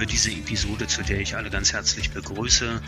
für 0.00 0.06
diese 0.06 0.30
Episode, 0.30 0.86
zu 0.86 1.02
der 1.02 1.20
ich 1.20 1.36
alle 1.36 1.50
ganz 1.50 1.74
herzlich 1.74 2.10
begrüße. 2.10 2.80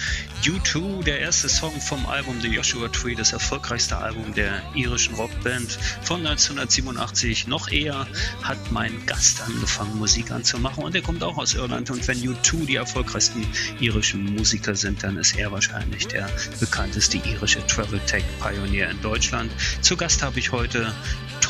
U2, 0.44 1.04
der 1.04 1.20
erste 1.20 1.46
Song 1.50 1.78
vom 1.78 2.06
Album 2.06 2.40
The 2.40 2.48
Joshua 2.48 2.88
Tree, 2.88 3.14
das 3.14 3.34
erfolgreichste 3.34 3.98
Album 3.98 4.32
der 4.32 4.62
irischen 4.74 5.14
Rockband 5.16 5.78
von 6.00 6.26
1987. 6.26 7.48
Noch 7.48 7.68
eher 7.70 8.06
hat 8.42 8.56
mein 8.72 9.04
Gast 9.04 9.42
angefangen, 9.42 9.98
Musik 9.98 10.30
anzumachen 10.30 10.84
und 10.84 10.94
er 10.94 11.02
kommt 11.02 11.22
auch 11.22 11.36
aus 11.36 11.52
Irland. 11.52 11.90
Und 11.90 12.08
wenn 12.08 12.16
U2 12.16 12.64
die 12.64 12.76
erfolgreichsten 12.76 13.46
irischen 13.78 14.24
Musiker 14.34 14.74
sind, 14.74 15.02
dann 15.02 15.18
ist 15.18 15.36
er 15.36 15.52
wahrscheinlich 15.52 16.06
der 16.06 16.30
bekannteste 16.60 17.18
irische 17.18 17.66
Travel 17.66 18.00
Tech 18.06 18.24
Pionier 18.40 18.88
in 18.88 19.02
Deutschland. 19.02 19.52
Zu 19.82 19.98
Gast 19.98 20.22
habe 20.22 20.38
ich 20.38 20.50
heute 20.50 20.94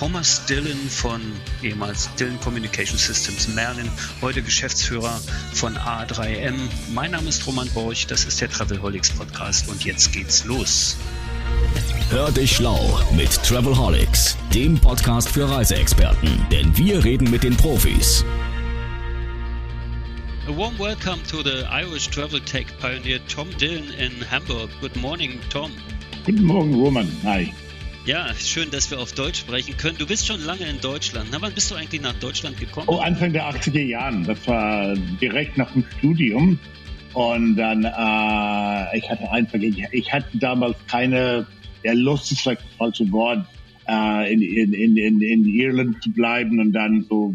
Thomas 0.03 0.45
Dillon 0.47 0.91
von 0.91 1.21
ehemals 1.63 2.13
Dillon 2.17 2.41
Communication 2.41 2.99
Systems 2.99 3.47
Merlin, 3.47 3.89
heute 4.21 4.43
Geschäftsführer 4.43 5.21
von 5.55 5.77
A3M. 5.77 6.55
Mein 6.93 7.11
Name 7.13 7.29
ist 7.29 7.47
Roman 7.47 7.69
Borch, 7.75 8.07
das 8.07 8.25
ist 8.25 8.41
der 8.41 8.51
Travelholics 8.51 9.11
Podcast 9.11 9.69
und 9.69 9.85
jetzt 9.85 10.13
geht's 10.13 10.45
los. 10.45 10.97
Hör 12.11 12.31
dich 12.31 12.57
schlau 12.57 13.01
mit 13.17 13.31
Travelholics, 13.43 14.37
dem 14.53 14.79
Podcast 14.79 15.29
für 15.29 15.49
Reiseexperten, 15.49 16.47
denn 16.51 16.77
wir 16.77 17.03
reden 17.05 17.31
mit 17.31 17.43
den 17.43 17.57
Profis. 17.57 18.25
A 20.49 20.51
warm 20.57 20.77
welcome 20.79 21.23
to 21.31 21.43
the 21.43 21.65
Irish 21.71 22.11
Travel 22.11 22.41
Tech 22.41 22.67
pioneer 22.81 23.21
Tom 23.29 23.49
Dillon 23.59 23.91
in 23.99 24.29
Hamburg. 24.31 24.71
Good 24.81 24.97
morning, 24.97 25.39
Tom. 25.51 25.71
Guten 26.27 26.45
Morgen, 26.45 26.75
Roman. 26.75 27.09
Hi. 27.23 27.53
Ja, 28.05 28.35
schön, 28.35 28.69
dass 28.73 28.91
wir 28.91 28.99
auf 28.99 29.13
Deutsch 29.13 29.39
sprechen 29.39 29.77
können. 29.77 29.97
Du 29.97 30.09
bist 30.09 30.27
schon 30.27 30.41
lange 30.41 30.69
in 30.69 30.81
Deutschland. 30.81 31.29
Na, 31.31 31.41
wann 31.41 31.53
bist 31.53 31.71
du 31.71 31.77
eigentlich 31.77 32.03
nach 32.03 32.19
Deutschland 32.19 32.59
gekommen? 32.59 32.89
Oh, 32.89 32.97
Anfang 32.97 33.33
der 33.33 33.45
80er 33.45 33.81
Jahren. 33.81 34.25
Das 34.25 34.45
war 34.49 34.97
direkt 34.97 35.57
nach 35.57 35.71
dem 35.71 35.85
Studium. 35.99 36.59
Und 37.15 37.55
dann, 37.55 37.85
äh, 37.85 38.99
ich 38.99 39.09
hatte 39.09 39.31
einfach, 39.31 39.55
ich, 39.55 39.87
ich 39.93 40.13
hatte 40.13 40.37
damals 40.37 40.77
keine, 40.89 41.47
ja, 41.85 41.93
Lust 41.93 42.33
ist 42.33 42.41
vielleicht 42.41 42.63
das 42.63 42.75
falsche 42.77 43.13
Wort, 43.13 43.47
äh, 43.87 44.33
in, 44.33 44.43
in, 44.43 44.97
in, 44.97 45.23
in 45.23 45.45
Irland 45.45 46.03
zu 46.03 46.11
bleiben 46.11 46.59
und 46.59 46.73
dann 46.73 47.07
so 47.09 47.33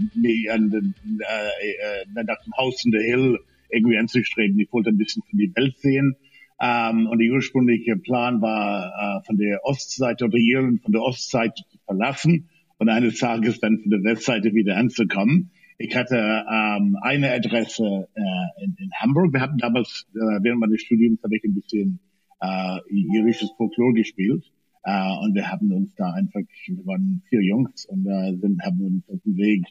an 0.52 0.70
den, 0.70 0.94
äh, 1.20 1.68
äh, 1.70 2.24
nach 2.26 2.44
dem 2.44 2.54
Haus 2.58 2.84
in 2.84 2.92
der 2.92 3.04
Hill 3.04 3.40
irgendwie 3.70 3.98
anzustreben. 3.98 4.60
Ich 4.60 4.74
wollte 4.74 4.90
ein 4.90 4.98
bisschen 4.98 5.24
von 5.30 5.40
die 5.40 5.56
Welt 5.56 5.78
sehen. 5.78 6.18
Ähm, 6.60 7.08
und 7.08 7.20
der 7.20 7.32
ursprüngliche 7.32 7.98
Plan 7.98 8.42
war, 8.42 9.20
äh, 9.20 9.26
von 9.26 9.38
der 9.38 9.64
Ostseite 9.64 10.26
oder 10.26 10.38
Irland 10.38 10.82
von 10.82 10.92
der 10.92 11.02
Ostseite 11.02 11.64
zu 11.70 11.78
verlassen 11.86 12.50
und 12.80 12.90
eines 12.90 13.20
Tages 13.20 13.60
dann 13.60 13.80
von 13.80 13.92
der 13.92 14.04
Westseite 14.04 14.54
wieder 14.54 14.76
anzukommen. 14.78 15.52
Ich 15.78 15.96
hatte 15.96 16.16
ähm, 16.18 16.98
eine 17.02 17.32
Adresse 17.32 18.08
äh, 18.16 18.64
in, 18.64 18.76
in 18.80 18.90
Hamburg. 19.00 19.34
Wir 19.34 19.42
hatten 19.42 19.58
damals, 19.60 20.08
äh, 20.16 20.40
während 20.42 20.60
meines 20.60 20.82
Studiums, 20.82 21.22
habe 21.24 21.36
ich 21.38 21.44
ein 21.44 21.54
bisschen 21.54 22.00
äh, 22.42 22.80
irisches 22.90 23.52
Folklore 23.56 23.94
gespielt. 23.94 24.44
Äh, 24.84 25.12
und 25.22 25.36
wir 25.36 25.52
haben 25.52 25.72
uns 25.72 25.94
da 25.94 26.12
einfach, 26.14 26.42
wir 26.66 26.86
waren 26.88 27.22
vier 27.30 27.44
Jungs 27.44 27.86
und 27.86 28.08
äh, 28.08 28.36
sind, 28.38 28.64
haben 28.64 28.82
uns 28.82 29.08
auf 29.10 29.22
dem 29.24 29.38
Weg 29.38 29.66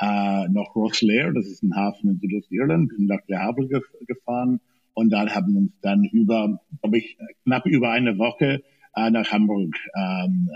äh, 0.00 0.48
nach 0.48 0.74
Rosslare, 0.74 1.32
das 1.34 1.46
ist 1.46 1.62
ein 1.62 1.76
Hafen 1.76 2.10
in 2.10 2.18
Südostirland, 2.18 2.90
nach 2.98 3.20
Le 3.28 3.38
Havre 3.38 3.68
gefahren 4.06 4.60
und 4.94 5.10
dann 5.10 5.34
haben 5.34 5.56
uns 5.56 5.72
dann 5.80 6.04
über, 6.04 6.60
glaube 6.80 6.98
ich, 6.98 7.16
knapp 7.44 7.66
über 7.66 7.90
eine 7.90 8.18
Woche 8.18 8.62
äh, 8.94 9.10
nach 9.10 9.30
Hamburg 9.30 9.74
ähm, 9.96 10.50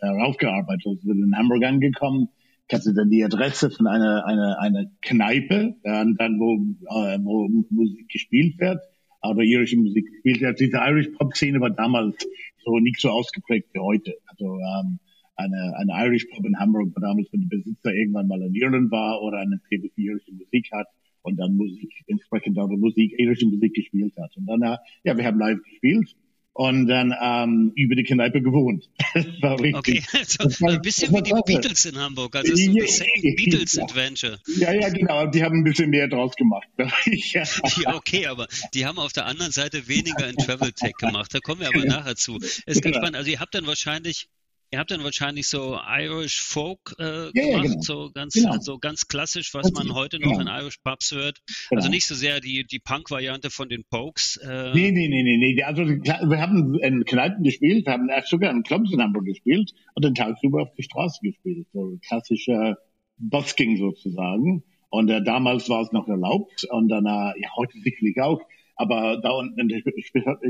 äh, 0.00 0.06
raufgearbeitet. 0.06 0.86
Also 0.86 1.06
wir 1.06 1.14
sind 1.14 1.24
in 1.24 1.36
Hamburg 1.36 1.64
angekommen. 1.64 2.28
Ich 2.68 2.74
hatte 2.74 2.92
dann 2.92 3.08
die 3.10 3.24
Adresse 3.24 3.70
von 3.70 3.86
einer, 3.86 4.26
einer, 4.26 4.58
einer 4.60 4.84
Kneipe, 5.00 5.76
dann, 5.82 6.16
dann 6.16 6.38
wo, 6.38 6.54
äh, 6.54 7.18
wo 7.22 7.48
Musik 7.70 8.08
gespielt 8.10 8.58
wird, 8.58 8.80
aber 9.20 9.42
irische 9.42 9.78
Musik 9.78 10.06
gespielt 10.06 10.40
wird. 10.42 10.60
Diese 10.60 10.76
Irish 10.76 11.08
Pop 11.16 11.34
Szene 11.34 11.60
war 11.60 11.70
damals 11.70 12.16
so 12.62 12.78
nicht 12.78 13.00
so 13.00 13.08
ausgeprägt 13.08 13.68
wie 13.72 13.80
heute. 13.80 14.14
Also 14.26 14.58
ähm, 14.58 14.98
eine, 15.36 15.74
eine 15.76 16.06
Irish 16.06 16.26
Pub 16.26 16.44
in 16.44 16.58
Hamburg 16.58 16.94
war 16.94 17.08
damals, 17.08 17.32
wenn 17.32 17.48
der 17.48 17.56
Besitzer 17.56 17.94
irgendwann 17.94 18.28
mal 18.28 18.42
in 18.42 18.54
Irland 18.54 18.90
war 18.90 19.22
oder 19.22 19.38
eine 19.38 19.60
irische 19.70 20.32
Musik 20.32 20.68
hat, 20.72 20.88
und 21.22 21.36
dann 21.36 21.56
Musik, 21.56 21.92
entsprechend 22.06 22.58
auch 22.58 22.68
Musik, 22.68 23.12
irische 23.18 23.46
Musik 23.46 23.74
gespielt 23.74 24.14
hat. 24.18 24.36
Und 24.36 24.46
dann, 24.46 24.62
äh, 24.62 24.76
ja, 25.04 25.16
wir 25.16 25.24
haben 25.24 25.38
live 25.38 25.62
gespielt 25.62 26.14
und 26.58 26.88
dann 26.88 27.14
ähm, 27.22 27.72
über 27.76 27.94
die 27.94 28.02
Kneipe 28.02 28.42
gewohnt. 28.42 28.90
das 29.14 29.26
war 29.40 29.60
richtig. 29.60 29.76
Okay, 29.76 30.02
also 30.18 30.60
war, 30.60 30.72
ein 30.72 30.82
bisschen 30.82 31.14
wie 31.14 31.22
die 31.22 31.30
klasse. 31.30 31.44
Beatles 31.46 31.84
in 31.84 31.96
Hamburg, 31.96 32.34
also 32.34 32.52
so 32.52 32.70
ein 32.70 32.86
Second 32.88 33.36
Beatles 33.36 33.78
Adventure. 33.78 34.40
Ja, 34.56 34.72
ja, 34.72 34.88
genau, 34.88 35.26
die 35.26 35.44
haben 35.44 35.58
ein 35.58 35.64
bisschen 35.64 35.90
mehr 35.90 36.08
draus 36.08 36.34
gemacht. 36.34 36.66
ja. 36.76 37.44
ja, 37.82 37.94
okay, 37.94 38.26
aber 38.26 38.48
die 38.74 38.84
haben 38.84 38.98
auf 38.98 39.12
der 39.12 39.26
anderen 39.26 39.52
Seite 39.52 39.86
weniger 39.86 40.28
in 40.28 40.34
Travel 40.34 40.72
Tech 40.72 40.94
gemacht. 40.98 41.32
Da 41.32 41.38
kommen 41.38 41.60
wir 41.60 41.68
aber 41.68 41.84
nachher 41.84 42.16
zu. 42.16 42.38
Es 42.38 42.58
ist 42.66 42.82
ganz 42.82 42.96
spannend. 42.96 43.14
Also 43.14 43.30
ihr 43.30 43.38
habt 43.38 43.54
dann 43.54 43.68
wahrscheinlich 43.68 44.28
Ihr 44.70 44.78
habt 44.78 44.90
dann 44.90 45.02
wahrscheinlich 45.02 45.48
so 45.48 45.78
Irish 45.88 46.42
Folk 46.42 46.94
äh, 46.98 47.04
ja, 47.04 47.30
gemacht, 47.30 47.34
ja, 47.34 47.62
genau. 47.62 47.80
so 47.80 48.10
ganz 48.12 48.34
genau. 48.34 48.58
so 48.60 48.78
ganz 48.78 49.08
klassisch, 49.08 49.54
was 49.54 49.72
man 49.72 49.94
heute 49.94 50.20
noch 50.20 50.38
genau. 50.38 50.40
in 50.42 50.62
Irish 50.62 50.78
Pubs 50.84 51.12
hört. 51.12 51.38
Genau. 51.70 51.78
Also 51.78 51.88
nicht 51.88 52.06
so 52.06 52.14
sehr 52.14 52.40
die 52.40 52.64
die 52.64 52.78
Punk-Variante 52.78 53.50
von 53.50 53.70
den 53.70 53.84
Pokes. 53.88 54.36
Äh. 54.36 54.72
Nee, 54.74 54.90
nee, 54.90 55.08
nee, 55.08 55.22
nee, 55.22 55.36
nee. 55.38 55.62
Also 55.62 55.86
wir 55.86 56.40
haben 56.40 56.78
in 56.80 57.04
Kneipen 57.04 57.44
gespielt, 57.44 57.86
haben 57.86 58.10
erst 58.10 58.28
sogar 58.28 58.50
in 58.50 58.62
Clubs 58.62 58.92
in 58.92 59.00
Hamburg 59.00 59.24
gespielt 59.24 59.72
und 59.94 60.04
den 60.04 60.14
tagsüber 60.14 60.62
auf 60.62 60.74
die 60.76 60.82
Straße 60.82 61.20
gespielt. 61.22 61.66
So 61.72 61.98
klassischer 62.06 62.76
Busking 63.16 63.78
sozusagen. 63.78 64.64
Und 64.90 65.08
äh, 65.10 65.22
damals 65.22 65.68
war 65.68 65.82
es 65.82 65.92
noch 65.92 66.08
erlaubt 66.08 66.66
und 66.70 66.88
dann, 66.88 67.06
äh, 67.06 67.40
ja, 67.40 67.48
heute 67.56 67.78
sicherlich 67.78 68.20
auch. 68.20 68.40
Aber 68.76 69.18
da 69.20 69.30
unten 69.30 69.58
in 69.58 69.68
der 69.68 69.82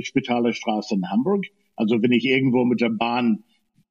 Spitaler 0.03 0.53
Straße 0.53 0.95
in 0.95 1.09
Hamburg, 1.09 1.47
also 1.77 2.03
wenn 2.03 2.13
ich 2.13 2.25
irgendwo 2.25 2.65
mit 2.65 2.81
der 2.81 2.91
Bahn 2.91 3.45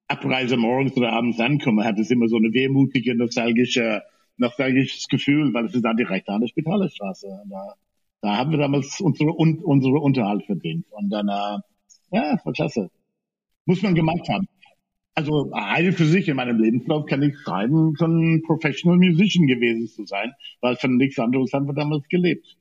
Abreise 0.08 0.56
morgens 0.56 0.96
oder 0.96 1.12
abends 1.12 1.38
ankomme, 1.38 1.84
hat 1.84 1.98
es 1.98 2.10
immer 2.10 2.28
so 2.28 2.36
eine 2.36 2.52
wehmutige, 2.52 3.14
nostalgische, 3.14 4.02
nostalgisches 4.38 5.06
Gefühl, 5.08 5.52
weil 5.52 5.66
es 5.66 5.74
ist 5.74 5.84
dann 5.84 5.96
direkt 5.96 6.28
an 6.28 6.40
der 6.40 6.48
Spitalstraße. 6.48 7.28
Da, 7.50 7.74
da 8.22 8.36
haben 8.36 8.50
wir 8.50 8.58
damals 8.58 9.00
unsere, 9.00 9.30
un, 9.36 9.58
unsere 9.58 9.98
Unterhalt 9.98 10.44
verdient. 10.44 10.86
Und 10.90 11.10
dann, 11.10 11.28
äh, 11.28 11.58
ja, 12.12 12.38
war 12.42 12.52
klasse. 12.52 12.90
Muss 13.66 13.82
man 13.82 13.94
gemacht 13.94 14.28
haben. 14.28 14.48
Also 15.14 15.50
eine 15.52 15.92
für 15.92 16.04
sich 16.04 16.28
in 16.28 16.36
meinem 16.36 16.60
Lebenslauf 16.60 17.06
kann 17.06 17.22
ich 17.22 17.36
schreiben, 17.40 17.94
schon 17.96 18.40
Professional 18.46 18.98
Musician 18.98 19.46
gewesen 19.48 19.88
zu 19.88 20.06
sein, 20.06 20.32
weil 20.60 20.76
von 20.76 20.96
nichts 20.96 21.18
anderes 21.18 21.52
haben 21.52 21.66
wir 21.66 21.74
damals 21.74 22.06
gelebt. 22.08 22.56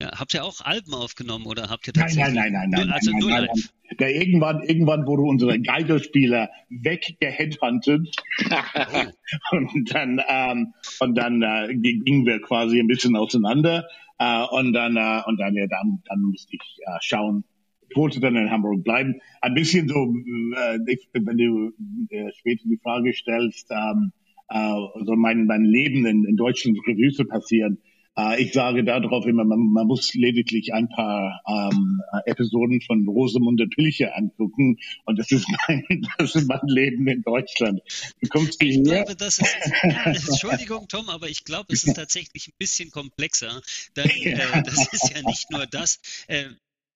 Ja, 0.00 0.10
habt 0.18 0.34
ihr 0.34 0.44
auch 0.44 0.60
Alben 0.60 0.92
aufgenommen 0.92 1.46
oder 1.46 1.70
habt 1.70 1.86
ihr 1.86 1.94
tatsächlich? 1.94 2.34
Nein, 2.34 2.52
nein, 2.52 2.52
nein, 2.52 2.70
nein. 2.70 2.86
Nur, 2.86 2.94
also 2.94 3.10
nein, 3.10 3.20
nur 3.20 3.30
nein, 3.30 3.40
live. 3.44 3.50
Nein. 3.54 3.96
Ja, 3.98 4.08
irgendwann, 4.08 4.62
irgendwann 4.62 5.06
wurde 5.06 5.22
unsere 5.22 5.58
Geigerspieler 5.58 6.50
weggeheadhuntet. 6.68 8.14
Oh. 8.50 9.56
und 9.56 9.94
dann, 9.94 10.20
ähm, 10.28 10.74
und 11.00 11.14
dann 11.16 11.40
äh, 11.40 11.74
gingen 11.74 12.26
wir 12.26 12.42
quasi 12.42 12.78
ein 12.78 12.88
bisschen 12.88 13.16
auseinander. 13.16 13.88
Äh, 14.18 14.44
und 14.50 14.74
dann, 14.74 14.96
äh, 14.96 15.22
und 15.26 15.40
dann, 15.40 15.54
ja, 15.54 15.66
dann, 15.66 16.02
dann 16.06 16.20
musste 16.20 16.56
ich 16.56 16.78
äh, 16.84 16.98
schauen. 17.00 17.44
Ich 17.88 17.96
wollte 17.96 18.20
dann 18.20 18.36
in 18.36 18.50
Hamburg 18.50 18.84
bleiben. 18.84 19.14
Ein 19.40 19.54
bisschen 19.54 19.88
so, 19.88 19.96
äh, 19.96 20.78
wenn 21.14 21.38
du 21.38 21.72
äh, 22.10 22.32
später 22.34 22.64
die 22.66 22.80
Frage 22.82 23.14
stellst, 23.14 23.70
ähm, 23.70 24.12
äh, 24.48 24.74
so 25.06 25.16
mein, 25.16 25.46
mein 25.46 25.64
Leben 25.64 26.04
in, 26.04 26.24
in 26.24 26.36
Deutschland 26.36 26.76
Revue 26.86 27.12
zu 27.12 27.24
passieren 27.24 27.78
äh, 28.16 28.42
ich 28.42 28.52
sage 28.52 28.84
darauf 28.84 29.26
immer, 29.26 29.44
man, 29.44 29.58
man 29.72 29.86
muss 29.86 30.14
lediglich 30.14 30.72
ein 30.72 30.88
paar 30.88 31.42
ähm, 31.46 32.00
Episoden 32.24 32.80
von 32.80 33.06
Rosamunde 33.08 33.66
Pilcher 33.68 34.16
angucken 34.16 34.78
und 35.04 35.18
das 35.18 35.30
ist 35.30 35.46
mein, 35.68 36.06
das 36.18 36.34
ist 36.34 36.48
mein 36.48 36.60
Leben 36.66 37.06
in 37.08 37.22
Deutschland. 37.22 37.80
Du 38.20 38.28
kommst 38.28 38.62
ich 38.62 38.76
hierher. 38.76 39.04
glaube, 39.04 39.16
das 39.16 39.38
ist, 39.38 39.56
ja, 39.82 40.04
Entschuldigung, 40.04 40.88
Tom, 40.88 41.08
aber 41.08 41.28
ich 41.28 41.44
glaube, 41.44 41.72
es 41.72 41.84
ist 41.84 41.94
tatsächlich 41.96 42.48
ein 42.48 42.54
bisschen 42.58 42.90
komplexer. 42.90 43.60
Denn, 43.96 44.10
äh, 44.10 44.62
das 44.62 44.92
ist 44.92 45.12
ja 45.14 45.22
nicht 45.22 45.50
nur 45.50 45.66
das. 45.66 46.00
Äh, 46.28 46.46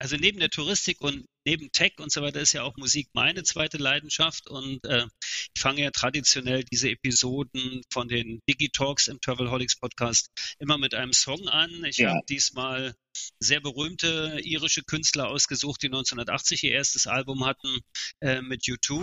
also 0.00 0.16
neben 0.16 0.40
der 0.40 0.48
Touristik 0.48 1.00
und 1.02 1.26
neben 1.44 1.70
Tech 1.72 1.92
und 1.98 2.10
so 2.10 2.22
weiter 2.22 2.40
ist 2.40 2.54
ja 2.54 2.62
auch 2.62 2.76
Musik 2.76 3.08
meine 3.12 3.42
zweite 3.42 3.76
Leidenschaft 3.76 4.48
und 4.48 4.84
äh, 4.86 5.04
ich 5.54 5.60
fange 5.60 5.82
ja 5.82 5.90
traditionell 5.90 6.64
diese 6.64 6.90
Episoden 6.90 7.82
von 7.92 8.08
den 8.08 8.40
Digitalks 8.48 9.08
im 9.08 9.20
Travelholics 9.20 9.78
Podcast 9.78 10.30
immer 10.58 10.78
mit 10.78 10.94
einem 10.94 11.12
Song 11.12 11.48
an. 11.48 11.84
Ich 11.84 11.98
ja. 11.98 12.10
habe 12.10 12.22
diesmal 12.28 12.94
sehr 13.40 13.60
berühmte 13.60 14.40
irische 14.42 14.82
Künstler 14.82 15.28
ausgesucht, 15.28 15.82
die 15.82 15.88
1980 15.88 16.64
ihr 16.64 16.72
erstes 16.72 17.06
Album 17.06 17.44
hatten 17.44 17.80
äh, 18.20 18.40
mit 18.40 18.62
U2. 18.62 19.02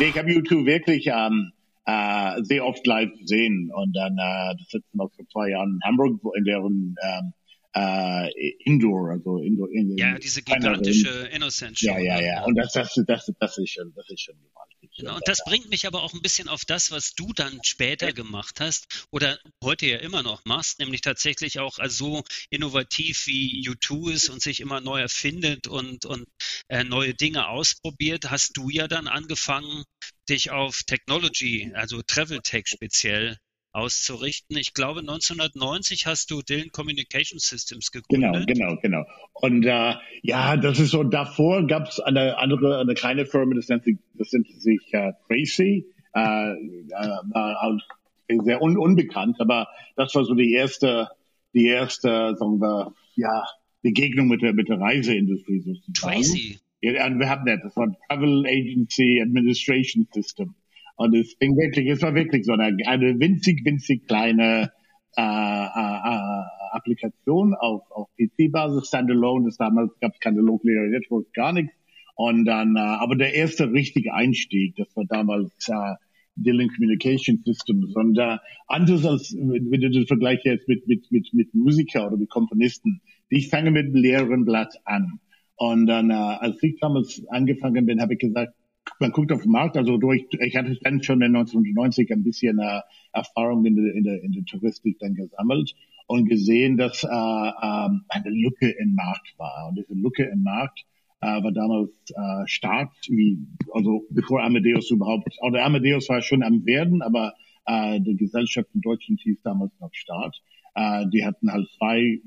Ich 0.00 0.18
habe 0.18 0.30
U2 0.30 0.66
wirklich 0.66 1.06
ähm, 1.06 1.52
äh, 1.84 2.42
sehr 2.42 2.64
oft 2.64 2.84
live 2.84 3.12
gesehen 3.16 3.70
und 3.72 3.92
dann 3.92 4.14
äh, 4.18 4.56
das 4.58 4.72
letzte 4.72 4.96
Mal 4.96 5.08
vor 5.14 5.24
zwei 5.28 5.50
Jahren 5.50 5.74
in 5.74 5.80
Hamburg, 5.84 6.20
in 6.36 6.44
deren 6.44 6.96
ähm, 7.02 7.32
äh, 7.74 8.30
Indoor, 8.64 9.10
also 9.10 9.38
Indoor. 9.38 9.70
In, 9.70 9.96
ja, 9.96 10.18
diese 10.18 10.42
gigantische 10.42 11.28
Innocent 11.32 11.78
Show. 11.78 11.86
Ja, 11.86 11.98
ja, 11.98 12.20
ja. 12.20 12.44
Und 12.44 12.56
das, 12.56 12.72
das, 12.72 12.94
das, 13.06 13.30
das 13.38 13.58
ist 13.58 13.70
schon, 13.70 13.92
das 13.94 14.08
ist 14.10 14.22
schon 14.22 14.34
gewaltig. 14.40 14.90
Genau, 14.96 15.14
und 15.16 15.28
das 15.28 15.44
bringt 15.44 15.70
mich 15.70 15.86
aber 15.86 16.02
auch 16.02 16.12
ein 16.12 16.22
bisschen 16.22 16.48
auf 16.48 16.64
das, 16.64 16.90
was 16.90 17.14
du 17.14 17.32
dann 17.32 17.60
später 17.62 18.12
gemacht 18.12 18.60
hast 18.60 19.06
oder 19.10 19.38
heute 19.62 19.86
ja 19.86 19.98
immer 19.98 20.22
noch 20.22 20.44
machst, 20.44 20.78
nämlich 20.80 21.00
tatsächlich 21.00 21.60
auch 21.60 21.78
also 21.78 22.00
so 22.00 22.24
innovativ 22.48 23.26
wie 23.26 23.68
U2 23.68 24.12
ist 24.12 24.28
und 24.30 24.42
sich 24.42 24.60
immer 24.60 24.80
neu 24.80 25.00
erfindet 25.00 25.68
und, 25.68 26.06
und 26.06 26.26
äh, 26.68 26.82
neue 26.82 27.14
Dinge 27.14 27.48
ausprobiert, 27.48 28.30
hast 28.30 28.56
du 28.56 28.68
ja 28.70 28.88
dann 28.88 29.06
angefangen, 29.06 29.84
dich 30.28 30.50
auf 30.50 30.82
Technology, 30.86 31.72
also 31.74 32.02
Travel 32.02 32.40
Tech 32.40 32.66
speziell 32.66 33.36
auszurichten. 33.72 34.56
Ich 34.56 34.74
glaube, 34.74 35.00
1990 35.00 36.06
hast 36.06 36.30
du 36.30 36.42
Dillon 36.42 36.70
Communication 36.72 37.38
Systems 37.38 37.90
gegründet. 37.90 38.46
Genau, 38.46 38.76
genau, 38.76 38.80
genau. 38.80 39.04
Und 39.32 39.64
äh, 39.64 39.94
ja, 40.22 40.56
das 40.56 40.78
ist 40.80 40.90
so, 40.90 41.04
davor 41.04 41.66
gab 41.66 41.88
es 41.88 42.00
eine 42.00 42.38
andere, 42.38 42.80
eine 42.80 42.94
kleine 42.94 43.26
Firma, 43.26 43.54
das 43.54 43.68
nennt 43.68 43.84
sich, 43.84 43.98
das 44.14 44.32
nennt 44.32 44.48
sich 44.48 44.80
äh, 44.92 45.12
Tracy, 45.28 45.86
äh, 46.14 46.52
äh, 46.52 48.38
sehr 48.44 48.62
un 48.62 48.76
unbekannt, 48.76 49.36
aber 49.40 49.68
das 49.96 50.14
war 50.14 50.24
so 50.24 50.34
die 50.34 50.52
erste, 50.52 51.08
die 51.54 51.66
erste, 51.66 52.36
sagen 52.36 52.60
wir, 52.60 52.94
ja, 53.16 53.44
Begegnung 53.82 54.28
mit 54.28 54.42
der, 54.42 54.52
mit 54.52 54.68
der 54.68 54.78
Reiseindustrie 54.78 55.60
sozusagen. 55.60 56.22
Tracy. 56.22 56.58
Ja, 56.82 56.92
wir 56.92 57.28
haben 57.28 57.44
das, 57.44 57.60
das 57.62 57.76
war 57.76 57.94
Travel 58.08 58.46
Agency 58.46 59.20
Administration 59.22 60.06
System. 60.12 60.54
Und 61.00 61.14
es 61.14 61.32
fing 61.32 61.56
wirklich, 61.56 61.88
es 61.88 62.02
war 62.02 62.14
wirklich 62.14 62.44
so 62.44 62.52
eine, 62.52 62.76
eine 62.86 63.18
winzig, 63.18 63.64
winzig 63.64 64.06
kleine 64.06 64.70
äh, 65.16 65.22
äh, 65.22 65.24
äh 65.24 66.42
Applikation 66.72 67.54
auf, 67.54 67.90
auf 67.90 68.10
PC-Basis, 68.18 68.88
Standalone. 68.88 69.46
Das 69.46 69.56
damals 69.56 69.98
gab 70.02 70.12
es 70.12 70.20
keine 70.20 70.42
Local 70.42 70.70
Area 70.76 70.98
Network, 70.98 71.32
gar 71.32 71.54
nichts. 71.54 71.72
Und 72.16 72.44
dann, 72.44 72.76
äh, 72.76 72.80
aber 72.80 73.16
der 73.16 73.32
erste 73.32 73.72
richtige 73.72 74.12
Einstieg, 74.12 74.76
das 74.76 74.94
war 74.94 75.06
damals 75.08 75.50
äh, 75.68 75.94
Dylan 76.36 76.68
Communication 76.68 77.38
Systems. 77.46 77.96
Und 77.96 78.18
äh, 78.18 78.36
anders 78.66 79.06
als 79.06 79.34
wenn 79.34 79.80
du 79.80 79.90
das 79.90 80.06
vergleichst 80.06 80.44
jetzt 80.44 80.68
mit, 80.68 80.86
mit, 80.86 81.10
mit, 81.10 81.32
mit 81.32 81.54
Musiker 81.54 82.08
oder 82.08 82.18
mit 82.18 82.28
Komponisten, 82.28 83.00
ich 83.30 83.48
fange 83.48 83.70
mit 83.70 83.86
einem 83.86 83.94
leeren 83.94 84.44
Blatt 84.44 84.74
an. 84.84 85.18
Und 85.56 85.86
dann, 85.86 86.10
äh, 86.10 86.12
als 86.12 86.62
ich 86.62 86.78
damals 86.78 87.22
angefangen 87.30 87.86
bin, 87.86 88.02
habe 88.02 88.12
ich 88.12 88.18
gesagt, 88.18 88.52
man 89.00 89.12
guckt 89.12 89.32
auf 89.32 89.42
den 89.42 89.52
Markt, 89.52 89.76
also 89.76 89.96
durch, 89.96 90.26
ich 90.30 90.56
hatte 90.56 90.78
dann 90.82 91.02
schon 91.02 91.22
in 91.22 91.34
1990 91.34 92.12
ein 92.12 92.22
bisschen 92.22 92.58
äh, 92.58 92.80
Erfahrung 93.12 93.64
in 93.64 93.76
der, 93.76 93.94
in, 93.94 94.04
der, 94.04 94.22
in 94.22 94.32
der 94.32 94.44
Touristik 94.44 94.98
dann 94.98 95.14
gesammelt 95.14 95.74
und 96.06 96.28
gesehen, 96.28 96.76
dass 96.76 97.02
äh, 97.02 97.08
äh, 97.08 97.88
eine 98.08 98.30
Lücke 98.30 98.70
im 98.70 98.94
Markt 98.94 99.34
war. 99.38 99.68
Und 99.68 99.78
diese 99.78 99.94
Lücke 99.94 100.24
im 100.24 100.42
Markt 100.42 100.84
äh, 101.20 101.42
war 101.42 101.52
damals 101.52 101.90
äh, 102.10 102.46
stark, 102.46 102.92
wie, 103.08 103.38
also 103.72 104.06
bevor 104.10 104.42
Amadeus 104.42 104.90
überhaupt, 104.90 105.36
oder 105.40 105.64
Amadeus 105.64 106.08
war 106.08 106.20
schon 106.20 106.42
am 106.42 106.66
Werden, 106.66 107.02
aber 107.02 107.34
äh, 107.66 108.00
die 108.00 108.16
Gesellschaft 108.16 108.68
in 108.74 108.80
Deutschland 108.82 109.20
hieß 109.20 109.40
damals 109.42 109.72
noch 109.80 109.94
Start. 109.94 110.36
Äh, 110.74 111.06
die 111.08 111.24
hatten 111.24 111.50
halt 111.50 111.68
zwei 111.78 112.20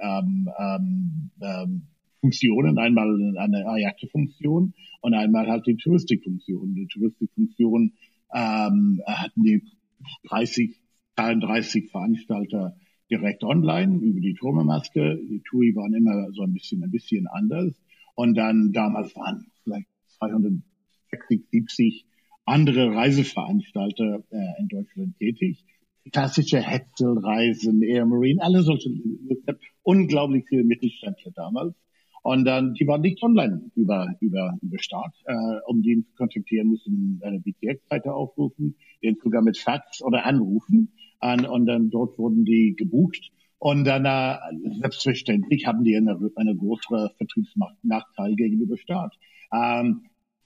ähm, 0.00 0.48
ähm, 0.58 1.30
ähm, 1.40 1.82
Funktionen, 2.22 2.78
einmal 2.78 3.36
eine 3.36 3.66
Ayate-Funktion 3.66 4.74
und 5.00 5.14
einmal 5.14 5.48
halt 5.48 5.66
die 5.66 5.76
Touristikfunktion. 5.76 6.74
Die 6.74 6.86
Touristikfunktion 6.86 7.92
ähm, 8.32 9.02
hatten 9.04 9.42
die 9.42 9.62
30, 10.28 10.80
33 11.16 11.90
Veranstalter 11.90 12.76
direkt 13.10 13.42
online 13.42 13.98
über 13.98 14.20
die 14.20 14.34
Turmemaske. 14.34 15.18
Die 15.28 15.42
TUI 15.42 15.74
waren 15.74 15.94
immer 15.94 16.32
so 16.32 16.42
ein 16.42 16.52
bisschen, 16.52 16.84
ein 16.84 16.92
bisschen 16.92 17.26
anders. 17.26 17.74
Und 18.14 18.36
dann 18.36 18.72
damals 18.72 19.14
waren 19.16 19.44
vielleicht 19.64 19.88
260, 20.18 20.62
70 21.50 22.06
andere 22.44 22.94
Reiseveranstalter 22.94 24.22
äh, 24.30 24.60
in 24.60 24.68
Deutschland 24.68 25.16
tätig. 25.18 25.64
Klassische 26.12 26.60
Hetzelreisen, 26.60 27.82
Air 27.82 28.06
Marine, 28.06 28.42
alle 28.42 28.62
solche, 28.62 28.90
unglaublich 29.82 30.44
viele 30.48 30.64
Mittelständler 30.64 31.32
damals. 31.32 31.74
Und 32.22 32.44
dann, 32.44 32.74
die 32.74 32.86
waren 32.86 33.00
nicht 33.00 33.22
online 33.22 33.70
über, 33.74 34.14
über, 34.20 34.56
über 34.62 34.78
Start. 34.78 35.14
Äh, 35.26 35.34
um 35.66 35.82
den 35.82 36.04
zu 36.04 36.14
kontaktieren, 36.14 36.68
mussten 36.68 37.20
eine 37.22 37.40
BTX-Seite 37.40 38.14
aufrufen, 38.14 38.76
den 39.02 39.16
sogar 39.22 39.42
mit 39.42 39.58
Fax 39.58 40.02
oder 40.02 40.24
anrufen. 40.24 40.92
An, 41.18 41.46
und 41.46 41.66
dann 41.66 41.90
dort 41.90 42.18
wurden 42.18 42.44
die 42.44 42.74
gebucht. 42.76 43.30
Und 43.58 43.84
dann, 43.84 44.04
äh, 44.04 44.36
selbstverständlich 44.80 45.66
haben 45.66 45.84
die 45.84 45.96
eine, 45.96 46.18
eine 46.36 46.56
größere 46.56 47.12
Vertriebsnachteil 47.16 48.34
gegenüber 48.36 48.76
Start. 48.76 49.14
Ähm, 49.52 50.02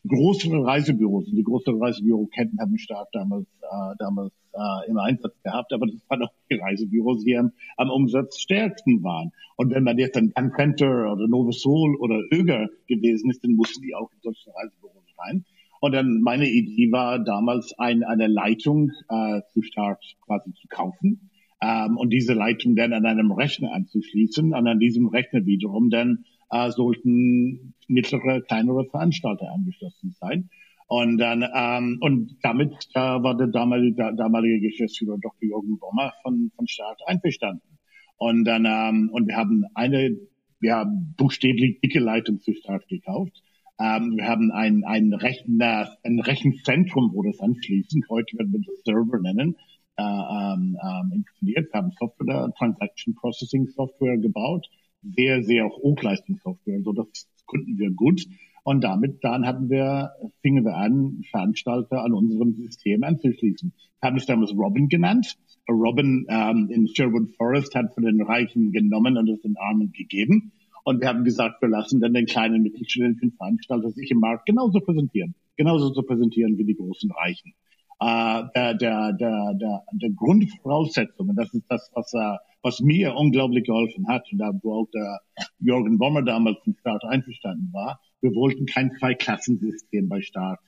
größere 0.07 0.65
Reisebüros, 0.65 1.27
die 1.27 1.43
größere 1.43 1.81
Reisebüroketten 1.81 2.59
haben 2.61 2.79
Start 2.79 3.09
damals, 3.13 3.47
äh, 3.63 3.95
damals 3.99 4.33
äh, 4.53 4.91
im 4.91 4.99
Einsatz 4.99 5.35
gehabt, 5.43 5.73
aber 5.73 5.87
das 5.87 6.01
waren 6.09 6.23
auch 6.23 6.33
die 6.51 6.57
Reisebüros, 6.57 7.25
die 7.25 7.37
am, 7.37 7.53
am 7.77 7.91
Umsatz 7.91 8.39
stärksten 8.39 9.03
waren. 9.03 9.33
Und 9.57 9.71
wenn 9.71 9.85
man 9.85 9.99
jetzt 9.99 10.15
Gun 10.15 10.53
Center 10.57 11.13
oder 11.13 11.29
Novosol 11.29 11.97
oder 11.97 12.21
Öger 12.33 12.69
gewesen 12.87 13.31
ist, 13.31 13.45
dann 13.45 13.53
mussten 13.53 13.83
die 13.83 13.95
auch 13.95 14.11
in 14.13 14.19
solche 14.23 14.51
Reisebüros 14.55 15.05
rein. 15.19 15.45
Und 15.81 15.93
dann 15.93 16.21
meine 16.23 16.49
Idee 16.49 16.91
war 16.91 17.19
damals 17.23 17.75
ein, 17.79 18.03
eine 18.03 18.27
Leitung 18.27 18.91
äh, 19.09 19.43
zu 19.53 19.63
Start 19.63 20.03
quasi 20.25 20.53
zu 20.55 20.69
kaufen 20.69 21.31
ähm, 21.61 21.97
und 21.97 22.11
diese 22.11 22.33
Leitung 22.33 22.77
dann 22.77 22.93
an 22.93 23.07
einem 23.07 23.33
Rechner 23.33 23.73
anzuschließen 23.73 24.55
und 24.55 24.67
an 24.67 24.79
diesem 24.79 25.09
Rechner 25.09 25.45
wiederum 25.45 25.91
dann 25.91 26.25
äh, 26.51 26.71
sollten 26.71 27.75
mittlere, 27.89 28.43
kleinere 28.43 28.85
Veranstalter 28.87 29.51
angeschlossen 29.53 30.15
sein. 30.21 30.51
Und 30.89 31.19
dann 31.19 31.45
ähm, 31.55 31.99
und 32.01 32.37
damit 32.43 32.73
äh, 32.95 33.01
war 33.01 33.37
der 33.37 33.49
damalige, 33.49 33.97
der 33.97 34.13
damalige 34.13 34.69
Geschäftsführer 34.69 35.19
Dr. 35.19 35.49
Jürgen 35.49 35.79
Bommer 35.79 36.13
von 36.23 36.53
von 36.55 36.69
Staat 36.69 37.01
einverstanden. 37.07 37.79
Und 38.19 38.45
dann 38.45 38.65
ähm, 38.67 39.11
und 39.13 39.27
wir 39.27 39.37
haben 39.37 39.65
eine 39.75 40.17
ja 40.61 40.85
buchstäblich 41.17 41.81
dicke 41.81 41.99
Leitung 41.99 42.41
zu 42.41 42.53
Staat 42.55 42.87
gekauft. 42.89 43.43
Ähm, 43.81 44.17
wir 44.17 44.29
haben 44.29 44.53
ein 44.53 44.85
ein 44.85 45.13
Rechner 45.13 45.91
ein 46.05 46.21
Rechenzentrum, 46.21 47.11
wo 47.13 47.23
das 47.25 47.41
anschließen. 47.41 48.05
Heute 48.09 48.39
werden 48.39 48.53
wir 48.53 48.61
das 48.61 48.85
Server 48.85 49.19
nennen. 49.19 49.57
Äh, 49.99 50.03
ähm, 50.03 50.77
ähm, 50.83 51.13
installiert, 51.15 51.73
wir 51.73 51.81
haben 51.81 51.91
Software, 51.99 52.53
Transaction 52.59 53.15
Processing 53.15 53.67
Software 53.69 54.19
gebaut, 54.19 54.67
sehr, 55.15 55.43
sehr 55.43 55.69
Hochleistungssoftware. 55.69 56.77
Also 56.77 56.93
das 56.93 57.29
konnten 57.47 57.79
wir 57.79 57.91
gut. 57.91 58.25
Und 58.65 58.83
damit 58.83 59.23
dann 59.23 59.47
hatten 59.47 59.71
wir, 59.71 60.11
fingen 60.43 60.65
wir 60.65 60.77
an, 60.77 61.23
Veranstalter 61.31 62.03
an 62.03 62.13
unserem 62.13 62.55
System 62.55 63.05
anzuschließen. 63.05 63.73
Haben 64.03 64.17
es 64.17 64.27
damals 64.27 64.53
Robin 64.57 64.89
genannt. 64.89 65.37
Robin 65.69 66.27
ähm, 66.29 66.69
in 66.71 66.89
Sherwood 66.89 67.31
Forest 67.37 67.75
hat 67.75 67.95
von 67.95 68.05
den 68.05 68.21
Reichen 68.23 68.73
genommen 68.73 69.17
und 69.17 69.29
es 69.29 69.41
den 69.43 69.57
Armen 69.57 69.93
gegeben. 69.93 70.53
Und 70.85 71.01
wir 71.01 71.09
haben 71.09 71.25
gesagt, 71.25 71.63
wir 71.63 71.69
lassen 71.69 72.01
dann 72.01 72.15
den 72.15 72.27
kleinen 72.27 72.63
mittelständischen 72.63 73.33
Veranstalter 73.33 73.91
sich 73.91 74.11
im 74.11 74.19
Markt 74.19 74.47
genauso 74.47 74.81
präsentieren. 74.81 75.35
Genauso 75.57 75.91
zu 75.91 76.03
präsentieren 76.03 76.59
wie 76.59 76.65
die 76.65 76.77
großen 76.77 77.11
Reichen. 77.11 77.55
Äh, 77.99 78.43
der, 78.55 78.75
der, 78.75 79.13
der, 79.15 79.55
der, 79.55 79.83
der 79.93 80.11
Grundvoraussetzung, 80.11 81.35
das 81.35 81.53
ist 81.55 81.65
das, 81.69 81.91
was, 81.95 82.13
äh, 82.13 82.37
was 82.63 82.81
mir 82.81 83.15
unglaublich 83.15 83.65
geholfen 83.65 84.07
hat, 84.09 84.31
und 84.31 84.39
da 84.39 84.51
wo 84.63 84.83
auch 84.83 84.91
der 84.93 85.21
Jürgen 85.59 85.97
Bommer 85.99 86.23
damals 86.23 86.59
vom 86.63 86.75
Start 86.79 87.05
einverstanden 87.05 87.71
war, 87.73 88.01
wir 88.21 88.35
wollten 88.35 88.67
kein 88.67 88.93
Zweiklassensystem 88.99 90.09
bei 90.09 90.21
Staat 90.21 90.59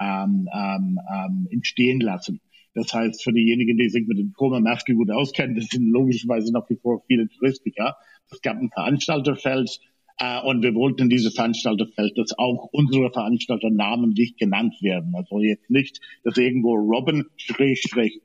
ähm, 0.00 0.48
ähm, 0.52 1.00
ähm, 1.12 1.48
entstehen 1.50 2.00
lassen. 2.00 2.40
Das 2.74 2.92
heißt, 2.92 3.24
für 3.24 3.32
diejenigen, 3.32 3.78
die 3.78 3.88
sich 3.88 4.06
mit 4.06 4.18
dem 4.18 4.32
Corona-Maske 4.34 4.94
gut 4.94 5.10
auskennen, 5.10 5.56
das 5.56 5.68
sind 5.68 5.88
logischerweise 5.90 6.52
nach 6.52 6.68
wie 6.68 6.76
vor 6.76 7.02
viele 7.06 7.26
Touristiker. 7.28 7.96
Es 8.30 8.42
gab 8.42 8.58
ein 8.58 8.70
Veranstalterfeld, 8.70 9.80
äh, 10.18 10.40
und 10.42 10.62
wir 10.62 10.74
wollten 10.74 11.08
diese 11.08 11.30
Veranstalterfeld, 11.30 12.16
dass 12.16 12.38
auch 12.38 12.68
unsere 12.72 13.10
Veranstalter 13.10 13.70
namentlich 13.70 14.36
genannt 14.36 14.74
werden. 14.80 15.14
Also 15.14 15.40
jetzt 15.40 15.70
nicht, 15.70 16.00
dass 16.24 16.36
irgendwo 16.36 16.74
Robin 16.74 17.24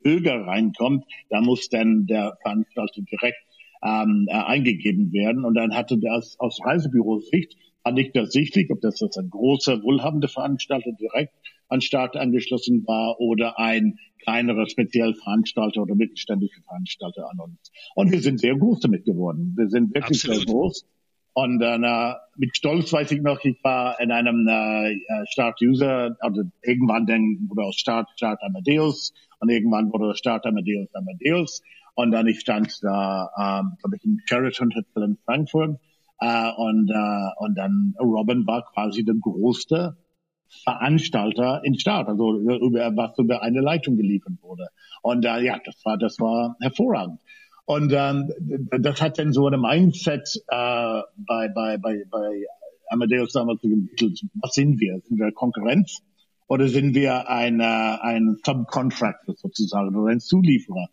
Öger 0.05 0.47
reinkommt, 0.47 1.05
da 1.29 1.41
muss 1.41 1.69
dann 1.69 2.05
der 2.05 2.37
Veranstalter 2.41 3.01
direkt 3.01 3.43
ähm, 3.83 4.27
äh, 4.29 4.33
eingegeben 4.33 5.11
werden. 5.11 5.43
Und 5.43 5.55
dann 5.55 5.75
hatte 5.75 5.97
das 5.99 6.39
aus 6.39 6.59
Reisebürosicht 6.63 7.57
war 7.83 7.93
nicht 7.93 8.15
ersichtlich, 8.15 8.69
ob 8.69 8.81
das 8.81 8.99
jetzt 8.99 9.17
ein 9.17 9.29
großer, 9.29 9.81
wohlhabender 9.83 10.27
Veranstalter 10.27 10.91
direkt 10.91 11.33
an 11.67 11.81
Start 11.81 12.15
angeschlossen 12.17 12.85
war 12.85 13.19
oder 13.19 13.57
ein 13.57 13.97
kleinerer 14.23 14.67
Speziellveranstalter 14.69 15.81
oder 15.81 15.95
mittelständischer 15.95 16.61
Veranstalter 16.61 17.29
an 17.31 17.39
uns. 17.39 17.71
Und 17.95 18.11
wir 18.11 18.21
sind 18.21 18.39
sehr 18.39 18.55
groß 18.55 18.81
damit 18.81 19.05
geworden. 19.05 19.53
Wir 19.57 19.67
sind 19.69 19.95
wirklich 19.95 20.19
Absolut. 20.19 20.37
sehr 20.37 20.45
groß. 20.45 20.85
Und 21.33 21.61
äh, 21.61 22.13
mit 22.35 22.57
Stolz 22.57 22.91
weiß 22.91 23.11
ich 23.11 23.21
noch, 23.21 23.39
ich 23.43 23.57
war 23.63 23.99
in 24.01 24.11
einem 24.11 24.47
äh, 24.47 24.95
Start-User, 25.27 26.17
also 26.19 26.43
irgendwann 26.61 27.05
dann 27.05 27.47
wurde 27.47 27.63
aus 27.63 27.77
Start 27.77 28.09
Start 28.15 28.41
Amadeus 28.43 29.13
und 29.39 29.49
irgendwann 29.49 29.91
wurde 29.93 30.15
Start 30.15 30.45
Amadeus 30.45 30.93
Amadeus. 30.93 31.61
Und 31.95 32.11
dann 32.11 32.27
ich 32.27 32.39
stand 32.39 32.71
da, 32.81 33.29
ähm, 33.37 33.77
glaube 33.79 33.97
ich, 33.97 34.03
in 34.03 34.19
Sheraton 34.25 34.73
Hotel 34.75 35.03
in 35.03 35.17
Frankfurt 35.25 35.79
äh, 36.19 36.51
und, 36.55 36.89
äh, 36.89 37.29
und 37.37 37.57
dann 37.57 37.95
Robin 37.99 38.45
war 38.45 38.65
quasi 38.73 39.03
der 39.03 39.15
größte 39.15 39.97
Veranstalter 40.63 41.61
in 41.63 41.79
Start, 41.79 42.09
also 42.09 42.37
über 42.39 42.95
was 42.95 43.17
über 43.17 43.41
eine 43.41 43.61
Leitung 43.61 43.95
geliefert 43.95 44.33
wurde. 44.41 44.67
Und 45.01 45.25
äh, 45.25 45.43
ja, 45.43 45.59
das 45.63 45.83
war 45.85 45.97
das 45.97 46.19
war 46.19 46.57
hervorragend. 46.59 47.19
Und 47.65 47.93
ähm, 47.93 48.29
das 48.79 49.01
hat 49.01 49.19
dann 49.19 49.33
so 49.33 49.47
eine 49.47 49.57
Mindset 49.57 50.41
äh, 50.47 51.01
bei 51.15 51.47
bei 51.49 51.77
bei 51.77 52.03
bei 52.09 52.45
Amadeus 52.89 53.33
damals 53.33 53.63
entwickelt. 53.63 54.21
Was 54.41 54.53
sind 54.53 54.79
wir? 54.79 54.99
Sind 55.07 55.19
wir 55.19 55.31
Konkurrenz 55.31 56.01
oder 56.47 56.67
sind 56.67 56.95
wir 56.95 57.29
ein 57.29 57.59
äh, 57.59 57.63
ein 57.63 58.37
Subcontractor 58.43 59.35
sozusagen 59.35 59.95
oder 59.95 60.11
ein 60.11 60.19
Zulieferer? 60.19 60.89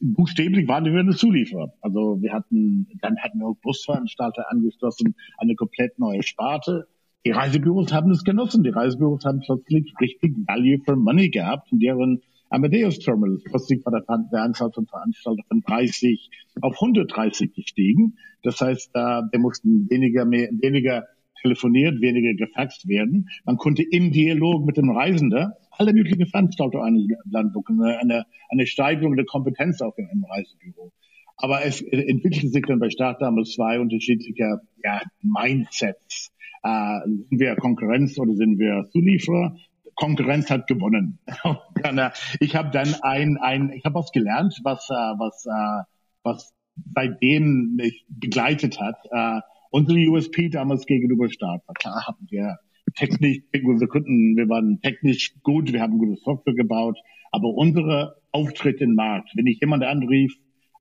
buchstäblich 0.00 0.68
waren 0.68 0.84
wir 0.84 1.00
eine 1.00 1.14
Zulieferer. 1.14 1.72
Also 1.80 2.20
wir 2.20 2.32
hatten, 2.32 2.86
dann 3.00 3.18
hatten 3.18 3.38
wir 3.38 3.48
auch 3.48 3.56
Busveranstalter 3.62 4.50
angeschlossen, 4.50 5.14
eine 5.38 5.54
komplett 5.54 5.98
neue 5.98 6.22
Sparte. 6.22 6.86
Die 7.24 7.30
Reisebüros 7.30 7.92
haben 7.92 8.10
es 8.10 8.24
genossen. 8.24 8.62
Die 8.62 8.70
Reisebüros 8.70 9.24
haben 9.24 9.40
plötzlich 9.40 9.92
richtig 10.00 10.36
Value 10.46 10.78
for 10.84 10.96
Money 10.96 11.30
gehabt 11.30 11.70
in 11.72 11.78
deren 11.78 12.22
Amadeus 12.50 12.98
Terminals. 12.98 13.42
Plötzlich 13.44 13.84
war 13.84 13.92
der, 13.92 14.04
der 14.32 14.42
Anzahl 14.42 14.70
von 14.72 14.86
Veranstaltern 14.86 15.44
von 15.48 15.60
30 15.60 16.30
auf 16.60 16.74
130 16.74 17.54
gestiegen. 17.54 18.16
Das 18.42 18.60
heißt, 18.60 18.92
wir 18.94 19.38
mussten 19.38 19.88
weniger, 19.88 20.24
mehr, 20.24 20.48
weniger 20.60 21.04
telefoniert, 21.40 22.00
weniger 22.00 22.34
gefaxt 22.34 22.86
werden. 22.88 23.28
Man 23.44 23.56
konnte 23.56 23.82
im 23.82 24.12
Dialog 24.12 24.66
mit 24.66 24.76
dem 24.76 24.90
Reisenden 24.90 25.52
alle 25.70 25.92
möglichen 25.92 26.26
Veranstalter 26.26 26.82
einladen, 26.82 27.54
eine, 28.00 28.26
eine 28.50 28.66
Steigerung 28.66 29.16
der 29.16 29.24
Kompetenz 29.24 29.80
auch 29.80 29.96
im 29.96 30.24
Reisebüro. 30.24 30.92
Aber 31.36 31.64
es 31.64 31.80
entwickelte 31.80 32.48
sich 32.48 32.64
dann 32.66 32.80
bei 32.80 32.90
Start 32.90 33.22
damals 33.22 33.52
zwei 33.52 33.80
unterschiedliche 33.80 34.60
ja, 34.84 35.00
Mindsets. 35.22 36.32
Äh, 36.62 37.00
sind 37.06 37.40
wir 37.40 37.56
Konkurrenz 37.56 38.18
oder 38.18 38.34
sind 38.34 38.58
wir 38.58 38.84
Zulieferer? 38.92 39.56
Konkurrenz 40.00 40.50
hat 40.50 40.66
gewonnen. 40.66 41.18
ich 42.40 42.56
habe 42.56 42.70
dann 42.70 42.94
ein, 43.02 43.36
ein 43.36 43.70
ich 43.70 43.84
habe 43.84 43.96
was 43.96 44.10
gelernt, 44.12 44.58
was, 44.64 44.88
äh, 44.88 44.94
was, 44.94 45.44
äh, 45.46 45.82
was 46.22 46.54
seitdem 46.94 47.74
mich 47.76 48.06
begleitet 48.08 48.80
hat. 48.80 48.96
Äh, 49.10 49.40
unsere 49.70 49.98
USP 49.98 50.48
damals 50.48 50.86
gegenüber 50.86 51.28
Start 51.30 51.62
war 51.68 51.74
klar, 51.74 52.06
hatten 52.06 52.26
wir 52.30 52.56
technisch, 52.96 53.42
wir 53.52 53.88
konnten, 53.88 54.36
wir 54.36 54.48
waren 54.48 54.80
technisch 54.80 55.34
gut, 55.42 55.72
wir 55.72 55.82
haben 55.82 55.98
gute 55.98 56.16
Software 56.16 56.54
gebaut, 56.54 56.98
aber 57.30 57.48
unsere 57.48 58.16
Auftritt 58.32 58.80
im 58.80 58.94
Markt, 58.94 59.30
wenn 59.34 59.46
ich 59.46 59.60
jemand 59.60 59.84
anrief 59.84 60.34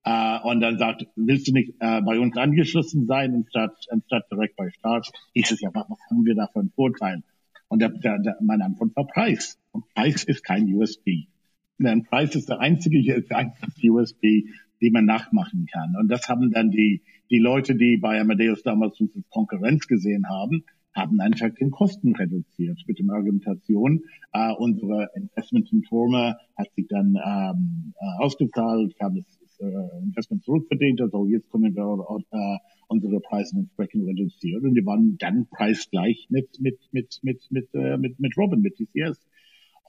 äh, 0.05 0.39
und 0.43 0.61
dann 0.61 0.77
sagt, 0.77 1.05
willst 1.17 1.49
du 1.49 1.51
nicht 1.51 1.73
äh, 1.79 2.01
bei 2.01 2.19
uns 2.19 2.37
angeschlossen 2.37 3.05
sein, 3.05 3.35
anstatt, 3.35 3.75
anstatt 3.89 4.31
direkt 4.31 4.55
bei 4.55 4.69
Start, 4.71 5.11
hieß 5.33 5.51
es 5.51 5.59
ja, 5.59 5.71
was 5.73 5.99
haben 6.09 6.25
wir 6.25 6.35
da 6.35 6.47
für 6.47 6.61
einen 6.61 6.71
Vorteil? 6.71 7.21
Und 7.69 7.81
der, 7.81 7.89
der, 7.89 8.19
der, 8.19 8.37
meine 8.41 8.65
Antwort 8.65 8.95
war 8.95 9.07
Preis. 9.07 9.57
Und 9.71 9.87
Preis 9.93 10.23
ist 10.23 10.43
kein 10.43 10.73
USP. 10.73 11.27
Denn 11.77 12.03
Preis 12.03 12.35
ist 12.35 12.49
der 12.49 12.59
einzige, 12.59 13.21
der 13.21 13.37
einzige 13.37 13.93
USP, 13.93 14.45
die 14.81 14.89
man 14.91 15.05
nachmachen 15.05 15.65
kann. 15.71 15.95
Und 15.95 16.09
das 16.09 16.27
haben 16.27 16.51
dann 16.51 16.71
die, 16.71 17.01
die 17.29 17.39
Leute, 17.39 17.75
die 17.75 17.97
bei 17.97 18.19
Amadeus 18.19 18.63
damals 18.63 18.99
uns 18.99 19.15
als 19.15 19.29
Konkurrenz 19.29 19.87
gesehen 19.87 20.27
haben, 20.27 20.63
haben 20.93 21.19
einfach 21.21 21.49
den 21.51 21.71
Kosten 21.71 22.15
reduziert 22.15 22.79
mit 22.87 22.99
der 22.99 23.13
Argumentation. 23.13 24.01
Äh, 24.33 24.53
unsere 24.53 25.09
Investment 25.15 25.71
in 25.71 25.83
Turma 25.83 26.37
hat 26.57 26.67
sich 26.75 26.87
dann 26.87 27.15
ähm, 27.15 27.93
äh, 27.95 28.23
ausgezahlt, 28.23 28.95
haben 28.99 29.23
das 29.23 29.59
äh, 29.59 30.03
Investment 30.03 30.43
zurückverdient, 30.43 31.01
also 31.01 31.25
jetzt 31.27 31.49
können 31.51 31.75
wir 31.75 32.25
äh, 32.31 32.57
unsere 32.89 33.19
Preise 33.19 33.55
entsprechend 33.57 34.07
reduzieren 34.07 34.65
und 34.65 34.75
wir 34.75 34.85
waren 34.85 35.17
dann 35.17 35.47
preisgleich 35.49 36.27
mit 36.29 36.59
mit 36.59 36.79
mit 36.91 37.19
mit 37.21 37.47
mit 37.49 37.73
äh, 37.73 37.97
mit, 37.97 38.19
mit 38.19 38.37
Robin 38.37 38.61
mit 38.61 38.75
TCS. 38.75 39.25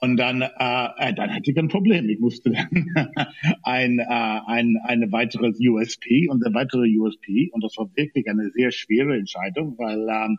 Und 0.02 0.16
dann, 0.16 0.40
äh, 0.40 0.49
äh, 0.49 1.12
dann 1.12 1.35
hatte 1.35 1.50
ich 1.50 1.59
ein 1.59 1.69
Problem. 1.69 2.09
Ich 2.09 2.19
musste 2.21 2.50
dann 2.52 2.71
ein, 3.62 3.99
äh, 3.99 4.04
ein, 4.07 4.78
eine 4.83 5.12
weitere 5.12 5.52
USP 5.69 6.26
und 6.30 6.42
eine 6.42 6.54
weitere 6.54 6.88
USP. 6.99 7.50
Und 7.52 7.62
das 7.62 7.76
war 7.76 7.90
wirklich 7.95 8.26
eine 8.26 8.49
sehr 8.50 8.71
schwere 8.71 9.19
Entscheidung, 9.19 9.76
weil 9.76 10.09
ähm, 10.09 10.38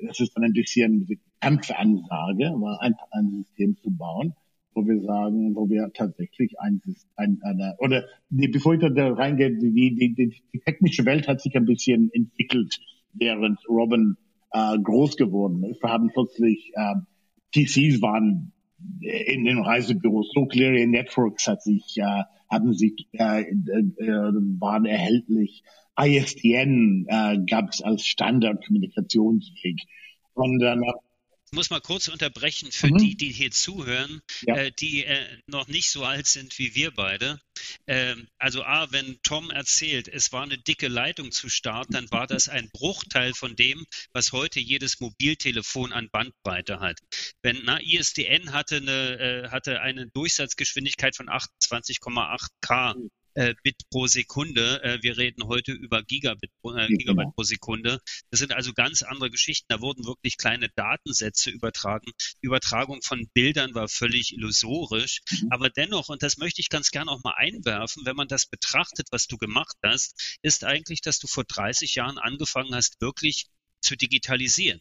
das 0.00 0.18
ist 0.18 0.36
dann 0.36 0.42
ein 0.42 0.52
bisschen 0.52 1.06
Kampfansage, 1.40 2.52
war 2.60 2.82
ein, 2.82 2.96
ein 3.12 3.44
System 3.44 3.76
zu 3.76 3.90
bauen, 3.90 4.34
wo 4.76 4.86
wir 4.86 5.00
sagen, 5.00 5.56
wo 5.56 5.68
wir 5.68 5.90
tatsächlich 5.94 6.60
ein, 6.60 6.82
ein 7.16 7.40
eine, 7.42 7.74
oder 7.78 8.04
die, 8.28 8.48
bevor 8.48 8.74
ich 8.74 8.80
da 8.80 9.12
reingehe, 9.12 9.56
die, 9.56 9.72
die, 9.72 10.14
die, 10.14 10.42
die 10.52 10.60
technische 10.60 11.04
Welt 11.06 11.26
hat 11.26 11.40
sich 11.40 11.56
ein 11.56 11.64
bisschen 11.64 12.10
entwickelt, 12.12 12.78
während 13.14 13.58
Robin 13.68 14.16
äh, 14.52 14.78
groß 14.78 15.16
geworden 15.16 15.64
ist. 15.64 15.82
Wir 15.82 15.90
haben 15.90 16.10
plötzlich 16.12 16.72
äh, 16.74 16.94
PCs 17.52 18.02
waren 18.02 18.52
in 19.00 19.44
den 19.44 19.60
Reisebüros, 19.60 20.30
so 20.34 20.46
Clear 20.46 20.86
Networks 20.86 21.46
hat 21.46 21.62
sich, 21.62 21.96
äh, 21.96 22.22
haben 22.50 22.74
sich, 22.74 23.08
äh, 23.12 23.42
äh, 23.42 24.32
waren 24.60 24.84
erhältlich. 24.84 25.62
ISDN 25.98 27.06
äh, 27.08 27.38
gab 27.48 27.70
es 27.70 27.80
als 27.80 28.06
Standardkommunikationsweg. 28.06 29.80
Und 30.34 30.58
dann 30.58 30.82
ich 30.82 31.05
muss 31.56 31.70
mal 31.70 31.80
kurz 31.80 32.06
unterbrechen 32.06 32.70
für 32.70 32.88
mhm. 32.88 32.98
die, 32.98 33.16
die 33.16 33.32
hier 33.32 33.50
zuhören, 33.50 34.20
ja. 34.42 34.56
äh, 34.56 34.72
die 34.72 35.04
äh, 35.04 35.26
noch 35.46 35.66
nicht 35.66 35.90
so 35.90 36.04
alt 36.04 36.26
sind 36.26 36.58
wie 36.58 36.74
wir 36.74 36.92
beide. 36.92 37.40
Ähm, 37.86 38.28
also 38.38 38.62
A, 38.62 38.92
wenn 38.92 39.18
Tom 39.22 39.50
erzählt, 39.50 40.06
es 40.06 40.32
war 40.32 40.42
eine 40.42 40.58
dicke 40.58 40.88
Leitung 40.88 41.32
zu 41.32 41.48
Start, 41.48 41.88
dann 41.90 42.10
war 42.10 42.26
das 42.26 42.48
ein 42.48 42.70
Bruchteil 42.72 43.32
von 43.34 43.56
dem, 43.56 43.84
was 44.12 44.32
heute 44.32 44.60
jedes 44.60 45.00
Mobiltelefon 45.00 45.92
an 45.92 46.10
Bandbreite 46.12 46.78
hat. 46.78 47.00
Wenn 47.42 47.62
na, 47.64 47.80
ISDN 47.80 48.52
hatte 48.52 48.76
eine, 48.76 49.18
äh, 49.18 49.48
hatte 49.48 49.80
eine 49.80 50.06
Durchsatzgeschwindigkeit 50.08 51.16
von 51.16 51.28
28,8 51.28 52.48
K. 52.60 52.94
Äh, 53.36 53.54
Bit 53.62 53.88
pro 53.90 54.06
Sekunde. 54.06 54.82
Äh, 54.82 55.02
wir 55.02 55.18
reden 55.18 55.46
heute 55.46 55.72
über 55.72 56.02
Gigabit, 56.02 56.50
äh, 56.64 56.86
Gigabyte 56.88 57.04
genau. 57.04 57.30
pro 57.32 57.42
Sekunde. 57.42 58.00
Das 58.30 58.40
sind 58.40 58.52
also 58.52 58.72
ganz 58.72 59.02
andere 59.02 59.28
Geschichten. 59.28 59.66
Da 59.68 59.82
wurden 59.82 60.06
wirklich 60.06 60.38
kleine 60.38 60.70
Datensätze 60.74 61.50
übertragen. 61.50 62.10
Die 62.42 62.46
Übertragung 62.46 63.02
von 63.02 63.28
Bildern 63.34 63.74
war 63.74 63.88
völlig 63.88 64.32
illusorisch. 64.32 65.20
Mhm. 65.30 65.48
Aber 65.50 65.68
dennoch, 65.68 66.08
und 66.08 66.22
das 66.22 66.38
möchte 66.38 66.62
ich 66.62 66.70
ganz 66.70 66.90
gern 66.90 67.10
auch 67.10 67.22
mal 67.24 67.34
einwerfen, 67.36 68.06
wenn 68.06 68.16
man 68.16 68.26
das 68.26 68.46
betrachtet, 68.46 69.08
was 69.10 69.26
du 69.26 69.36
gemacht 69.36 69.76
hast, 69.82 70.38
ist 70.40 70.64
eigentlich, 70.64 71.02
dass 71.02 71.18
du 71.18 71.26
vor 71.26 71.44
30 71.44 71.94
Jahren 71.94 72.16
angefangen 72.16 72.74
hast, 72.74 73.02
wirklich 73.02 73.48
zu 73.82 73.96
digitalisieren. 73.96 74.80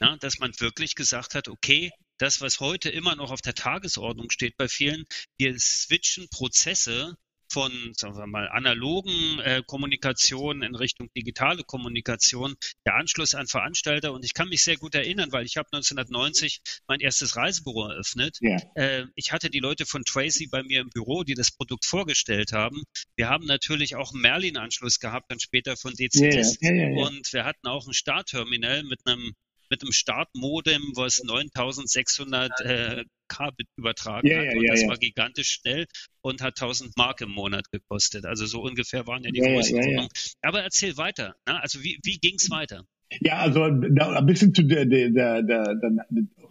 Ja, 0.00 0.16
dass 0.18 0.38
man 0.38 0.52
wirklich 0.60 0.94
gesagt 0.94 1.34
hat, 1.34 1.48
okay, 1.48 1.90
das, 2.18 2.40
was 2.40 2.60
heute 2.60 2.88
immer 2.88 3.16
noch 3.16 3.32
auf 3.32 3.40
der 3.40 3.54
Tagesordnung 3.54 4.30
steht 4.30 4.56
bei 4.56 4.68
vielen, 4.68 5.04
wir 5.38 5.58
switchen 5.58 6.28
Prozesse 6.28 7.16
von 7.50 7.92
sagen 7.94 8.16
wir 8.16 8.26
mal, 8.26 8.48
analogen 8.48 9.38
äh, 9.40 9.62
Kommunikation 9.66 10.62
in 10.62 10.74
Richtung 10.74 11.10
digitale 11.16 11.64
Kommunikation, 11.64 12.54
der 12.86 12.94
Anschluss 12.94 13.34
an 13.34 13.46
Veranstalter. 13.46 14.12
Und 14.12 14.24
ich 14.24 14.34
kann 14.34 14.48
mich 14.48 14.62
sehr 14.62 14.76
gut 14.76 14.94
erinnern, 14.94 15.32
weil 15.32 15.44
ich 15.44 15.56
habe 15.56 15.68
1990 15.72 16.60
mein 16.86 17.00
erstes 17.00 17.36
Reisebüro 17.36 17.88
eröffnet. 17.88 18.38
Ja. 18.40 18.58
Äh, 18.74 19.06
ich 19.14 19.32
hatte 19.32 19.50
die 19.50 19.60
Leute 19.60 19.86
von 19.86 20.04
Tracy 20.04 20.48
bei 20.48 20.62
mir 20.62 20.80
im 20.80 20.90
Büro, 20.90 21.24
die 21.24 21.34
das 21.34 21.50
Produkt 21.50 21.84
vorgestellt 21.84 22.52
haben. 22.52 22.82
Wir 23.16 23.28
haben 23.28 23.46
natürlich 23.46 23.96
auch 23.96 24.12
einen 24.12 24.22
Merlin-Anschluss 24.22 25.00
gehabt, 25.00 25.30
dann 25.30 25.40
später 25.40 25.76
von 25.76 25.92
DCS. 25.92 26.58
Ja, 26.60 26.72
ja, 26.72 27.06
und 27.06 27.32
wir 27.32 27.44
hatten 27.44 27.66
auch 27.66 27.86
ein 27.86 27.94
Startterminal 27.94 28.84
mit 28.84 29.00
einem 29.06 29.34
mit 29.70 29.82
einem 29.82 29.92
Startmodem, 29.92 30.82
was 30.94 31.22
9600 31.22 32.60
äh, 32.60 33.04
Kbit 33.28 33.68
übertragen 33.76 34.26
ja, 34.26 34.38
hat. 34.38 34.54
und 34.56 34.62
ja, 34.62 34.72
das 34.72 34.88
war 34.88 34.96
gigantisch 34.96 35.60
schnell 35.60 35.86
und 36.20 36.42
hat 36.42 36.60
1000 36.60 36.96
Mark 36.96 37.20
im 37.20 37.30
Monat 37.30 37.70
gekostet. 37.70 38.26
Also 38.26 38.46
so 38.46 38.60
ungefähr 38.62 39.06
waren 39.06 39.22
ja 39.22 39.30
die 39.30 39.40
ja, 39.40 39.54
Größenordnungen. 39.54 40.08
Aber 40.42 40.62
erzähl 40.62 40.96
weiter. 40.96 41.36
Ne? 41.46 41.62
Also 41.62 41.82
wie, 41.82 41.98
wie 42.02 42.18
ging 42.18 42.34
es 42.34 42.50
weiter? 42.50 42.84
Ja, 43.20 43.38
also 43.38 43.64
ein 43.64 44.26
bisschen 44.26 44.54
zu 44.54 44.62
der, 44.62 44.86
der, 44.86 45.10
der, 45.10 45.42
der, 45.42 45.74
der, 45.74 46.06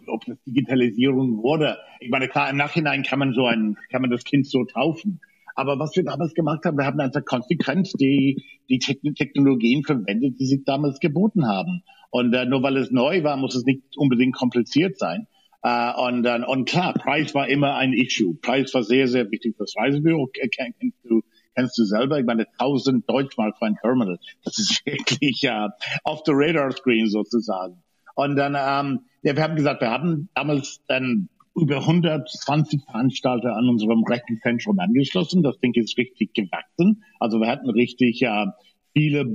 ob 0.06 0.24
das 0.26 0.36
Digitalisierung 0.46 1.42
wurde. 1.42 1.78
Ich 2.00 2.10
meine, 2.10 2.28
klar, 2.28 2.50
im 2.50 2.56
Nachhinein 2.56 3.02
kann 3.02 3.18
man 3.18 3.32
so 3.32 3.46
ein, 3.46 3.76
kann 3.90 4.02
man 4.02 4.10
das 4.10 4.24
Kind 4.24 4.46
so 4.46 4.64
taufen. 4.64 5.20
Aber 5.54 5.78
was 5.78 5.96
wir 5.96 6.04
damals 6.04 6.34
gemacht 6.34 6.64
haben, 6.64 6.76
wir 6.76 6.84
haben 6.84 7.00
einfach 7.00 7.24
konsequent 7.24 7.92
die, 7.98 8.42
die 8.68 8.78
Technologien 8.78 9.84
verwendet, 9.84 10.38
die 10.38 10.46
sich 10.46 10.64
damals 10.64 11.00
geboten 11.00 11.46
haben. 11.46 11.82
Und 12.10 12.34
äh, 12.34 12.44
nur 12.44 12.62
weil 12.62 12.76
es 12.76 12.90
neu 12.90 13.22
war, 13.22 13.36
muss 13.36 13.54
es 13.54 13.64
nicht 13.64 13.82
unbedingt 13.96 14.34
kompliziert 14.34 14.98
sein. 14.98 15.26
Äh, 15.62 15.92
und, 15.94 16.24
äh, 16.24 16.40
und 16.46 16.68
klar, 16.68 16.94
Preis 16.94 17.34
war 17.34 17.48
immer 17.48 17.76
ein 17.76 17.92
Issue. 17.92 18.34
Preis 18.34 18.72
war 18.74 18.82
sehr, 18.82 19.08
sehr 19.08 19.30
wichtig 19.30 19.56
fürs 19.56 19.74
Reisebüro. 19.76 20.28
Kennst 20.32 20.98
du, 21.04 21.22
kennst 21.54 21.78
du 21.78 21.84
selber? 21.84 22.18
Ich 22.18 22.26
meine, 22.26 22.46
1000 22.58 23.08
Deutschmark 23.08 23.58
für 23.58 23.66
ein 23.66 23.76
Terminal. 23.80 24.18
Das 24.44 24.58
ist 24.58 24.82
wirklich 24.86 25.44
äh, 25.44 25.68
off 26.04 26.22
the 26.24 26.32
radar 26.34 26.72
screen 26.72 27.08
sozusagen. 27.08 27.82
Und 28.14 28.36
dann, 28.36 28.54
ähm, 28.54 29.00
ja, 29.22 29.36
wir 29.36 29.42
haben 29.42 29.56
gesagt, 29.56 29.80
wir 29.80 29.90
haben 29.90 30.28
damals 30.34 30.80
dann 30.88 31.28
über 31.56 31.78
120 31.78 32.84
Veranstalter 32.84 33.56
an 33.56 33.68
unserem 33.68 34.02
Rechenzentrum 34.04 34.78
angeschlossen. 34.78 35.42
Das 35.42 35.58
Ding 35.58 35.74
ist 35.74 35.96
richtig 35.98 36.32
gewachsen. 36.34 37.04
Also 37.18 37.38
wir 37.40 37.48
hatten 37.48 37.68
richtig 37.68 38.22
äh, 38.22 38.46
viele 38.92 39.26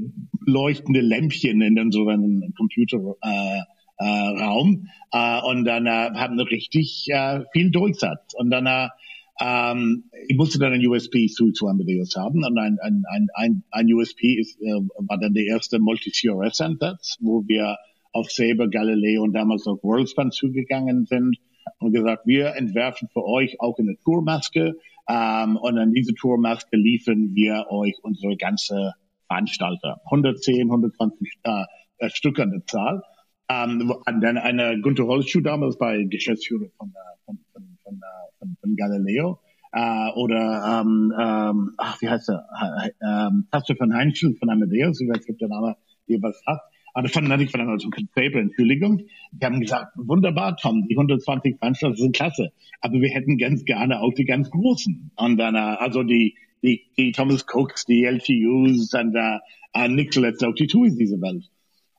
leuchtende 0.46 1.02
Lämpchen 1.02 1.62
in 1.62 1.80
unseren 1.80 2.54
Computer 2.58 3.16
äh, 3.22 3.60
äh, 3.98 4.44
Raum 4.44 4.88
äh, 5.12 5.42
und 5.42 5.66
dann 5.66 5.86
äh, 5.86 6.12
haben 6.16 6.40
richtig 6.40 7.08
äh, 7.10 7.42
viel 7.54 7.72
Durchsatz. 7.72 8.34
Und 8.36 8.50
dann 8.50 8.66
äh, 8.66 8.90
ähm, 9.40 10.06
ich 10.28 10.38
musste 10.38 10.60
dann 10.60 10.74
ein 10.74 10.86
USP 10.86 11.28
zu, 11.28 11.52
zu 11.52 11.68
Amadeus 11.68 12.16
haben 12.16 12.44
und 12.46 12.58
ein, 12.58 12.78
ein, 12.82 13.04
ein, 13.10 13.28
ein, 13.34 13.64
ein 13.70 13.94
USP 13.94 14.40
ist, 14.40 14.62
äh, 14.62 14.72
war 14.72 15.18
dann 15.20 15.34
der 15.34 15.46
erste 15.46 15.80
Multi-CRS-Ansatz, 15.80 17.18
wo 17.20 17.44
wir 17.48 17.78
auf 18.14 18.32
Saber, 18.32 18.70
Galileo 18.70 19.24
und 19.24 19.34
damals 19.34 19.68
auch 19.68 19.84
WorldSpan 19.84 20.32
zugegangen 20.32 21.06
sind 21.06 21.38
und 21.80 21.92
gesagt, 21.92 22.26
wir 22.26 22.56
entwerfen 22.56 23.10
für 23.12 23.26
euch 23.26 23.60
auch 23.60 23.78
eine 23.78 23.98
Tourmaske 24.06 24.78
ähm, 25.10 25.58
und 25.58 25.78
an 25.78 25.92
diese 25.92 26.14
Tourmaske 26.14 26.78
liefern 26.78 27.32
wir 27.34 27.66
euch 27.70 27.96
unsere 28.04 28.38
ganze 28.38 28.94
Veranstalter. 29.28 30.02
110, 30.06 30.68
120 30.68 31.40
äh, 31.44 31.64
äh, 31.98 32.10
Stück 32.10 32.40
an 32.40 32.52
der 32.52 32.66
Zahl. 32.66 33.04
Ähm, 33.50 33.94
dann 34.06 34.38
eine 34.38 34.80
Gunter 34.82 35.06
Holzschuh 35.06 35.42
damals 35.42 35.78
bei 35.78 36.04
Geschäftsführer 36.04 36.68
von, 36.78 36.94
von, 37.26 37.40
von, 37.54 37.78
von, 37.84 38.02
von, 38.40 38.58
von 38.60 38.76
Galileo. 38.76 39.40
Uh, 39.78 40.10
oder 40.16 40.82
ähm, 40.82 41.14
ähm, 41.20 41.72
ach, 41.78 42.02
wie 42.02 42.08
heißt 42.08 42.30
er? 42.30 42.48
Ähm, 43.04 43.46
Pastor 43.52 43.76
von 43.76 43.94
Heinzel 43.94 44.34
von 44.36 44.50
Amadeus, 44.50 45.02
ich 45.02 45.10
weiß 45.10 45.18
nicht, 45.18 45.32
ob 45.32 45.38
der 45.38 45.50
Name 45.50 45.76
dir 46.08 46.22
was 46.22 46.42
hat. 46.46 46.62
Aber 46.94 47.10
von 47.10 47.26
nicht 47.26 47.52
von 47.52 47.60
also 47.70 47.90
Paper, 47.90 48.40
Entschuldigung. 48.40 49.02
Die 49.34 49.46
haben 49.46 49.60
gesagt, 49.60 49.92
wunderbar, 49.96 50.56
Tom, 50.56 50.88
die 50.88 50.96
120 50.96 51.58
Veranstalter 51.58 51.98
sind 51.98 52.16
klasse. 52.16 52.54
Aber 52.80 52.94
wir 53.02 53.10
hätten 53.10 53.38
ganz 53.38 53.66
gerne 53.66 54.00
auch 54.00 54.14
die 54.14 54.24
ganz 54.24 54.50
großen. 54.50 55.12
Und 55.18 55.38
dann, 55.38 55.58
also 55.58 56.04
die, 56.04 56.38
die, 56.66 56.82
die 56.98 57.12
Thomas 57.12 57.46
Cooks, 57.54 57.86
die 57.86 58.04
LTUs 58.04 58.94
und 58.94 59.16
uh, 59.16 59.40
uh, 59.78 59.88
nicht 59.88 60.14
zuletzt 60.14 60.44
auch 60.44 60.54
die 60.54 60.68
TUIs 60.68 60.96
dieser 60.96 61.22
Welt. 61.22 61.50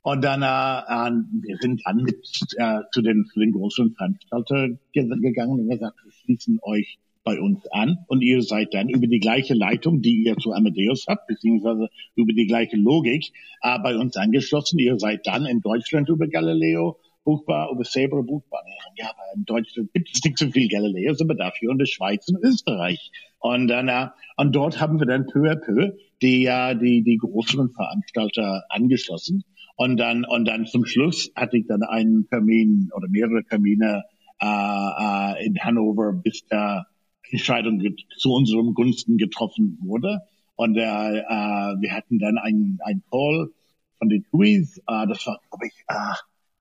Und 0.03 0.23
dann, 0.23 0.43
äh, 0.43 1.11
wir 1.43 1.57
sind 1.61 1.83
dann 1.85 1.97
mit 1.97 2.25
äh, 2.59 2.81
zu 2.93 3.03
den 3.03 3.27
zu 3.27 3.41
den 3.41 3.51
großen 3.51 3.93
Veranstaltern 3.95 4.79
gegangen 4.93 5.61
und 5.61 5.69
gesagt, 5.69 5.97
wir 6.05 6.13
schließen 6.13 6.61
euch 6.63 6.99
bei 7.25 7.41
uns 7.41 7.67
an 7.73 7.99
und 8.07 8.23
ihr 8.23 8.41
seid 8.43 8.73
dann 8.73 8.89
über 8.89 9.09
die 9.09 9.19
gleiche 9.19 9.55
Leitung, 9.55 10.01
die 10.01 10.23
ihr 10.23 10.37
zu 10.37 10.53
Amadeus 10.53 11.07
habt, 11.09 11.27
beziehungsweise 11.27 11.89
über 12.15 12.33
die 12.33 12.47
gleiche 12.47 12.77
Logik 12.77 13.33
äh, 13.63 13.79
bei 13.81 13.97
uns 13.97 14.17
angeschlossen. 14.17 14.79
Ihr 14.79 14.97
seid 15.01 15.27
dann 15.27 15.45
in 15.45 15.61
Deutschland 15.61 16.09
über 16.09 16.29
Galileo 16.29 17.01
buchbar, 17.27 17.71
über 17.73 17.85
Sabre 17.85 18.23
buchbar. 18.23 18.63
Ja, 18.97 19.11
aber 19.11 19.23
in 19.35 19.45
Deutschland 19.45 19.93
gibt 19.93 20.09
es 20.15 20.25
nicht 20.25 20.39
so 20.39 20.51
viel 20.51 20.69
Galileos, 20.69 21.21
aber 21.21 21.35
dafür 21.35 21.73
in 21.73 21.79
der 21.79 21.87
Schweiz 21.87 22.29
und 22.29 22.43
Österreich. 22.43 23.11
Und 23.39 23.69
dann, 23.69 23.89
äh, 23.89 24.09
und 24.37 24.55
dort 24.55 24.81
haben 24.81 24.99
wir 24.99 25.07
dann 25.07 25.27
peu 25.27 25.51
à 25.51 25.57
peu 25.57 25.93
die, 26.23 26.47
äh, 26.47 26.77
die, 26.77 27.03
die 27.03 27.19
größeren 27.19 27.71
Veranstalter 27.71 28.65
angeschlossen. 28.71 29.45
Und 29.77 29.99
dann, 29.99 30.25
und 30.25 30.47
dann 30.47 30.67
zum 30.67 30.87
Schluss 30.87 31.31
hatte 31.35 31.59
ich 31.59 31.67
dann 31.67 31.83
einen 31.83 32.27
Termin 32.29 32.91
oder 32.97 33.09
mehrere 33.09 33.45
Termine 33.45 34.05
äh, 34.41 34.47
äh, 34.47 35.47
in 35.47 35.59
Hannover, 35.59 36.13
bis 36.13 36.47
der 36.47 36.87
Entscheidung 37.31 37.83
zu 38.17 38.33
unserem 38.33 38.75
Gunsten 38.75 39.19
getroffen 39.19 39.79
wurde. 39.83 40.21
Und 40.55 40.77
äh, 40.77 40.81
äh, 40.81 41.23
wir 41.23 41.93
hatten 41.93 42.19
dann 42.19 42.39
einen, 42.39 42.79
einen 42.83 43.03
Call 43.11 43.51
von 43.99 44.09
den 44.09 44.25
TUIs. 44.31 44.79
Äh, 44.79 45.07
das 45.07 45.27
war, 45.27 45.41
glaube 45.51 45.67
ich, 45.67 45.85
äh, 45.89 46.15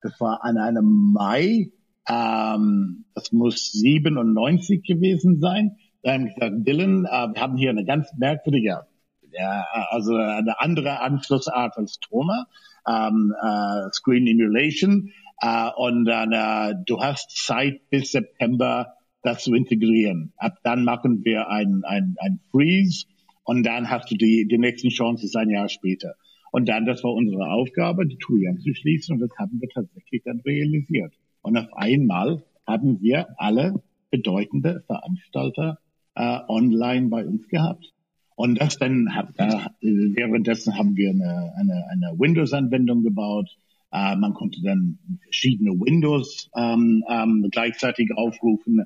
das 0.06 0.20
war 0.20 0.44
an 0.44 0.58
einem 0.58 1.14
Mai. 1.14 1.72
Ähm, 2.08 3.06
das 3.16 3.32
muss 3.32 3.72
97 3.72 4.84
gewesen 4.84 5.40
sein. 5.40 5.78
Da 6.04 6.14
haben 6.14 6.28
gesagt, 6.28 6.68
Dylan, 6.68 7.06
äh, 7.06 7.34
wir 7.34 7.42
haben 7.42 7.58
hier 7.58 7.72
eine 7.72 7.86
ganz 7.86 8.08
merkwürdige, 8.18 8.86
ja, 9.32 9.66
also 9.90 10.16
eine 10.16 10.60
andere 10.60 11.02
Anschlussart 11.02 11.78
als 11.78 12.00
Troma 12.00 12.46
ähm, 12.88 13.34
äh, 13.42 13.90
Screen 13.92 14.28
Emulation. 14.28 15.12
Äh, 15.42 15.70
und 15.76 16.06
dann, 16.06 16.32
äh, 16.32 16.76
du 16.86 17.02
hast 17.02 17.36
Zeit 17.36 17.90
bis 17.90 18.12
September, 18.12 18.94
das 19.24 19.44
zu 19.44 19.54
integrieren. 19.56 20.34
Ab 20.38 20.58
dann 20.64 20.84
machen 20.84 21.26
wir 21.26 21.50
ein, 21.50 21.82
ein, 21.84 22.16
ein 22.20 22.40
Freeze 22.52 23.08
und 23.44 23.64
dann 23.64 23.90
hast 23.90 24.12
du 24.12 24.16
die, 24.16 24.48
die 24.48 24.60
nächsten 24.60 24.90
Chancen 24.90 25.30
ein 25.36 25.50
Jahr 25.50 25.68
später. 25.68 26.14
Und 26.56 26.70
dann, 26.70 26.86
das 26.86 27.04
war 27.04 27.12
unsere 27.12 27.50
Aufgabe, 27.52 28.08
die 28.08 28.16
Tour 28.16 28.40
anzuschließen 28.50 29.14
und 29.14 29.20
das 29.20 29.38
haben 29.38 29.60
wir 29.60 29.68
tatsächlich 29.68 30.24
dann 30.24 30.40
realisiert. 30.40 31.14
Und 31.42 31.58
auf 31.58 31.68
einmal 31.74 32.46
haben 32.66 33.02
wir 33.02 33.28
alle 33.38 33.84
bedeutende 34.10 34.82
Veranstalter 34.88 35.80
äh, 36.16 36.40
online 36.48 37.10
bei 37.10 37.26
uns 37.26 37.46
gehabt. 37.50 37.92
Und 38.38 38.62
das 38.62 38.78
dann 38.78 39.10
äh, 39.38 39.68
währenddessen 39.82 40.78
haben 40.78 40.96
wir 40.96 41.10
eine, 41.10 41.52
eine, 41.58 41.88
eine 41.90 42.18
Windows-Anwendung 42.18 43.04
gebaut. 43.04 43.50
Äh, 43.92 44.16
man 44.16 44.34
konnte 44.34 44.62
dann 44.64 44.98
verschiedene 45.24 45.72
Windows 45.72 46.50
ähm, 46.56 47.04
ähm, 47.10 47.50
gleichzeitig 47.52 48.16
aufrufen. 48.16 48.80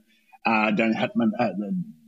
Äh, 0.43 0.73
dann 0.73 0.99
hat 0.99 1.15
man 1.15 1.34
äh, 1.38 1.53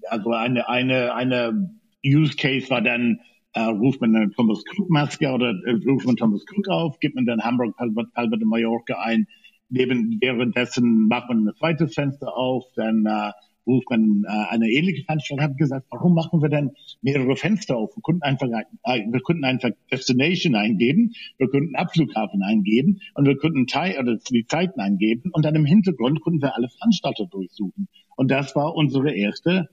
also 0.09 0.31
eine 0.31 0.67
eine 0.67 1.13
eine 1.13 1.69
Use 2.03 2.35
Case 2.35 2.67
war 2.71 2.81
dann 2.81 3.19
äh, 3.53 3.61
ruft 3.61 4.01
man 4.01 4.15
eine 4.15 4.31
Thomas 4.31 4.63
Cook 4.75 4.89
Maske 4.89 5.29
oder 5.31 5.53
äh, 5.65 5.71
ruft 5.87 6.05
man 6.05 6.15
Thomas 6.15 6.45
Cook 6.49 6.69
auf, 6.69 6.99
gibt 6.99 7.15
man 7.15 7.25
dann 7.25 7.41
Hamburg 7.41 7.75
Palma, 7.75 8.03
Palma 8.13 8.37
de 8.37 8.45
Mallorca 8.45 8.99
ein. 9.01 9.27
Neben, 9.69 10.17
währenddessen 10.19 11.07
macht 11.07 11.29
man 11.29 11.47
ein 11.47 11.55
zweites 11.57 11.93
Fenster 11.93 12.35
auf, 12.35 12.65
dann 12.75 13.05
äh, 13.05 13.31
ruft 13.65 13.89
man 13.89 14.23
äh, 14.27 14.53
eine 14.53 14.69
ähnliche 14.69 15.03
Veranstaltung, 15.03 15.43
hat 15.43 15.57
gesagt, 15.57 15.87
warum 15.89 16.13
machen 16.13 16.41
wir 16.41 16.49
denn 16.49 16.71
mehrere 17.01 17.35
Fenster 17.35 17.77
auf? 17.77 17.95
Wir 17.95 18.01
könnten 18.01 18.23
einfach, 18.23 18.47
äh, 18.47 19.01
wir 19.09 19.21
könnten 19.21 19.45
einfach 19.45 19.69
Destination 19.91 20.55
eingeben, 20.55 21.13
wir 21.37 21.49
könnten 21.49 21.75
Abflughafen 21.75 22.41
eingeben 22.43 22.99
und 23.15 23.25
wir 23.25 23.37
könnten 23.37 23.67
Teil, 23.67 23.97
oder 23.99 24.17
die 24.17 24.45
Zeiten 24.45 24.79
eingeben 24.79 25.31
und 25.31 25.45
dann 25.45 25.55
im 25.55 25.65
Hintergrund 25.65 26.21
könnten 26.23 26.41
wir 26.41 26.55
alle 26.55 26.69
Veranstalter 26.69 27.25
durchsuchen. 27.25 27.87
Und 28.15 28.31
das 28.31 28.55
war 28.55 28.75
unsere 28.75 29.13
erste 29.13 29.69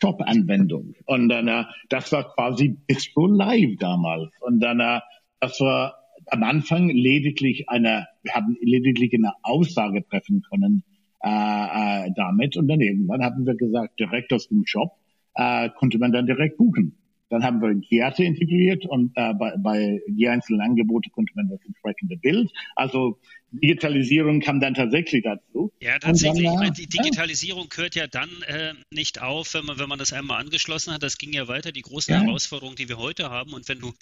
Shop-Anwendung. 0.00 0.94
Und 1.06 1.28
dann, 1.28 1.48
äh, 1.48 1.64
das 1.88 2.12
war 2.12 2.32
quasi 2.34 2.76
Bistro 2.86 3.26
Live 3.26 3.76
damals. 3.78 4.30
Und 4.40 4.60
dann, 4.60 4.80
äh, 4.80 5.00
das 5.40 5.60
war 5.60 5.94
am 6.26 6.42
Anfang 6.42 6.88
lediglich 6.88 7.68
eine, 7.68 8.06
wir 8.22 8.34
haben 8.34 8.56
lediglich 8.60 9.12
eine 9.14 9.32
Aussage 9.42 10.06
treffen 10.06 10.42
können, 10.50 10.84
äh, 11.22 11.28
äh, 11.28 12.10
damit. 12.14 12.56
Und 12.56 12.68
dann 12.68 12.80
irgendwann 12.80 13.22
haben 13.22 13.46
wir 13.46 13.54
gesagt, 13.54 13.98
direkt 13.98 14.32
aus 14.32 14.48
dem 14.48 14.64
Shop 14.66 14.92
äh, 15.34 15.68
konnte 15.70 15.98
man 15.98 16.12
dann 16.12 16.26
direkt 16.26 16.56
buchen. 16.56 16.96
Dann 17.28 17.44
haben 17.44 17.62
wir 17.62 17.80
Kiate 17.80 18.24
integriert 18.24 18.86
und 18.86 19.12
äh, 19.14 19.32
bei, 19.34 19.54
bei 19.56 20.00
die 20.08 20.28
einzelnen 20.28 20.62
Angebote 20.62 21.10
konnte 21.10 21.32
man 21.36 21.48
das 21.48 21.64
entsprechende 21.64 22.16
Bild. 22.16 22.50
Also 22.74 23.18
Digitalisierung 23.52 24.40
kam 24.40 24.60
dann 24.60 24.74
tatsächlich 24.74 25.22
dazu. 25.22 25.72
Ja, 25.80 25.98
tatsächlich. 25.98 26.44
Dann, 26.44 26.54
ich 26.54 26.58
meine, 26.58 26.72
die 26.72 26.86
Digitalisierung 26.86 27.68
ja. 27.70 27.76
hört 27.76 27.94
ja 27.94 28.06
dann 28.06 28.30
äh, 28.42 28.74
nicht 28.92 29.20
auf, 29.20 29.54
wenn 29.54 29.64
man, 29.64 29.78
wenn 29.78 29.88
man 29.88 29.98
das 29.98 30.12
einmal 30.12 30.40
angeschlossen 30.40 30.92
hat. 30.92 31.02
Das 31.02 31.18
ging 31.18 31.32
ja 31.32 31.48
weiter, 31.48 31.72
die 31.72 31.82
großen 31.82 32.14
ja. 32.14 32.20
Herausforderungen, 32.20 32.76
die 32.76 32.88
wir 32.88 32.98
heute 32.98 33.30
haben. 33.30 33.52
Und 33.52 33.68
wenn 33.68 33.80
du 33.80 33.92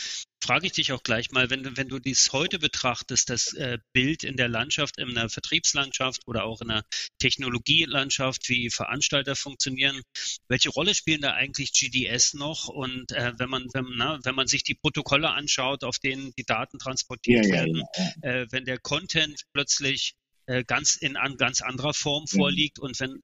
frage 0.43 0.67
ich 0.67 0.73
dich 0.73 0.93
auch 0.93 1.03
gleich 1.03 1.31
mal, 1.31 1.51
wenn 1.51 1.63
du, 1.63 1.77
wenn 1.77 1.89
du 1.89 1.99
dies 1.99 2.33
heute 2.33 2.59
betrachtest, 2.59 3.31
das 3.31 3.53
äh, 3.55 3.79
Bild 3.93 4.25
in 4.25 4.37
der 4.37 4.49
Landschaft, 4.49 4.99
in 4.99 5.15
der 5.15 5.29
Vertriebslandschaft 5.29 6.23
oder 6.27 6.45
auch 6.45 6.61
in 6.61 6.69
der 6.69 6.85
Technologielandschaft, 7.19 8.49
wie 8.49 8.71
Veranstalter 8.71 9.37
funktionieren, 9.37 10.01
welche 10.49 10.71
Rolle 10.71 10.95
spielen 10.95 11.21
da 11.21 11.33
eigentlich 11.33 11.73
GDS 11.73 12.35
noch? 12.35 12.69
Und 12.69 13.13
äh, 13.13 13.33
wenn 13.39 13.51
man, 13.51 13.67
wenn, 13.73 13.87
na, 13.97 14.19
wenn 14.23 14.35
man 14.35 14.47
sich 14.47 14.63
die 14.63 14.75
Protokolle 14.75 15.31
anschaut, 15.31 15.85
auf 15.85 15.99
denen 15.99 16.33
die 16.39 16.45
Daten 16.45 16.79
transportiert 16.79 17.47
ja, 17.47 17.53
werden, 17.53 17.83
äh, 18.23 18.47
wenn 18.51 18.65
der 18.65 18.79
Content 18.79 19.38
plötzlich 19.53 20.15
äh, 20.47 20.65
ganz 20.65 20.97
in 20.97 21.17
an 21.17 21.37
ganz 21.37 21.63
anderer 21.63 21.95
Form 21.95 22.27
vorliegt 22.27 22.79
und 22.79 22.99
wenn 23.01 23.23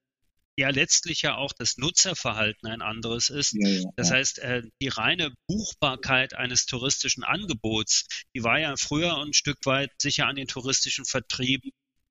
ja 0.57 0.69
letztlich 0.69 1.21
ja 1.21 1.35
auch 1.35 1.51
das 1.57 1.77
Nutzerverhalten 1.77 2.69
ein 2.69 2.81
anderes 2.81 3.29
ist. 3.29 3.53
Ja, 3.53 3.67
ja, 3.67 3.89
das 3.95 4.11
heißt, 4.11 4.39
äh, 4.39 4.63
die 4.81 4.87
reine 4.87 5.33
Buchbarkeit 5.47 6.33
eines 6.33 6.65
touristischen 6.65 7.23
Angebots, 7.23 8.05
die 8.33 8.43
war 8.43 8.59
ja 8.59 8.75
früher 8.77 9.17
ein 9.21 9.33
Stück 9.33 9.57
weit 9.65 9.91
sicher 9.97 10.27
an 10.27 10.35
den 10.35 10.47
touristischen 10.47 11.05
Vertrieb 11.05 11.61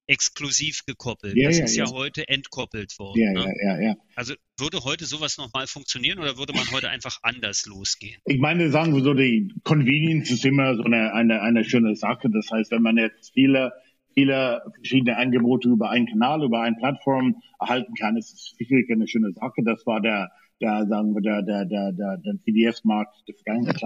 exklusiv 0.07 0.85
gekoppelt. 0.87 1.35
Ja, 1.37 1.49
das 1.49 1.59
ja, 1.59 1.65
ist 1.65 1.77
ja, 1.77 1.85
ja, 1.87 1.93
heute 1.93 2.29
entkoppelt 2.29 2.99
worden. 2.99 3.21
Ja, 3.21 3.33
ne? 3.33 3.55
ja, 3.63 3.77
ja, 3.77 3.81
ja. 3.81 3.97
Also 4.15 4.35
würde 4.59 4.85
heute 4.85 5.07
sowas 5.07 5.39
nochmal 5.39 5.67
funktionieren 5.67 6.19
oder 6.19 6.37
würde 6.37 6.53
man 6.53 6.71
heute 6.73 6.91
einfach 6.91 7.21
anders 7.23 7.65
losgehen? 7.65 8.21
Ich 8.27 8.39
meine, 8.39 8.71
sagen 8.71 8.95
wir 8.95 9.03
so, 9.03 9.15
die 9.15 9.55
Convenience 9.63 10.31
ist 10.31 10.45
immer 10.45 10.77
so 10.77 10.83
eine, 10.83 11.15
eine, 11.15 11.41
eine 11.41 11.65
schöne 11.65 11.97
Sache. 11.97 12.29
Das 12.31 12.51
heißt, 12.51 12.71
wenn 12.71 12.83
man 12.83 12.99
jetzt 12.99 13.33
viele 13.33 13.73
viele 14.15 14.63
verschiedene 14.75 15.17
Angebote 15.17 15.69
über 15.69 15.91
einen 15.91 16.07
Kanal, 16.07 16.43
über 16.43 16.61
eine 16.61 16.77
Plattform 16.77 17.37
erhalten 17.61 17.95
kann, 17.95 18.17
ist 18.17 18.33
es 18.33 18.55
sicherlich 18.57 18.91
eine 18.91 19.07
schöne 19.07 19.33
Sache. 19.33 19.63
Das 19.65 19.87
war 19.87 20.01
der, 20.01 20.31
der 20.61 20.87
sagen 20.87 21.15
wir, 21.15 21.21
der, 21.21 21.43
der, 21.43 21.65
der, 21.65 21.93
der, 21.93 22.17
der 22.19 22.35
CDS-Markt 22.45 23.29
der 23.29 23.35
Vergangenheit. 23.35 23.83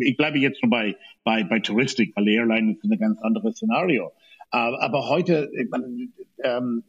Ich 0.00 0.16
bleibe 0.16 0.38
jetzt 0.38 0.62
nur 0.62 0.70
bei, 0.70 0.96
bei, 1.24 1.42
bei 1.44 1.58
Touristik, 1.60 2.12
weil 2.14 2.28
Airline 2.28 2.72
ist 2.72 2.84
ein 2.84 2.98
ganz 2.98 3.18
anderes 3.20 3.56
Szenario. 3.56 4.12
Aber 4.50 5.08
heute, 5.08 5.50
man, 5.70 6.12
ähm, 6.42 6.84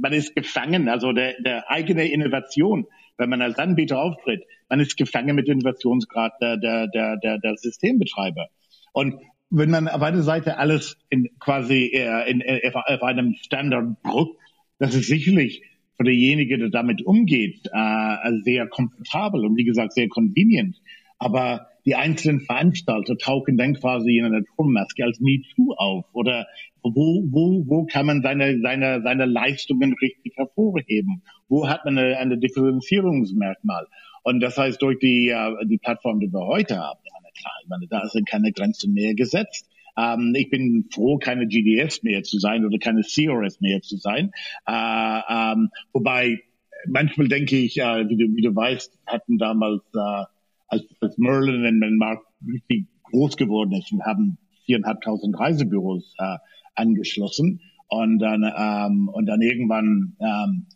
man 0.00 0.12
ist 0.12 0.34
gefangen, 0.34 0.88
also 0.88 1.12
der, 1.12 1.40
der 1.40 1.70
eigene 1.70 2.10
Innovation, 2.10 2.86
wenn 3.18 3.30
man 3.30 3.42
als 3.42 3.58
Anbieter 3.58 4.00
auftritt, 4.00 4.44
man 4.68 4.80
ist 4.80 4.96
gefangen 4.96 5.36
mit 5.36 5.48
Innovationsgrad 5.48 6.32
der, 6.40 6.56
der, 6.56 6.88
der, 6.88 7.16
der, 7.18 7.38
der 7.38 7.56
Systembetreiber. 7.56 8.48
Und 8.92 9.20
wenn 9.52 9.70
man 9.70 9.86
auf 9.86 10.00
einer 10.00 10.22
Seite 10.22 10.56
alles 10.56 10.96
in 11.10 11.28
quasi 11.38 11.90
äh, 11.92 12.30
in, 12.30 12.40
in, 12.40 12.74
auf 12.74 13.02
einem 13.02 13.34
Standard 13.34 13.96
druckt, 14.02 14.40
das 14.78 14.94
ist 14.94 15.08
sicherlich 15.08 15.62
für 15.96 16.04
derjenige, 16.04 16.58
der 16.58 16.70
damit 16.70 17.02
umgeht, 17.04 17.60
äh, 17.70 18.16
sehr 18.42 18.66
komfortabel 18.66 19.44
und 19.44 19.56
wie 19.56 19.64
gesagt 19.64 19.92
sehr 19.92 20.08
convenient. 20.08 20.80
Aber 21.18 21.66
die 21.84 21.96
einzelnen 21.96 22.40
Veranstalter 22.40 23.16
tauchen 23.18 23.58
dann 23.58 23.74
quasi 23.74 24.16
in 24.16 24.24
einer 24.24 24.42
Turmmaske 24.56 25.04
als 25.04 25.20
MeToo 25.20 25.74
auf 25.76 26.06
oder 26.12 26.46
wo, 26.82 27.22
wo, 27.30 27.64
wo 27.66 27.84
kann 27.84 28.06
man 28.06 28.22
seine, 28.22 28.58
seine, 28.60 29.02
seine 29.02 29.26
Leistungen 29.26 29.94
richtig 30.00 30.36
hervorheben? 30.36 31.22
Wo 31.48 31.68
hat 31.68 31.84
man 31.84 31.98
eine, 31.98 32.16
eine 32.16 32.38
Differenzierungsmerkmal? 32.38 33.86
Und 34.22 34.40
das 34.40 34.56
heißt, 34.56 34.80
durch 34.80 34.98
die, 34.98 35.28
äh, 35.28 35.66
die 35.66 35.78
Plattform, 35.78 36.20
die 36.20 36.32
wir 36.32 36.46
heute 36.46 36.78
haben, 36.78 37.00
klar, 37.38 37.52
ich 37.62 37.68
meine, 37.68 37.86
da 37.86 38.06
sind 38.08 38.28
keine 38.28 38.52
Grenzen 38.52 38.92
mehr 38.92 39.14
gesetzt. 39.14 39.68
Ähm, 39.96 40.34
ich 40.36 40.50
bin 40.50 40.88
froh, 40.92 41.18
keine 41.18 41.46
GDS 41.46 42.02
mehr 42.02 42.22
zu 42.22 42.38
sein 42.38 42.64
oder 42.64 42.78
keine 42.78 43.02
CRS 43.02 43.60
mehr 43.60 43.82
zu 43.82 43.96
sein. 43.96 44.32
Äh, 44.66 45.20
ähm, 45.28 45.70
wobei 45.92 46.40
manchmal 46.86 47.28
denke 47.28 47.56
ich, 47.56 47.78
äh, 47.78 48.08
wie, 48.08 48.16
du, 48.16 48.34
wie 48.34 48.42
du 48.42 48.54
weißt, 48.54 48.98
hatten 49.06 49.38
damals 49.38 49.82
äh, 49.94 50.24
als, 50.68 50.84
als 51.00 51.18
Merlin 51.18 51.64
in 51.64 51.80
den 51.80 51.96
Markt 51.96 52.26
richtig 52.46 52.86
groß 53.04 53.36
geworden 53.36 53.72
ist 53.72 53.92
und 53.92 54.04
haben 54.04 54.38
viereinhalbtausend 54.64 55.38
Reisebüros 55.38 56.14
äh, 56.18 56.38
angeschlossen 56.74 57.60
und 57.88 58.18
dann 58.18 58.42
ähm, 58.56 59.08
und 59.08 59.26
dann 59.26 59.42
irgendwann 59.42 60.16
ähm, 60.18 60.66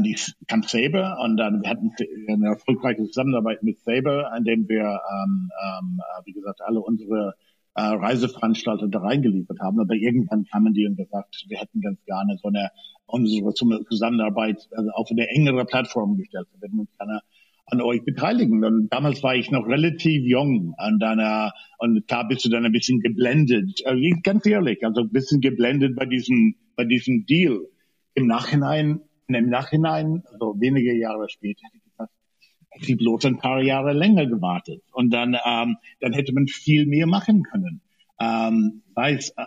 an 0.00 0.04
die 0.04 0.16
kam 0.48 0.62
Saber 0.62 1.18
und 1.22 1.36
dann 1.36 1.62
wir 1.62 1.70
hatten 1.70 1.92
eine 2.28 2.48
erfolgreiche 2.48 3.04
Zusammenarbeit 3.04 3.62
mit 3.62 3.78
Saber, 3.80 4.32
an 4.32 4.44
dem 4.44 4.68
wir 4.68 4.82
ähm, 4.82 5.50
ähm, 5.62 6.00
äh, 6.00 6.22
wie 6.24 6.32
gesagt 6.32 6.60
alle 6.62 6.80
unsere 6.80 7.34
äh, 7.74 7.82
Reiseveranstalter 7.82 8.88
da 8.88 9.00
reingeliefert 9.00 9.60
haben. 9.60 9.78
Aber 9.78 9.94
irgendwann 9.94 10.44
kamen 10.44 10.72
die 10.72 10.86
und 10.86 10.96
gesagt, 10.96 11.44
wir 11.48 11.58
hätten 11.58 11.80
ganz 11.80 12.02
gerne 12.04 12.38
so 12.42 12.48
eine 12.48 12.70
unsere 13.06 13.52
Zusammenarbeit 13.52 14.68
also 14.70 14.90
auf 14.90 15.08
eine 15.10 15.28
engere 15.28 15.64
Plattform 15.66 16.16
gestellt. 16.16 16.46
Wir 16.52 16.62
würden 16.62 16.80
uns 16.80 16.90
gerne 16.96 17.20
an 17.66 17.80
euch 17.82 18.04
beteiligen. 18.04 18.64
Und 18.64 18.88
damals 18.88 19.22
war 19.22 19.34
ich 19.34 19.50
noch 19.50 19.66
relativ 19.66 20.24
jung 20.24 20.74
dann 20.98 21.18
äh, 21.18 21.50
und 21.78 22.10
da 22.10 22.22
bist 22.22 22.44
du 22.44 22.48
dann 22.48 22.64
ein 22.64 22.72
bisschen 22.72 23.00
geblendet. 23.00 23.82
Also 23.84 24.00
ganz 24.22 24.46
ehrlich, 24.46 24.84
also 24.84 25.02
ein 25.02 25.10
bisschen 25.10 25.40
geblendet 25.40 25.94
bei 25.94 26.06
diesem 26.06 26.54
bei 26.74 26.84
diesem 26.84 27.26
Deal. 27.26 27.66
Im 28.14 28.26
Nachhinein, 28.26 29.00
im 29.34 29.48
Nachhinein, 29.48 30.22
also 30.32 30.56
wenige 30.58 30.94
Jahre 30.94 31.28
später, 31.28 31.60
hätte 31.66 31.76
ich 31.78 31.84
gesagt, 31.84 32.12
hätte 32.70 32.92
ich 32.92 32.98
bloß 32.98 33.24
ein 33.26 33.38
paar 33.38 33.62
Jahre 33.62 33.92
länger 33.92 34.26
gewartet 34.26 34.82
und 34.92 35.10
dann 35.10 35.34
ähm, 35.44 35.76
dann 36.00 36.12
hätte 36.12 36.32
man 36.32 36.46
viel 36.46 36.86
mehr 36.86 37.06
machen 37.06 37.42
können. 37.42 37.80
Ähm, 38.20 38.82
weiß, 38.94 39.34
äh, 39.36 39.44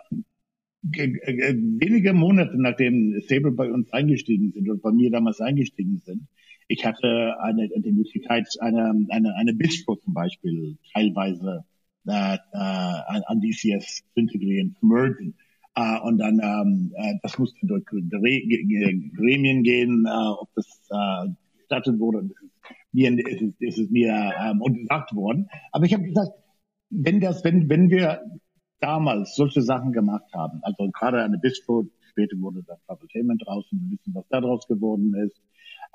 wenige 0.92 2.14
Monate 2.14 2.62
nachdem 2.62 3.22
Sable 3.28 3.52
bei 3.52 3.72
uns 3.72 3.92
eingestiegen 3.94 4.52
sind 4.52 4.70
und 4.70 4.82
bei 4.82 4.92
mir 4.92 5.12
damals 5.12 5.40
eingestiegen 5.40 6.02
sind, 6.04 6.28
ich 6.68 6.86
hatte 6.86 7.36
eine, 7.40 7.70
die 7.70 7.92
Möglichkeit, 7.92 8.48
eine, 8.60 9.06
eine, 9.10 9.36
eine 9.36 9.54
Bistro 9.54 9.96
zum 9.96 10.14
Beispiel 10.14 10.78
teilweise 10.94 11.66
äh, 12.08 12.36
äh, 12.36 12.38
an 12.54 13.42
DCS 13.42 14.04
zu 14.14 14.20
integrieren, 14.20 14.76
zu 14.80 14.86
mergen. 14.86 15.36
Äh, 15.76 16.00
und 16.02 16.20
dann, 16.20 16.40
ähm, 16.40 16.94
äh, 16.96 17.16
das 17.24 17.38
musste 17.40 17.66
durch 17.66 17.86
Gremien 17.86 19.64
gehen, 19.64 20.06
äh, 20.06 20.30
ob 20.40 20.50
das 20.56 20.68
äh, 20.90 21.30
gestattet 21.58 22.00
wurde. 22.00 22.30
Mir, 22.92 23.18
ist, 23.18 23.42
ist, 23.42 23.62
ist 23.62 23.80
es 23.80 23.90
mir 23.90 24.34
ähm, 24.40 24.62
untersagt 24.62 25.16
worden. 25.16 25.50
Aber 25.72 25.86
ich 25.86 25.94
habe 25.94 26.04
gesagt, 26.04 26.32
wenn 26.90 27.20
das, 27.20 27.44
wenn, 27.44 27.70
wenn 27.70 27.90
wir 27.90 28.22
damals 28.80 29.36
solche 29.36 29.62
Sachen 29.62 29.94
gemacht 29.94 30.32
haben, 30.34 30.60
also 30.62 30.90
gerade 30.92 31.24
eine 31.24 31.40
Bistro, 31.40 31.88
später 32.12 32.38
wurde 32.40 32.64
das 32.68 32.80
Entertainment 32.88 33.42
draußen, 33.44 33.80
wir 33.82 33.98
wissen, 33.98 34.14
was 34.14 34.28
da 34.30 34.42
draus 34.42 34.68
geworden 34.68 35.16
ist, 35.16 35.42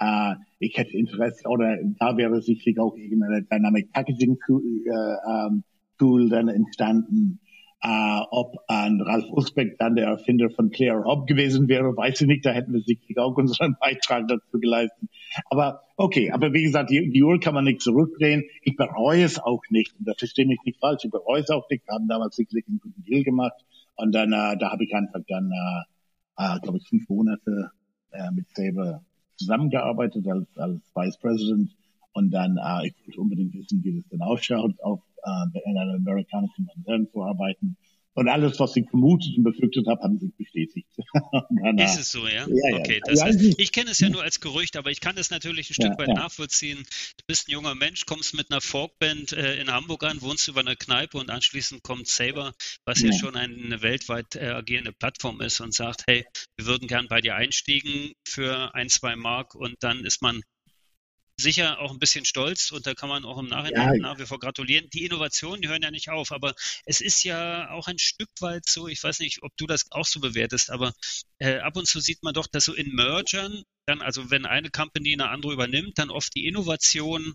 äh, 0.01 0.35
ich 0.59 0.77
hätte 0.77 0.97
Interesse, 0.97 1.49
oder 1.49 1.77
da 1.99 2.17
wäre 2.17 2.41
sicherlich 2.43 2.79
auch 2.81 2.97
irgendeine 2.97 3.43
Dynamic 3.43 3.93
Packaging 3.93 4.39
Tool, 4.45 4.63
äh, 4.65 5.47
ähm, 5.47 5.65
Tool 5.99 6.29
dann 6.29 6.49
entstanden. 6.49 7.41
Äh, 7.81 8.21
ob 8.31 8.57
ein 8.67 9.01
Ralf 9.01 9.31
Usbeck 9.31 9.79
dann 9.79 9.95
der 9.95 10.09
Erfinder 10.09 10.51
von 10.51 10.71
Clear 10.71 11.05
Hop 11.05 11.29
gewesen 11.29 11.69
wäre, 11.69 11.97
weiß 11.97 12.23
ich 12.23 12.27
nicht. 12.27 12.45
Da 12.45 12.51
hätten 12.51 12.73
wir 12.73 12.81
sicherlich 12.81 13.19
auch 13.19 13.37
unseren 13.37 13.77
Beitrag 13.81 14.27
dazu 14.27 14.59
geleistet. 14.59 15.09
Aber 15.49 15.83
okay, 15.97 16.33
aber 16.33 16.53
wie 16.53 16.65
gesagt, 16.65 16.91
die, 16.91 17.11
die 17.11 17.23
Uhr 17.23 17.39
kann 17.39 17.55
man 17.55 17.65
nicht 17.65 17.81
zurückdrehen. 17.81 18.45
Ich 18.63 18.77
bereue 18.77 19.23
es 19.23 19.39
auch 19.39 19.63
nicht. 19.71 19.95
Und 19.99 20.09
da 20.09 20.15
verstehe 20.15 20.47
mich 20.47 20.59
nicht 20.65 20.81
falsch. 20.81 21.05
Ich 21.05 21.11
bereue 21.11 21.41
es 21.41 21.51
auch 21.51 21.69
nicht. 21.71 21.87
Wir 21.87 21.95
haben 21.95 22.09
damals 22.09 22.37
sicherlich 22.37 22.67
einen 22.67 22.81
guten 22.81 23.05
Deal 23.05 23.23
gemacht. 23.23 23.55
Und 23.95 24.13
dann, 24.13 24.33
äh, 24.33 24.59
da 24.59 24.73
habe 24.73 24.85
ich 24.85 24.95
einfach 24.95 25.21
dann, 25.29 25.51
äh, 25.53 26.57
äh, 26.57 26.61
glaube 26.61 26.79
ich, 26.79 26.89
fünf 26.89 27.09
Monate 27.09 27.71
äh, 28.11 28.31
mit 28.33 28.47
Saber 28.55 29.03
zusammengearbeitet 29.37 30.27
als, 30.27 30.47
als 30.57 30.81
Vice 30.95 31.19
President 31.19 31.71
und 32.13 32.31
dann, 32.31 32.57
äh, 32.57 32.89
ich 32.89 32.95
wollte 33.07 33.21
unbedingt 33.21 33.55
wissen, 33.55 33.83
wie 33.85 34.01
das 34.01 34.09
denn 34.09 34.23
ausschaut, 34.23 34.75
auf 34.83 35.01
äh, 35.23 35.71
in 35.71 35.79
einem 35.79 36.07
amerikanischen 36.07 36.67
Konzern 36.67 37.09
zu 37.13 37.23
arbeiten. 37.23 37.77
Und 38.19 38.29
alles, 38.29 38.59
was 38.59 38.75
ich 38.75 38.91
vermutet 38.91 39.37
und 39.37 39.45
befürchtet 39.45 39.87
habe, 39.87 40.03
haben 40.03 40.19
sich 40.19 40.35
bestätigt. 40.37 40.89
ist 41.77 42.01
es 42.01 42.11
so, 42.11 42.27
ja? 42.27 42.49
ja 42.49 42.77
okay. 42.77 43.01
Das 43.05 43.21
ja, 43.21 43.27
heißt, 43.27 43.41
ich 43.59 43.71
kenne 43.71 43.93
es 43.93 44.01
ja 44.01 44.09
nur 44.09 44.25
als 44.25 44.41
Gerücht, 44.41 44.77
aber 44.77 44.91
ich 44.91 45.01
kann 45.01 45.17
es 45.17 45.31
natürlich 45.31 45.71
ein 45.71 45.75
Stück 45.75 45.93
ja, 45.93 45.99
weit 45.99 46.09
nachvollziehen. 46.09 46.79
Du 46.79 47.25
bist 47.29 47.47
ein 47.47 47.53
junger 47.53 47.77
Mensch, 47.77 48.07
kommst 48.07 48.35
mit 48.35 48.51
einer 48.51 48.61
Folkband 48.61 49.35
äh, 49.35 49.61
in 49.61 49.71
Hamburg 49.71 50.03
an, 50.03 50.21
wohnst 50.21 50.49
über 50.49 50.59
einer 50.59 50.75
Kneipe 50.75 51.17
und 51.17 51.31
anschließend 51.31 51.85
kommt 51.85 52.09
Saber, 52.09 52.55
was 52.85 53.03
ja, 53.03 53.13
schon 53.13 53.37
eine 53.37 53.83
weltweit 53.83 54.35
äh, 54.35 54.49
agierende 54.49 54.91
Plattform 54.91 55.41
ist 55.41 55.61
und 55.61 55.73
sagt, 55.73 56.03
hey, 56.09 56.27
wir 56.57 56.67
würden 56.67 56.89
gern 56.89 57.07
bei 57.07 57.21
dir 57.21 57.37
einstiegen 57.37 58.15
für 58.27 58.75
ein, 58.75 58.89
zwei 58.89 59.15
Mark 59.15 59.55
und 59.55 59.77
dann 59.79 60.05
ist 60.05 60.23
man 60.23 60.43
sicher 61.41 61.79
auch 61.81 61.93
ein 61.93 61.99
bisschen 61.99 62.25
stolz 62.25 62.73
und 62.73 62.87
da 62.87 62.95
kann 62.95 63.09
man 63.09 63.25
auch 63.25 63.39
im 63.39 63.47
Nachhinein 63.47 63.95
ja. 63.95 64.01
nach 64.01 64.19
wie 64.19 64.27
vor 64.27 64.41
gratulieren. 64.41 64.91
Die 64.91 65.05
Innovationen, 65.05 65.63
die 65.63 65.69
hören 65.69 65.83
ja 65.83 65.91
nicht 65.91 66.11
auf, 66.11 66.33
aber 66.33 66.55
es 66.85 67.01
ist 67.01 67.23
ja 67.23 67.71
auch 67.71 67.87
ein 67.87 67.99
Stück 67.99 68.31
weit 68.41 68.69
so, 68.69 68.89
ich 68.89 69.03
weiß 69.03 69.21
nicht, 69.21 69.43
ob 69.43 69.57
du 69.57 69.67
das 69.67 69.91
auch 69.91 70.07
so 70.07 70.21
bewertest, 70.21 70.71
aber 70.71 70.93
äh, 71.39 71.59
ab 71.59 71.77
und 71.77 71.87
zu 71.87 72.01
sieht 72.01 72.23
man 72.23 72.35
doch, 72.35 72.49
dass 72.49 72.65
so 72.65 72.75
in 72.75 72.93
Mergern 72.95 73.63
dann, 73.87 74.03
also 74.03 74.31
wenn 74.31 74.47
eine 74.47 74.71
Company 74.71 75.13
eine 75.13 75.31
andere 75.31 75.53
übernimmt, 75.53 75.99
dann 75.99 76.11
oft 76.11 76.35
die 76.35 76.47
Innovation 76.47 77.35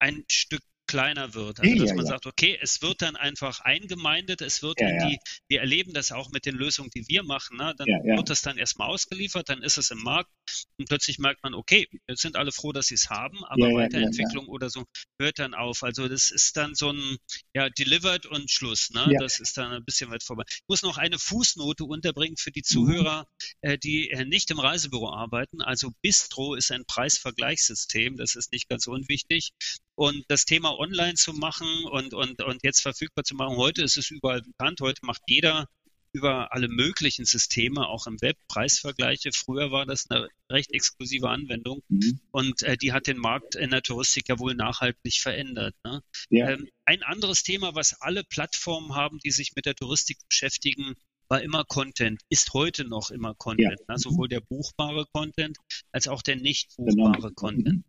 ein 0.00 0.24
Stück 0.28 0.62
kleiner 0.88 1.34
wird. 1.34 1.60
Also 1.60 1.76
dass 1.76 1.94
man 1.94 2.06
sagt, 2.06 2.26
okay, 2.26 2.58
es 2.60 2.82
wird 2.82 3.02
dann 3.02 3.14
einfach 3.14 3.60
eingemeindet, 3.60 4.40
es 4.40 4.62
wird 4.62 4.80
in 4.80 4.98
die, 4.98 5.18
wir 5.46 5.60
erleben 5.60 5.92
das 5.92 6.10
auch 6.10 6.30
mit 6.30 6.46
den 6.46 6.56
Lösungen, 6.56 6.90
die 6.90 7.06
wir 7.06 7.22
machen, 7.22 7.58
ne? 7.58 7.74
dann 7.78 7.86
wird 7.86 8.30
das 8.30 8.42
dann 8.42 8.58
erstmal 8.58 8.88
ausgeliefert, 8.88 9.48
dann 9.48 9.62
ist 9.62 9.78
es 9.78 9.90
im 9.90 10.02
Markt 10.02 10.30
und 10.78 10.88
plötzlich 10.88 11.18
merkt 11.18 11.42
man, 11.42 11.54
okay, 11.54 11.86
jetzt 12.08 12.22
sind 12.22 12.36
alle 12.36 12.52
froh, 12.52 12.72
dass 12.72 12.86
sie 12.86 12.94
es 12.94 13.10
haben, 13.10 13.44
aber 13.44 13.74
Weiterentwicklung 13.74 14.48
oder 14.48 14.70
so 14.70 14.84
hört 15.20 15.38
dann 15.38 15.54
auf. 15.54 15.82
Also 15.82 16.08
das 16.08 16.30
ist 16.30 16.56
dann 16.56 16.74
so 16.74 16.90
ein, 16.90 17.16
ja, 17.54 17.68
delivered 17.68 18.26
und 18.26 18.50
Schluss. 18.50 18.90
Ne? 18.90 19.14
Das 19.20 19.40
ist 19.40 19.56
dann 19.56 19.72
ein 19.72 19.84
bisschen 19.84 20.10
weit 20.10 20.22
vorbei. 20.22 20.44
Ich 20.48 20.62
muss 20.68 20.82
noch 20.82 20.98
eine 20.98 21.18
Fußnote 21.18 21.84
unterbringen 21.84 22.36
für 22.36 22.50
die 22.50 22.60
mhm. 22.60 22.64
Zuhörer, 22.64 23.26
mhm. 23.62 23.70
äh, 23.70 23.78
die 23.78 24.10
äh, 24.10 24.24
nicht 24.24 24.50
im 24.50 24.60
Reisebüro 24.60 25.12
arbeiten. 25.12 25.60
Also 25.60 25.92
Bistro 26.02 26.54
ist 26.54 26.72
ein 26.72 26.84
Preisvergleichssystem, 26.86 28.16
das 28.16 28.34
ist 28.34 28.52
nicht 28.52 28.68
ganz 28.68 28.86
unwichtig. 28.86 29.52
Und 29.94 30.24
das 30.28 30.44
Thema 30.44 30.77
online 30.78 31.14
zu 31.14 31.32
machen 31.32 31.84
und, 31.90 32.14
und, 32.14 32.42
und 32.42 32.62
jetzt 32.62 32.80
verfügbar 32.80 33.24
zu 33.24 33.34
machen, 33.34 33.56
heute 33.56 33.82
ist 33.82 33.96
es 33.96 34.10
überall 34.10 34.42
bekannt, 34.42 34.80
heute 34.80 35.04
macht 35.04 35.22
jeder 35.26 35.66
über 36.12 36.52
alle 36.52 36.68
möglichen 36.68 37.24
Systeme, 37.24 37.86
auch 37.86 38.06
im 38.06 38.20
Web, 38.22 38.36
Preisvergleiche. 38.48 39.30
Früher 39.32 39.70
war 39.70 39.84
das 39.84 40.10
eine 40.10 40.28
recht 40.50 40.72
exklusive 40.72 41.28
Anwendung 41.28 41.82
mhm. 41.88 42.20
und 42.30 42.62
äh, 42.62 42.76
die 42.76 42.92
hat 42.92 43.06
den 43.06 43.18
Markt 43.18 43.54
in 43.56 43.70
der 43.70 43.82
Touristik 43.82 44.28
ja 44.28 44.38
wohl 44.38 44.54
nachhaltig 44.54 45.20
verändert. 45.20 45.74
Ne? 45.84 46.02
Ja. 46.30 46.50
Ähm, 46.50 46.68
ein 46.86 47.02
anderes 47.02 47.42
Thema, 47.42 47.74
was 47.74 48.00
alle 48.00 48.24
Plattformen 48.24 48.94
haben, 48.94 49.18
die 49.18 49.30
sich 49.30 49.52
mit 49.54 49.66
der 49.66 49.74
Touristik 49.74 50.18
beschäftigen, 50.28 50.94
war 51.28 51.42
immer 51.42 51.64
Content, 51.64 52.22
ist 52.30 52.54
heute 52.54 52.84
noch 52.84 53.10
immer 53.10 53.34
Content. 53.34 53.80
Ja. 53.80 53.94
Ne? 53.94 53.98
Sowohl 53.98 54.28
der 54.28 54.40
buchbare 54.40 55.04
Content 55.12 55.58
als 55.92 56.08
auch 56.08 56.22
der 56.22 56.36
nicht 56.36 56.74
buchbare 56.76 57.20
genau. 57.20 57.30
Content. 57.34 57.68
Ähm, 57.68 57.84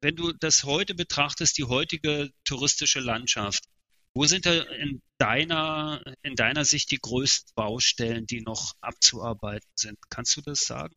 wenn 0.00 0.16
du 0.16 0.32
das 0.32 0.64
heute 0.64 0.94
betrachtest, 0.94 1.58
die 1.58 1.64
heutige 1.64 2.30
touristische 2.44 3.00
Landschaft, 3.00 3.64
wo 4.14 4.24
sind 4.24 4.46
da 4.46 4.52
in 4.52 5.02
deiner, 5.18 6.00
in 6.22 6.36
deiner 6.36 6.64
Sicht 6.64 6.90
die 6.90 6.98
größten 7.00 7.52
Baustellen, 7.54 8.26
die 8.26 8.40
noch 8.40 8.72
abzuarbeiten 8.80 9.68
sind? 9.74 9.98
Kannst 10.08 10.36
du 10.36 10.40
das 10.40 10.60
sagen? 10.60 10.94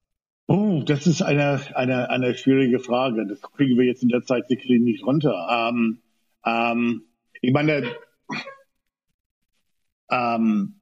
Oh, 0.48 0.82
das 0.86 1.06
ist 1.06 1.22
eine, 1.22 1.62
eine, 1.76 2.10
eine 2.10 2.36
schwierige 2.36 2.80
Frage. 2.80 3.28
Das 3.28 3.42
kriegen 3.42 3.78
wir 3.78 3.86
jetzt 3.86 4.04
in 4.04 4.10
der 4.10 4.24
Zeit 4.24 4.48
sicherlich 4.48 4.82
nicht 4.82 5.04
runter. 5.04 5.48
Ähm, 5.52 6.02
ähm, 6.46 7.04
ich 7.42 7.52
meine, 7.54 7.94
ähm, 10.10 10.80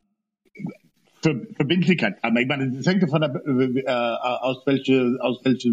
Verbindlichkeit. 1.21 2.17
Ich 2.23 2.47
meine, 2.47 2.71
das 2.71 2.85
hängt 2.85 3.03
davon 3.03 3.23
ab, 3.23 3.35
äh, 3.45 3.89
aus 3.89 4.65
welcher 4.65 5.17
aus 5.19 5.43
welcher 5.43 5.71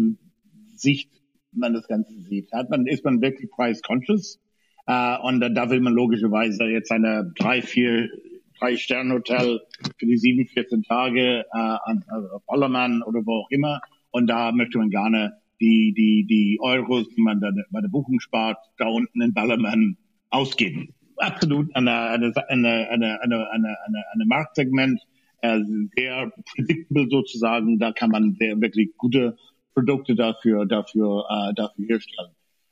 Sicht 0.75 1.09
man 1.57 1.73
das 1.73 1.87
Ganze 1.87 2.19
sieht. 2.21 2.51
Hat 2.51 2.69
man, 2.69 2.87
ist 2.87 3.03
man 3.03 3.21
wirklich 3.21 3.49
price 3.51 3.81
conscious? 3.81 4.39
Äh, 4.87 5.17
und 5.19 5.39
da 5.39 5.69
will 5.69 5.81
man 5.81 5.93
logischerweise 5.93 6.65
jetzt 6.65 6.91
eine 6.91 7.31
drei, 7.37 7.61
vier 7.61 8.09
Drei-Sterne-Hotel 8.59 9.61
für 9.97 10.05
die 10.05 10.17
sieben, 10.17 10.47
14 10.47 10.83
Tage 10.83 11.41
äh, 11.41 11.43
an 11.51 12.03
also 12.07 12.41
Ballermann 12.47 13.03
oder 13.03 13.25
wo 13.25 13.41
auch 13.41 13.49
immer. 13.49 13.81
Und 14.11 14.27
da 14.27 14.51
möchte 14.51 14.77
man 14.77 14.89
gerne 14.89 15.33
die, 15.59 15.93
die, 15.95 16.25
die 16.25 16.59
Euros, 16.61 17.07
die 17.09 17.21
man 17.21 17.39
da 17.39 17.51
bei 17.71 17.81
der 17.81 17.89
Buchung 17.89 18.19
spart, 18.19 18.57
da 18.77 18.87
unten 18.87 19.21
in 19.21 19.33
Ballermann 19.33 19.97
ausgeben. 20.29 20.93
Absolut 21.17 21.73
eine, 21.75 21.91
eine, 21.91 22.33
eine, 22.49 22.89
eine, 22.89 23.21
eine, 23.21 23.47
eine, 23.51 23.77
eine 23.85 24.25
Marktsegment, 24.25 25.01
äh, 25.41 25.59
sehr 25.95 26.31
predictable 26.53 27.07
sozusagen. 27.09 27.79
Da 27.79 27.91
kann 27.91 28.09
man 28.09 28.35
sehr 28.39 28.59
wirklich 28.59 28.97
gute 28.97 29.37
Produkte 29.75 30.15
dafür, 30.15 30.65
dafür, 30.65 31.25
äh, 31.29 31.53
dafür 31.53 31.85
herstellen. 31.85 32.31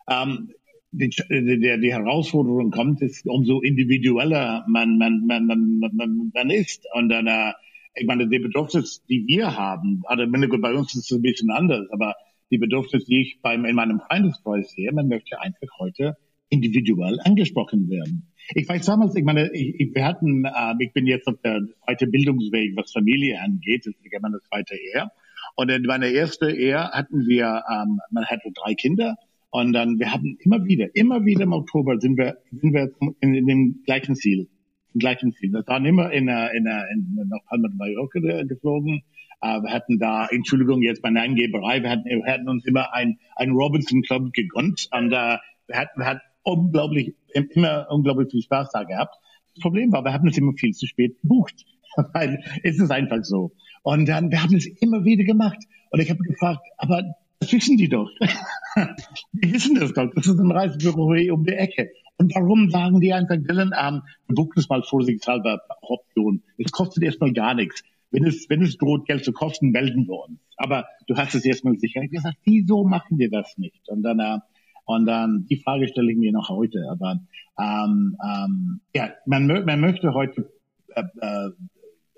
Ähm, 0.10 0.50
die, 0.92 1.10
die, 1.10 1.80
die 1.82 1.94
Herausforderung 1.94 2.72
kommt, 2.72 3.02
ist, 3.02 3.28
umso 3.28 3.62
individueller 3.62 4.64
man, 4.68 4.98
man, 4.98 5.26
man, 5.26 5.46
man, 5.46 5.80
man, 5.94 6.32
man 6.34 6.50
ist. 6.50 6.86
Und 6.94 7.10
dann, 7.10 7.28
äh, 7.28 7.54
ich 7.96 8.08
meine, 8.08 8.28
die 8.28 8.40
Bedürfnisse, 8.40 9.02
die 9.10 9.26
wir 9.28 9.58
haben, 9.58 10.02
also 10.06 10.26
bei 10.28 10.74
uns 10.74 10.96
ist 10.96 11.12
es 11.12 11.18
ein 11.18 11.22
bisschen 11.22 11.52
anders, 11.52 11.88
aber 11.92 12.16
die 12.52 12.58
Bedürfnisse, 12.58 13.06
die 13.06 13.22
ich 13.22 13.42
beim, 13.42 13.66
in 13.66 13.76
meinem 13.76 14.00
Freundeskreis 14.00 14.72
sehe, 14.72 14.92
man 14.92 15.08
möchte 15.08 15.40
einfach 15.42 15.68
heute 15.80 16.16
individuell 16.50 17.20
angesprochen 17.24 17.90
werden. 17.90 18.32
Ich 18.54 18.70
weiß 18.70 18.86
damals, 18.86 19.16
ich 19.16 19.24
meine, 19.24 19.52
ich, 19.54 19.80
ich, 19.80 19.96
wir 19.96 20.06
hatten, 20.06 20.46
äh, 20.46 20.76
ich 20.80 20.94
bin 20.94 21.08
jetzt 21.08 21.28
auf 21.28 21.42
der 21.44 21.62
zweiten 21.84 22.12
Bildungsweg, 22.12 22.76
was 22.76 22.92
Familie 22.92 23.42
angeht, 23.42 23.86
das 23.86 23.96
ist 23.96 24.22
meine 24.22 24.40
zweite 24.48 24.76
Ehe. 24.76 25.10
Und 25.56 25.70
in 25.70 25.84
meiner 25.84 26.08
ersten 26.08 26.50
Ehe 26.50 26.90
hatten 26.92 27.28
wir, 27.28 27.64
ähm, 27.70 28.00
man 28.12 28.26
hatte 28.26 28.52
drei 28.54 28.74
Kinder 28.74 29.16
und 29.52 29.74
dann, 29.74 30.00
wir 30.00 30.12
hatten 30.12 30.38
immer 30.40 30.66
wieder, 30.66 30.88
immer 30.96 31.26
wieder 31.26 31.44
im 31.44 31.54
Oktober 31.54 32.00
sind 32.00 32.18
wir, 32.18 32.38
sind 32.52 32.74
wir 32.74 32.92
in, 33.20 33.36
in 33.36 33.46
dem 33.46 33.84
gleichen 33.86 34.16
Ziel, 34.16 34.50
im 34.94 35.00
gleichen 35.00 35.32
Ziel. 35.34 35.52
Das 35.52 35.68
waren 35.68 35.86
immer 35.86 36.12
in, 36.12 36.28
in, 36.28 36.66
in, 36.66 37.28
nach 37.30 37.46
Palma 37.48 37.68
de 37.68 37.78
Mallorca 37.78 38.20
geflogen. 38.44 39.04
Uh, 39.46 39.62
wir 39.62 39.74
hatten 39.74 40.00
da, 40.00 40.28
Entschuldigung, 40.28 40.82
jetzt 40.82 41.02
bei 41.02 41.10
einer 41.10 41.22
Angeberei, 41.22 41.84
wir 41.84 41.90
hatten, 41.90 42.06
wir 42.06 42.34
hatten 42.34 42.48
uns 42.48 42.66
immer 42.66 42.94
ein, 42.94 43.20
ein 43.36 43.52
Robinson 43.52 44.02
Club 44.02 44.32
gegönnt 44.32 44.88
und 44.92 45.08
uh, 45.08 45.38
wir 45.68 45.76
hatten, 45.76 46.00
wir 46.00 46.06
hatten 46.06 46.22
unglaublich, 46.44 47.14
immer 47.34 47.88
unglaublich 47.90 48.32
viel 48.32 48.42
Spaß 48.42 48.70
da 48.72 48.84
gehabt. 48.84 49.16
Das 49.54 49.62
Problem 49.62 49.92
war, 49.92 50.04
wir 50.04 50.14
haben 50.14 50.30
es 50.30 50.38
immer 50.38 50.54
viel 50.54 50.72
zu 50.72 50.88
spät 50.88 51.20
gebucht. 51.22 51.66
Weil 52.14 52.44
es 52.64 52.80
ist 52.80 52.92
einfach 52.92 53.24
so. 53.24 53.52
Und 53.84 54.08
dann, 54.08 54.32
wir 54.32 54.42
haben 54.42 54.56
es 54.56 54.66
immer 54.66 55.06
wieder 55.06 55.24
gemacht. 55.24 55.60
Und 55.92 56.00
ich 56.00 56.10
habe 56.10 56.24
gefragt, 56.24 56.62
aber 56.78 57.04
das 57.40 57.52
wissen 57.52 57.78
die 57.78 57.90
doch. 57.90 58.10
die 59.34 59.54
wissen 59.54 59.76
das 59.76 59.94
doch. 59.94 60.10
Das 60.16 60.26
ist 60.26 60.40
ein 60.40 60.52
Reisebüro 60.52 61.14
um 61.34 61.44
die 61.44 61.54
Ecke. 61.54 61.92
Und 62.18 62.34
warum 62.36 62.70
sagen 62.70 63.02
die 63.02 63.14
einfach, 63.14 63.36
Dylan, 63.36 63.74
ähm, 63.78 64.02
wir 64.28 64.36
buchen 64.36 64.54
es 64.58 64.70
mal 64.70 64.84
vorsichtshalber 64.84 65.62
Option. 65.82 66.44
Es 66.58 66.72
kostet 66.72 67.04
erstmal 67.04 67.34
gar 67.34 67.54
nichts. 67.54 67.84
Wenn 68.12 68.26
es, 68.26 68.50
wenn 68.50 68.62
es 68.62 68.78
droht, 68.78 69.08
Geld 69.08 69.26
zu 69.26 69.34
kosten, 69.34 69.72
melden 69.72 70.08
wir 70.08 70.24
uns. 70.24 70.40
Aber 70.56 70.86
du 71.08 71.16
hast 71.18 71.36
es 71.36 71.44
erstmal 71.44 71.78
sicher 71.80 72.08
gesagt, 72.08 72.38
wieso 72.46 72.84
machen 72.86 73.18
wir 73.18 73.30
das 73.30 73.58
nicht? 73.58 73.90
Und 73.90 74.04
dann, 74.04 74.20
äh, 74.20 74.40
und 74.86 75.06
dann, 75.06 75.46
die 75.50 75.58
Frage 75.58 75.88
stelle 75.88 76.12
ich 76.12 76.18
mir 76.18 76.32
noch 76.32 76.50
heute. 76.50 76.88
Aber 76.90 77.20
ähm, 77.60 78.16
ähm, 78.24 78.82
ja, 78.96 79.10
man, 79.26 79.48
man 79.48 79.82
möchte 79.82 80.14
heute 80.14 80.52
äh, 80.96 81.04
äh, 81.20 81.50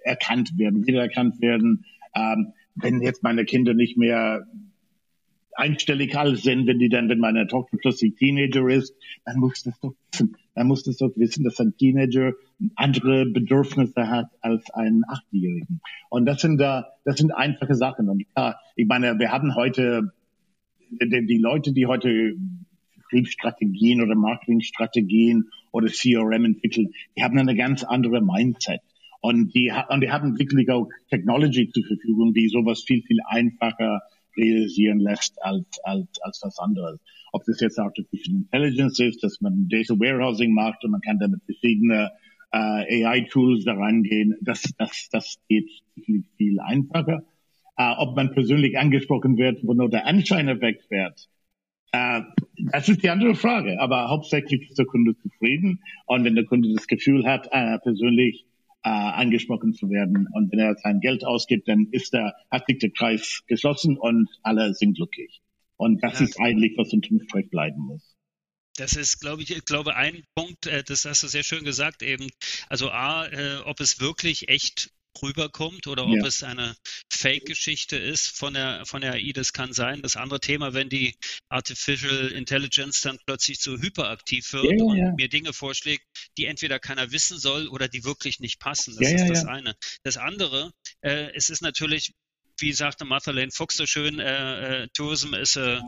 erkannt 0.05 0.57
werden, 0.57 0.85
wiedererkannt 0.85 1.41
werden. 1.41 1.85
Ähm, 2.15 2.53
wenn 2.75 3.01
jetzt 3.01 3.23
meine 3.23 3.45
Kinder 3.45 3.73
nicht 3.73 3.97
mehr 3.97 4.45
einstellig 5.55 6.17
alles 6.17 6.43
sind, 6.43 6.67
wenn 6.67 6.79
die 6.79 6.89
dann, 6.89 7.09
wenn 7.09 7.19
meine 7.19 7.47
Tochter 7.47 7.77
plötzlich 7.77 8.15
Teenager 8.15 8.67
ist, 8.67 8.93
dann 9.23 9.39
muss 9.39 9.63
das 9.63 9.79
doch 9.79 9.93
wissen. 10.11 10.35
Dann 10.53 10.67
muss 10.67 10.83
das 10.83 10.97
doch 10.97 11.11
wissen, 11.15 11.43
dass 11.43 11.59
ein 11.59 11.75
Teenager 11.77 12.33
andere 12.75 13.25
Bedürfnisse 13.25 14.09
hat 14.09 14.29
als 14.41 14.69
ein 14.71 15.03
Achtjährigen. 15.07 15.81
Und 16.09 16.25
das 16.25 16.41
sind 16.41 16.57
da, 16.57 16.87
das 17.03 17.17
sind 17.17 17.31
einfache 17.31 17.75
Sachen. 17.75 18.09
Und 18.09 18.25
klar, 18.33 18.59
ich 18.75 18.85
meine, 18.85 19.17
wir 19.17 19.31
haben 19.31 19.55
heute 19.55 20.13
die, 20.89 21.25
die 21.25 21.39
Leute, 21.39 21.73
die 21.73 21.87
heute 21.87 22.35
Vertriebsstrategien 23.09 24.01
oder 24.01 24.15
Marketingstrategien 24.15 25.49
oder 25.71 25.87
CRM 25.87 26.45
entwickeln, 26.45 26.93
die 27.15 27.23
haben 27.23 27.37
eine 27.37 27.55
ganz 27.55 27.83
andere 27.83 28.21
Mindset. 28.21 28.81
Und 29.25 29.55
die, 29.55 29.73
und 29.89 30.01
die 30.01 30.11
haben 30.11 30.37
wirklich 30.37 30.69
auch 30.69 30.87
Technology 31.09 31.67
zur 31.71 31.83
Verfügung, 31.83 32.31
die 32.35 32.47
sowas 32.47 32.83
viel, 32.83 33.01
viel 33.01 33.17
einfacher 33.25 34.03
realisieren 34.37 34.99
lässt 34.99 35.41
als, 35.41 35.65
als, 35.83 36.21
als 36.21 36.39
das 36.41 36.59
andere. 36.59 36.99
Ob 37.31 37.43
das 37.45 37.59
jetzt 37.59 37.79
Artificial 37.79 38.35
Intelligence 38.35 38.99
ist, 38.99 39.23
dass 39.23 39.41
man 39.41 39.67
Data 39.67 39.95
Warehousing 39.95 40.53
macht 40.53 40.83
und 40.83 40.91
man 40.91 41.01
kann 41.01 41.17
damit 41.17 41.41
verschiedene 41.43 42.11
äh, 42.51 43.03
AI-Tools 43.03 43.63
da 43.65 43.73
rangehen, 43.73 44.35
das, 44.41 44.61
das, 44.77 45.09
das 45.11 45.37
geht 45.49 45.71
viel, 45.95 46.23
viel 46.37 46.59
einfacher. 46.59 47.23
Äh, 47.77 47.93
ob 47.97 48.15
man 48.15 48.31
persönlich 48.31 48.77
angesprochen 48.77 49.37
wird, 49.37 49.57
wo 49.63 49.73
nur 49.73 49.89
der 49.89 50.05
Anschein 50.05 50.47
erweckt 50.47 50.91
wird, 50.91 51.29
äh, 51.93 52.21
das 52.71 52.87
ist 52.89 53.01
die 53.01 53.09
andere 53.09 53.33
Frage. 53.33 53.81
Aber 53.81 54.07
hauptsächlich 54.07 54.69
ist 54.69 54.77
der 54.77 54.85
Kunde 54.85 55.17
zufrieden. 55.17 55.79
Und 56.05 56.25
wenn 56.25 56.35
der 56.35 56.45
Kunde 56.45 56.71
das 56.75 56.85
Gefühl 56.85 57.25
hat, 57.25 57.47
äh, 57.51 57.79
persönlich 57.79 58.45
äh, 58.85 58.89
angesprochen 58.89 59.73
zu 59.73 59.89
werden 59.89 60.27
und 60.31 60.51
wenn 60.51 60.59
er 60.59 60.75
sein 60.75 60.99
Geld 60.99 61.25
ausgibt, 61.25 61.67
dann 61.67 61.87
ist 61.91 62.13
der, 62.13 62.35
hat 62.51 62.67
sich 62.67 62.77
der 62.77 62.91
Kreis 62.91 63.41
geschlossen 63.47 63.97
und 63.97 64.29
alle 64.43 64.75
sind 64.75 64.95
glücklich. 64.95 65.41
Und 65.75 66.03
das 66.03 66.19
ja. 66.19 66.25
ist 66.25 66.39
eigentlich, 66.39 66.77
was 66.77 66.93
unterm 66.93 67.19
Strich 67.19 67.49
bleiben 67.49 67.81
muss. 67.81 68.15
Das 68.77 68.93
ist, 68.95 69.19
glaube 69.21 69.41
ich, 69.41 69.51
ich 69.51 69.65
glaube, 69.65 69.95
ein 69.95 70.23
Punkt, 70.35 70.67
äh, 70.67 70.83
das 70.83 71.05
hast 71.05 71.23
du 71.23 71.27
sehr 71.27 71.43
schön 71.43 71.63
gesagt 71.63 72.03
eben. 72.03 72.29
Also 72.69 72.91
A, 72.91 73.25
äh, 73.25 73.57
ob 73.65 73.79
es 73.79 73.99
wirklich 73.99 74.49
echt 74.49 74.91
rüberkommt 75.21 75.87
oder 75.87 76.05
ob 76.05 76.17
ja. 76.17 76.25
es 76.25 76.43
eine 76.43 76.75
Fake-Geschichte 77.11 77.97
ist 77.97 78.37
von 78.37 78.53
der, 78.53 78.85
von 78.85 79.01
der 79.01 79.13
AI, 79.13 79.31
das 79.33 79.53
kann 79.53 79.73
sein. 79.73 80.01
Das 80.01 80.15
andere 80.15 80.39
Thema, 80.39 80.73
wenn 80.73 80.89
die 80.89 81.15
Artificial 81.49 82.27
Intelligence 82.27 83.01
dann 83.01 83.19
plötzlich 83.25 83.59
so 83.59 83.77
hyperaktiv 83.77 84.53
wird 84.53 84.79
ja, 84.79 84.83
und 84.83 84.97
ja. 84.97 85.13
mir 85.15 85.29
Dinge 85.29 85.53
vorschlägt, 85.53 86.05
die 86.37 86.45
entweder 86.45 86.79
keiner 86.79 87.11
wissen 87.11 87.37
soll 87.37 87.67
oder 87.67 87.87
die 87.87 88.03
wirklich 88.03 88.39
nicht 88.39 88.59
passen. 88.59 88.95
Das 88.99 89.11
ist 89.11 89.29
das 89.29 89.45
eine. 89.45 89.75
Das 90.03 90.17
andere, 90.17 90.71
äh, 91.01 91.31
es 91.33 91.49
ist 91.49 91.61
natürlich, 91.61 92.13
wie 92.59 92.73
sagte 92.73 93.05
Martha 93.05 93.31
Lane 93.31 93.51
Fox 93.51 93.77
so 93.77 93.85
schön, 93.85 94.19
äh, 94.19 94.83
äh, 94.83 94.87
Tourism 94.93 95.33
ist 95.33 95.57
a, 95.57 95.81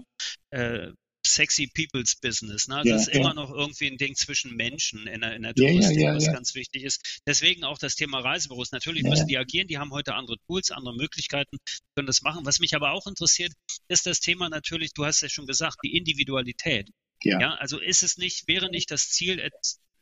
äh, 0.52 0.92
sexy 1.28 1.68
people's 1.68 2.16
business. 2.16 2.68
Ne? 2.68 2.78
Also 2.78 2.90
ja, 2.90 2.96
das 2.96 3.08
ist 3.08 3.14
ja. 3.14 3.22
immer 3.22 3.34
noch 3.34 3.52
irgendwie 3.52 3.88
ein 3.88 3.98
Ding 3.98 4.16
zwischen 4.16 4.56
Menschen 4.56 5.08
in 5.08 5.22
der, 5.22 5.36
in 5.36 5.44
der 5.44 5.54
Touristik, 5.54 6.00
ja, 6.00 6.16
was 6.16 6.28
ganz 6.28 6.56
wichtig 6.56 6.84
ist. 6.84 7.22
Deswegen 7.26 7.64
auch 7.64 7.78
das 7.78 7.96
Thema 7.96 8.20
Reisebüros. 8.20 8.72
Natürlich 8.72 9.04
müssen 9.04 9.28
die 9.28 9.38
agieren, 9.38 9.68
die 9.68 9.78
haben 9.78 9.92
heute 9.92 10.16
andere 10.16 10.38
Tools, 10.48 10.72
andere 10.72 10.96
Möglichkeiten, 10.96 11.58
können 11.96 12.08
das 12.08 12.22
machen. 12.22 12.46
Was 12.46 12.60
mich 12.60 12.76
aber 12.76 12.92
auch 12.92 13.08
interessiert, 13.08 13.54
ist 13.88 14.06
das 14.06 14.20
Thema 14.20 14.50
natürlich, 14.50 14.94
du 14.94 15.06
hast 15.06 15.22
ja 15.22 15.30
schon 15.30 15.48
gesagt, 15.48 15.78
die 15.84 15.96
Individualität. 15.96 16.90
Ja. 17.24 17.56
also 17.56 17.80
ist 17.80 18.04
es 18.04 18.18
nicht, 18.18 18.48
wäre 18.48 18.70
nicht 18.70 18.92
das 18.92 19.10
Ziel, 19.10 19.42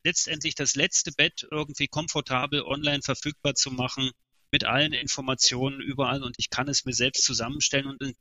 letztendlich 0.04 0.54
das 0.54 0.76
letzte 0.76 1.12
Bett 1.14 1.48
irgendwie 1.50 1.88
komfortabel 1.88 2.62
online 2.62 3.02
verfügbar 3.02 3.56
zu 3.56 3.72
machen, 3.72 4.12
mit 4.52 4.64
allen 4.64 4.94
Informationen 4.94 5.82
überall 5.82 6.24
und 6.24 6.36
ich 6.38 6.50
kann 6.50 6.70
es 6.70 6.86
mir 6.86 6.94
selbst 6.94 7.26
zusammenstellen 7.26 7.88
und 7.88 8.16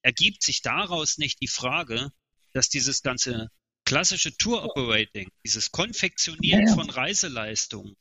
ergibt 0.00 0.42
sich 0.42 0.62
daraus 0.62 1.18
nicht 1.18 1.42
die 1.42 1.48
Frage, 1.48 2.10
dass 2.56 2.70
dieses 2.70 3.02
ganze 3.02 3.50
klassische 3.84 4.34
Tour 4.34 4.64
Operating, 4.64 5.28
dieses 5.44 5.70
Konfektionieren 5.72 6.68
von 6.68 6.88
Reiseleistungen, 6.88 7.96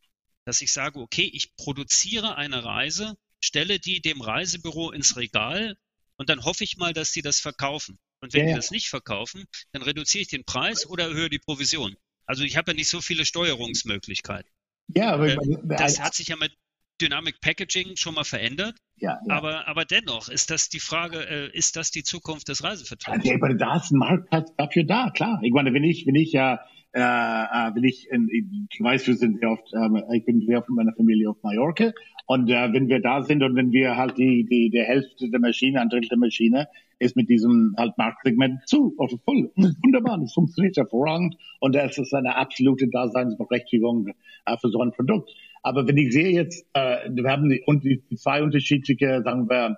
dass 0.46 0.62
ich 0.62 0.72
sage, 0.72 1.00
okay, 1.00 1.30
ich 1.34 1.56
produziere 1.58 2.38
eine 2.38 2.64
Reise, 2.64 3.18
stelle 3.44 3.80
die 3.80 4.02
dem 4.02 4.22
Reisebüro 4.22 4.92
ins 4.92 5.18
Regal 5.18 5.76
und 6.16 6.30
dann 6.30 6.46
hoffe 6.46 6.64
ich 6.64 6.78
mal, 6.78 6.94
dass 6.94 7.12
sie 7.12 7.22
das 7.22 7.42
verkaufen. 7.42 8.00
Und 8.22 8.34
wenn 8.34 8.48
ja, 8.48 8.54
die 8.54 8.56
das 8.56 8.72
nicht 8.72 8.88
verkaufen, 8.88 9.44
dann 9.74 9.82
reduziere 9.82 10.22
ich 10.22 10.30
den 10.30 10.46
Preis 10.46 10.86
oder 10.86 11.10
erhöhe 11.10 11.30
die 11.30 11.40
Provision. 11.40 11.96
Also 12.26 12.44
ich 12.44 12.56
habe 12.56 12.72
ja 12.72 12.76
nicht 12.76 12.90
so 12.90 13.02
viele 13.02 13.26
Steuerungsmöglichkeiten. 13.26 14.50
Ja, 14.88 15.14
aber 15.14 15.28
äh, 15.28 15.38
das 15.64 16.00
hat 16.00 16.16
sich 16.16 16.30
ja 16.30 16.38
mit 16.38 16.56
Dynamic 17.02 17.42
Packaging 17.42 17.96
schon 17.96 18.16
mal 18.16 18.24
verändert. 18.24 18.76
Ja, 18.98 19.20
ja. 19.28 19.36
Aber, 19.36 19.68
aber 19.68 19.86
dennoch 19.86 20.30
ist 20.30 20.52
das 20.52 20.70
die 20.70 20.80
Frage, 20.80 21.20
äh, 21.30 21.58
ist 21.58 21.76
das 21.76 21.92
die 21.92 22.04
Zukunft 22.04 22.48
des 22.48 22.64
Reisevertrags? 22.64 23.26
Ja, 23.26 23.36
aber 23.36 23.54
da 23.54 23.78
ist 23.78 23.92
ein 23.92 23.98
Marktplatz 23.98 24.56
dafür 24.56 24.84
da, 24.86 25.10
klar. 25.10 25.40
Ich 25.44 25.52
meine, 25.52 25.74
wenn 25.74 25.84
ich, 25.84 26.08
wenn 26.08 26.16
ich 26.16 26.32
ja, 26.32 26.62
äh, 26.94 27.02
äh, 27.02 27.76
wenn 27.76 27.84
ich, 27.84 28.08
ich 28.10 28.80
weiß, 28.80 29.06
wir 29.08 29.16
sind 29.16 29.40
sehr 29.40 29.52
oft, 29.52 29.74
äh, 29.74 30.18
ich 30.18 30.26
bin 30.26 30.42
sehr 30.46 30.60
oft 30.60 30.70
mit 30.70 30.78
meiner 30.78 30.96
Familie 30.96 31.30
auf 31.30 31.44
Mallorca 31.44 31.92
und 32.26 32.50
äh, 32.50 32.72
wenn 32.72 32.88
wir 32.88 33.02
da 33.02 33.22
sind 33.22 33.44
und 33.44 33.56
wenn 33.56 33.72
wir 33.72 33.98
halt 33.98 34.18
die, 34.18 34.46
die, 34.50 34.70
der 34.70 34.86
Hälfte 34.86 35.30
der 35.30 35.42
Maschine, 35.42 35.82
ein 35.82 35.90
Drittel 35.90 36.10
der 36.10 36.18
Maschine 36.18 36.68
ist 36.98 37.18
mit 37.18 37.30
diesem 37.30 37.76
halt 37.78 37.98
Marktsegment 37.98 38.66
zu, 38.66 38.96
also 38.98 39.18
voll. 39.18 39.52
Wunderbar, 39.84 40.18
das 40.20 40.34
funktioniert 40.34 40.78
hervorragend 40.78 41.36
und 41.60 41.76
das 41.76 41.98
ist 41.98 42.14
eine 42.14 42.36
absolute 42.38 42.88
Daseinsberechtigung 42.88 44.08
äh, 44.46 44.58
für 44.58 44.70
so 44.70 44.82
ein 44.82 44.92
Produkt. 44.92 45.30
Aber 45.66 45.86
wenn 45.88 45.98
ich 45.98 46.14
sehe 46.14 46.30
jetzt, 46.30 46.66
äh, 46.74 47.10
wir 47.10 47.28
haben 47.28 47.50
die, 47.50 47.64
und 47.66 47.84
die, 47.84 48.04
zwei 48.16 48.44
unterschiedliche, 48.44 49.24
sagen 49.24 49.50
wir, 49.50 49.78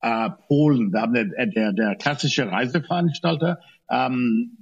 äh, 0.00 0.30
Polen. 0.46 0.92
Wir 0.92 1.00
haben 1.00 1.12
der, 1.12 1.24
der, 1.46 1.72
der 1.72 1.96
klassische 1.96 2.52
Reiseveranstalter, 2.52 3.58
ähm, 3.90 4.56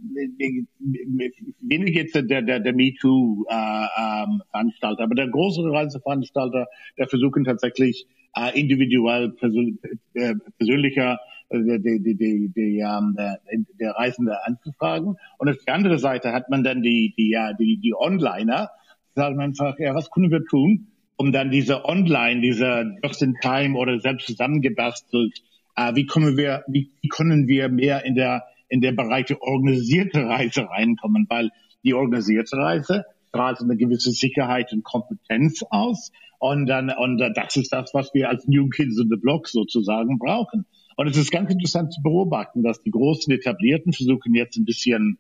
weniger 1.61 2.01
jetzt 2.01 2.15
der, 2.15 2.41
der, 2.41 2.61
der 2.61 2.73
MeToo-Veranstalter, 2.73 4.99
äh, 4.99 5.03
ähm, 5.03 5.05
aber 5.05 5.15
der 5.15 5.29
größere 5.29 5.71
Reiseveranstalter, 5.73 6.69
der 6.97 7.07
versuchen 7.07 7.45
tatsächlich 7.45 8.07
äh, 8.35 8.59
individuell 8.59 9.29
persön 9.33 9.79
äh, 10.15 10.37
persönlicher 10.57 11.21
äh, 11.51 11.79
die, 11.81 12.03
die, 12.03 12.17
die, 12.17 12.49
die, 12.49 12.79
ähm, 12.79 13.15
der, 13.19 13.41
der 13.79 13.93
Reisende 13.93 14.43
anzufragen. 14.47 15.17
Und 15.37 15.51
auf 15.51 15.59
der 15.67 15.75
anderen 15.75 15.99
Seite 15.99 16.33
hat 16.33 16.49
man 16.49 16.65
dann 16.65 16.81
die, 16.81 17.13
die, 17.19 17.29
ja, 17.29 17.53
die, 17.53 17.77
die 17.77 17.93
Onliner, 17.95 18.71
sagen 19.15 19.41
einfach, 19.41 19.79
ja, 19.79 19.95
was 19.95 20.11
können 20.11 20.31
wir 20.31 20.45
tun, 20.45 20.89
um 21.17 21.33
dann 21.33 21.51
diese 21.51 21.85
Online, 21.85 22.41
diese 22.41 22.97
Just-in-Time 23.03 23.79
oder 23.79 24.01
selbst 24.01 24.27
zusammengebastelt, 24.27 25.43
äh, 25.77 25.95
wie 25.95 26.07
können 26.07 26.37
wir, 26.37 26.65
wie, 26.69 26.91
wie 27.01 27.09
können 27.09 27.47
wir 27.49 27.69
mehr 27.69 28.05
in 28.05 28.15
der 28.15 28.45
in 28.73 28.81
der 28.81 28.93
Bereich 28.93 29.27
der 29.27 29.43
organisierte 29.43 30.25
Reise 30.25 30.63
reinkommen, 30.63 31.27
weil 31.29 31.51
die 31.85 31.93
organisierte 31.93 32.57
Reise 32.57 33.05
strahlt 33.29 33.61
eine 33.61 33.77
gewisse 33.77 34.13
Sicherheit 34.13 34.73
und 34.73 34.83
Kompetenz 34.83 35.63
aus. 35.69 36.11
Und 36.39 36.67
dann, 36.67 36.91
und 36.91 37.19
das 37.19 37.57
ist 37.57 37.71
das, 37.71 37.93
was 37.93 38.15
wir 38.15 38.31
als 38.31 38.49
New 38.49 38.71
Kids 38.71 38.99
in 38.99 39.11
the 39.11 39.21
Block 39.21 39.47
sozusagen 39.47 40.19
brauchen. 40.19 40.65
Und 40.97 41.07
es 41.07 41.19
ist 41.19 41.31
ganz 41.31 41.51
interessant 41.51 41.93
zu 41.93 42.01
beobachten, 42.03 42.63
dass 42.63 42.83
die 42.83 42.91
großen 42.91 43.33
Etablierten 43.33 43.93
versuchen 43.93 44.35
jetzt 44.35 44.57
ein 44.57 44.65
bisschen, 44.65 45.19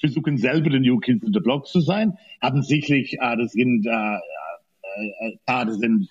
versuchen 0.00 0.36
selber 0.36 0.70
die 0.70 0.80
New 0.80 0.98
Kids 0.98 1.24
in 1.24 1.32
the 1.32 1.40
Block 1.40 1.66
zu 1.66 1.80
sein, 1.80 2.14
haben 2.40 2.62
sicherlich, 2.62 3.14
äh, 3.20 3.36
das 3.36 3.52
sind, 3.52 3.86
äh, 3.86 3.90
äh, 3.90 5.28
äh, 5.28 5.36
das 5.46 5.78
sind 5.78 6.08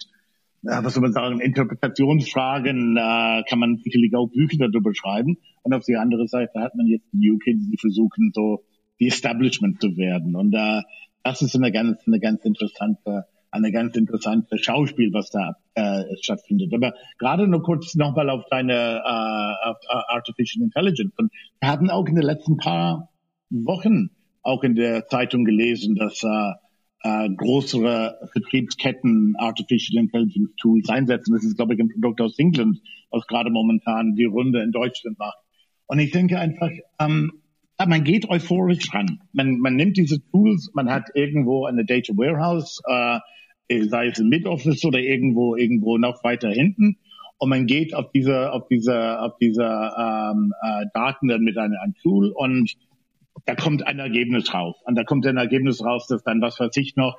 was 0.66 0.94
soll 0.96 1.04
man 1.04 1.14
sagen, 1.14 1.40
Interpretationsfragen, 1.42 2.98
äh, 2.98 3.44
kann 3.48 3.60
man 3.60 3.78
sicherlich 3.78 4.16
auch 4.16 4.28
Bücher 4.28 4.68
darüber 4.68 4.94
schreiben. 4.96 5.38
Und 5.62 5.74
auf 5.74 5.84
die 5.86 5.96
andere 5.96 6.28
Seite 6.28 6.60
hat 6.60 6.76
man 6.76 6.88
jetzt 6.88 7.06
die 7.14 7.18
New 7.18 7.38
Kids, 7.38 7.70
die 7.70 7.78
versuchen 7.78 8.32
so 8.34 8.64
die 9.00 9.08
Establishment 9.08 9.80
zu 9.82 9.96
werden. 9.98 10.36
Und 10.36 10.54
äh, 10.54 10.82
das 11.24 11.42
ist 11.42 11.56
eine 11.56 11.72
ganz, 11.72 12.08
eine 12.08 12.20
ganz 12.20 12.44
interessante, 12.46 13.26
eine 13.52 13.72
ganz 13.72 13.96
interessante 13.96 14.58
Schauspiel, 14.58 15.14
was 15.14 15.30
da 15.30 15.56
äh, 15.76 16.04
stattfindet. 16.22 16.74
Aber 16.74 16.94
gerade 17.20 17.48
nur 17.48 17.62
kurz 17.62 17.96
nochmal 17.96 18.30
auf 18.30 18.46
deine 18.50 18.74
äh, 18.74 19.70
auf 19.70 19.78
Artificial 20.10 20.64
Intelligence. 20.64 21.14
Und 21.18 21.32
wir 21.60 21.70
haben 21.70 21.90
auch 21.90 22.08
in 22.08 22.16
den 22.16 22.24
letzten 22.24 22.58
paar 22.58 23.10
Wochen 23.50 24.10
auch 24.42 24.64
in 24.64 24.76
der 24.76 25.08
Zeitung 25.08 25.44
gelesen, 25.46 25.96
dass 25.96 26.24
äh, 26.24 26.52
äh, 27.06 27.30
größere 27.30 28.30
Vertriebsketten 28.32 29.36
Artificial 29.38 30.02
Intelligence 30.04 30.56
Tools 30.60 30.90
einsetzen. 30.90 31.34
Das 31.34 31.44
ist, 31.44 31.56
glaube 31.56 31.76
ich, 31.76 31.80
ein 31.80 31.90
Produkt 31.90 32.22
aus 32.22 32.38
England, 32.40 32.80
was 33.12 33.28
gerade 33.28 33.52
momentan 33.52 34.16
die 34.16 34.26
Runde 34.26 34.62
in 34.62 34.72
Deutschland 34.72 35.20
macht. 35.20 35.38
Und 35.88 36.00
ich 36.00 36.12
denke 36.12 36.40
einfach, 36.40 36.72
ähm, 37.00 37.32
man 37.78 38.04
geht 38.04 38.30
euphorisch 38.30 38.94
ran. 38.94 39.20
Man, 39.34 39.60
man 39.60 39.76
nimmt 39.76 39.98
diese 39.98 40.20
Tools, 40.32 40.72
man 40.74 40.90
hat 40.90 41.10
irgendwo 41.14 41.66
eine 41.66 41.86
Data 41.86 42.14
Warehouse, 42.14 42.82
äh, 42.88 43.20
sei 43.88 44.08
es 44.08 44.20
im 44.20 44.30
Mid-Office 44.30 44.84
oder 44.86 45.00
irgendwo, 45.00 45.56
irgendwo 45.56 45.98
noch 45.98 46.24
weiter 46.24 46.50
hinten. 46.50 46.98
Und 47.38 47.50
man 47.50 47.66
geht 47.66 47.94
auf 47.94 48.12
diese, 48.12 48.52
auf 48.52 48.68
diese, 48.68 49.20
auf 49.22 49.38
diese 49.40 49.64
ähm, 49.64 50.54
äh, 50.64 50.86
Daten 50.94 51.28
dann 51.28 51.42
mit 51.42 51.58
einem, 51.58 51.76
einem 51.82 51.94
Tool 52.02 52.32
und 52.32 52.74
da 53.46 53.56
kommt 53.56 53.86
ein 53.86 54.00
Ergebnis 54.00 54.54
raus. 54.54 54.76
Und 54.86 54.96
da 54.96 55.04
kommt 55.04 55.28
ein 55.28 55.38
Ergebnis 55.38 55.84
raus, 55.84 56.08
dass 56.08 56.24
dann, 56.24 56.42
was 56.42 56.60
weiß 56.60 56.76
ich 56.78 56.96
noch, 56.96 57.18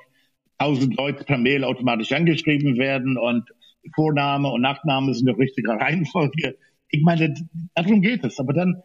tausend 0.57 0.97
Leute 0.97 1.23
per 1.23 1.37
Mail 1.37 1.63
automatisch 1.63 2.11
angeschrieben 2.11 2.77
werden 2.77 3.17
und 3.17 3.49
Vorname 3.95 4.49
und 4.49 4.61
Nachname 4.61 5.13
sind 5.13 5.27
in 5.27 5.35
der 5.35 5.39
richtigen 5.39 5.71
Reihenfolge. 5.71 6.57
Ich 6.89 7.03
meine, 7.03 7.33
darum 7.75 8.01
geht 8.01 8.23
es. 8.23 8.39
Aber 8.39 8.53
dann, 8.53 8.81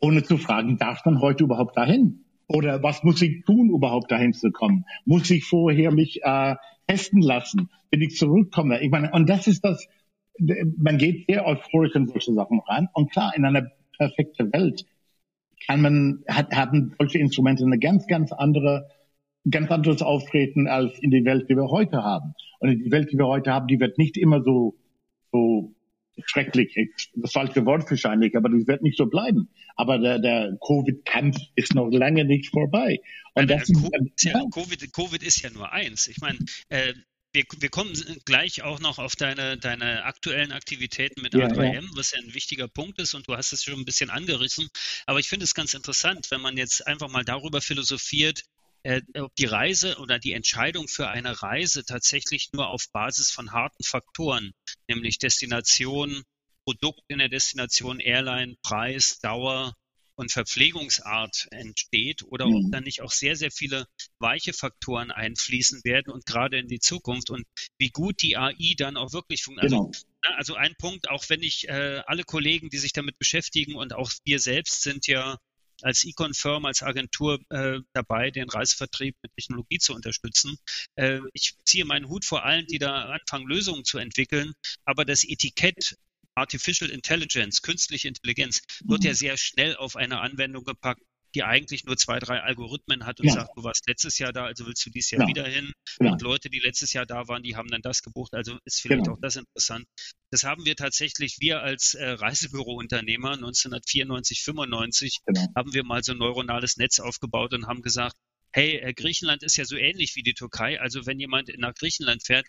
ohne 0.00 0.22
zu 0.22 0.38
fragen, 0.38 0.78
darf 0.78 1.04
man 1.04 1.20
heute 1.20 1.44
überhaupt 1.44 1.76
dahin? 1.76 2.24
Oder 2.46 2.82
was 2.82 3.02
muss 3.02 3.20
ich 3.22 3.44
tun, 3.44 3.70
überhaupt 3.70 4.10
dahin 4.10 4.32
zu 4.32 4.50
kommen? 4.50 4.84
Muss 5.04 5.30
ich 5.30 5.44
vorher 5.44 5.90
mich 5.90 6.22
äh, 6.22 6.56
testen 6.86 7.22
lassen, 7.22 7.70
wenn 7.90 8.02
ich 8.02 8.16
zurückkomme? 8.16 8.80
Ich 8.82 8.90
meine, 8.90 9.10
und 9.12 9.28
das 9.28 9.46
ist 9.46 9.64
das, 9.64 9.86
man 10.38 10.98
geht 10.98 11.26
sehr 11.26 11.46
euphorisch 11.46 11.94
in 11.94 12.06
solche 12.06 12.32
Sachen 12.34 12.60
ran. 12.66 12.88
Und 12.92 13.10
klar, 13.10 13.32
in 13.36 13.44
einer 13.44 13.70
perfekten 13.96 14.52
Welt 14.52 14.84
kann 15.66 15.82
man, 15.82 16.24
hat, 16.28 16.52
haben 16.52 16.94
solche 16.98 17.18
Instrumente 17.18 17.64
eine 17.64 17.78
ganz, 17.78 18.06
ganz 18.06 18.32
andere, 18.32 18.88
ganz 19.50 19.70
anderes 19.70 20.02
Auftreten 20.02 20.68
als 20.68 20.98
in 21.00 21.10
die 21.10 21.24
Welt, 21.24 21.48
die 21.48 21.56
wir 21.56 21.68
heute 21.68 22.02
haben. 22.02 22.34
Und 22.60 22.70
die 22.70 22.90
Welt, 22.92 23.10
die 23.12 23.18
wir 23.18 23.26
heute 23.26 23.52
haben, 23.52 23.66
die 23.66 23.80
wird 23.80 23.98
nicht 23.98 24.16
immer 24.16 24.42
so, 24.42 24.76
so 25.32 25.74
schrecklich, 26.24 26.74
das 27.14 27.32
falsche 27.32 27.64
Wort 27.64 27.90
wahrscheinlich, 27.90 28.36
aber 28.36 28.50
das 28.50 28.66
wird 28.66 28.82
nicht 28.82 28.96
so 28.96 29.06
bleiben. 29.06 29.48
Aber 29.76 29.98
der, 29.98 30.18
der 30.18 30.58
Covid-Kampf 30.64 31.38
ist 31.54 31.74
noch 31.74 31.90
lange 31.90 32.24
nicht 32.24 32.50
vorbei. 32.50 33.00
Und 33.34 33.50
das, 33.50 33.72
COVID, 33.72 34.12
ist 34.14 34.24
ja, 34.24 34.42
COVID, 34.50 34.92
COVID 34.92 35.22
ist 35.22 35.42
ja 35.42 35.50
nur 35.50 35.72
eins. 35.72 36.08
Ich 36.08 36.20
meine, 36.20 36.38
äh, 36.68 36.92
wir, 37.32 37.44
wir 37.58 37.70
kommen 37.70 37.92
gleich 38.24 38.62
auch 38.62 38.78
noch 38.78 38.98
auf 38.98 39.16
deine, 39.16 39.56
deine 39.56 40.04
aktuellen 40.04 40.52
Aktivitäten 40.52 41.22
mit 41.22 41.34
A3M, 41.34 41.72
ja. 41.72 41.90
was 41.94 42.12
ja 42.12 42.18
ein 42.18 42.34
wichtiger 42.34 42.68
Punkt 42.68 42.98
ist 42.98 43.14
und 43.14 43.26
du 43.28 43.36
hast 43.36 43.52
es 43.52 43.64
schon 43.64 43.80
ein 43.80 43.84
bisschen 43.84 44.10
angerissen. 44.10 44.68
Aber 45.06 45.18
ich 45.18 45.28
finde 45.28 45.44
es 45.44 45.54
ganz 45.54 45.74
interessant, 45.74 46.30
wenn 46.30 46.40
man 46.40 46.56
jetzt 46.56 46.86
einfach 46.86 47.08
mal 47.08 47.24
darüber 47.24 47.60
philosophiert, 47.60 48.42
äh, 48.82 49.00
ob 49.14 49.34
die 49.36 49.46
Reise 49.46 49.98
oder 49.98 50.18
die 50.18 50.32
Entscheidung 50.32 50.88
für 50.88 51.08
eine 51.08 51.42
Reise 51.42 51.84
tatsächlich 51.84 52.50
nur 52.52 52.68
auf 52.68 52.90
Basis 52.92 53.30
von 53.30 53.52
harten 53.52 53.84
Faktoren, 53.84 54.52
nämlich 54.88 55.18
Destination, 55.18 56.22
Produkt 56.64 57.02
in 57.08 57.18
der 57.18 57.28
Destination, 57.28 58.00
Airline, 58.00 58.56
Preis, 58.62 59.20
Dauer, 59.20 59.74
und 60.22 60.32
Verpflegungsart 60.32 61.48
entsteht 61.50 62.22
oder 62.22 62.46
mhm. 62.46 62.54
ob 62.54 62.72
dann 62.72 62.84
nicht 62.84 63.02
auch 63.02 63.10
sehr, 63.10 63.36
sehr 63.36 63.50
viele 63.50 63.86
weiche 64.18 64.52
Faktoren 64.52 65.10
einfließen 65.10 65.82
werden 65.84 66.12
und 66.12 66.24
gerade 66.24 66.58
in 66.58 66.68
die 66.68 66.80
Zukunft 66.80 67.30
und 67.30 67.44
wie 67.78 67.90
gut 67.90 68.22
die 68.22 68.36
AI 68.36 68.74
dann 68.76 68.96
auch 68.96 69.12
wirklich 69.12 69.42
funktioniert. 69.42 69.72
Also, 69.72 69.84
genau. 69.84 70.12
Also, 70.22 70.36
also 70.36 70.54
ein 70.54 70.74
Punkt, 70.76 71.10
auch 71.10 71.28
wenn 71.28 71.42
ich 71.42 71.68
äh, 71.68 72.02
alle 72.06 72.22
Kollegen, 72.24 72.70
die 72.70 72.78
sich 72.78 72.92
damit 72.92 73.18
beschäftigen 73.18 73.74
und 73.74 73.92
auch 73.92 74.10
wir 74.24 74.38
selbst 74.38 74.82
sind 74.82 75.06
ja 75.06 75.38
als 75.82 76.04
Econ-Firm, 76.04 76.64
als 76.64 76.82
Agentur 76.82 77.40
äh, 77.50 77.80
dabei, 77.92 78.30
den 78.30 78.48
Reisevertrieb 78.48 79.16
mit 79.22 79.32
Technologie 79.34 79.78
zu 79.78 79.94
unterstützen. 79.94 80.56
Äh, 80.94 81.18
ich 81.32 81.54
ziehe 81.64 81.84
meinen 81.84 82.08
Hut 82.08 82.24
vor 82.24 82.44
allen, 82.44 82.66
die 82.66 82.78
da 82.78 83.06
anfangen, 83.06 83.48
Lösungen 83.48 83.84
zu 83.84 83.98
entwickeln. 83.98 84.52
Aber 84.84 85.04
das 85.04 85.24
Etikett 85.24 85.96
Artificial 86.34 86.90
Intelligence, 86.90 87.62
künstliche 87.62 88.08
Intelligenz, 88.08 88.60
wird 88.84 89.04
ja 89.04 89.10
mhm. 89.10 89.16
sehr 89.16 89.36
schnell 89.36 89.76
auf 89.76 89.96
eine 89.96 90.20
Anwendung 90.20 90.64
gepackt, 90.64 91.02
die 91.34 91.44
eigentlich 91.44 91.84
nur 91.84 91.96
zwei, 91.96 92.18
drei 92.18 92.40
Algorithmen 92.40 93.06
hat 93.06 93.20
und 93.20 93.26
ja. 93.26 93.32
sagt, 93.32 93.56
du 93.56 93.64
warst 93.64 93.88
letztes 93.88 94.18
Jahr 94.18 94.32
da, 94.32 94.44
also 94.44 94.66
willst 94.66 94.84
du 94.84 94.90
dieses 94.90 95.10
Jahr 95.10 95.22
ja. 95.22 95.28
wieder 95.28 95.46
hin. 95.46 95.72
Ja. 96.00 96.12
Und 96.12 96.22
Leute, 96.22 96.50
die 96.50 96.58
letztes 96.58 96.92
Jahr 96.92 97.06
da 97.06 97.26
waren, 97.28 97.42
die 97.42 97.56
haben 97.56 97.68
dann 97.68 97.82
das 97.82 98.02
gebucht. 98.02 98.34
Also 98.34 98.58
ist 98.64 98.80
vielleicht 98.80 99.04
genau. 99.04 99.16
auch 99.16 99.20
das 99.20 99.36
interessant. 99.36 99.86
Das 100.30 100.44
haben 100.44 100.64
wir 100.64 100.76
tatsächlich, 100.76 101.38
wir 101.40 101.62
als 101.62 101.94
äh, 101.94 102.04
Reisebürounternehmer 102.04 103.32
1994, 103.32 104.42
95, 104.42 105.18
genau. 105.24 105.46
haben 105.56 105.72
wir 105.72 105.84
mal 105.84 106.02
so 106.02 106.12
ein 106.12 106.18
neuronales 106.18 106.76
Netz 106.76 107.00
aufgebaut 107.00 107.54
und 107.54 107.66
haben 107.66 107.82
gesagt, 107.82 108.16
hey, 108.52 108.76
äh, 108.76 108.92
Griechenland 108.92 109.42
ist 109.42 109.56
ja 109.56 109.64
so 109.64 109.76
ähnlich 109.76 110.14
wie 110.16 110.22
die 110.22 110.34
Türkei. 110.34 110.80
Also 110.80 111.06
wenn 111.06 111.18
jemand 111.18 111.50
nach 111.58 111.74
Griechenland 111.74 112.22
fährt, 112.24 112.46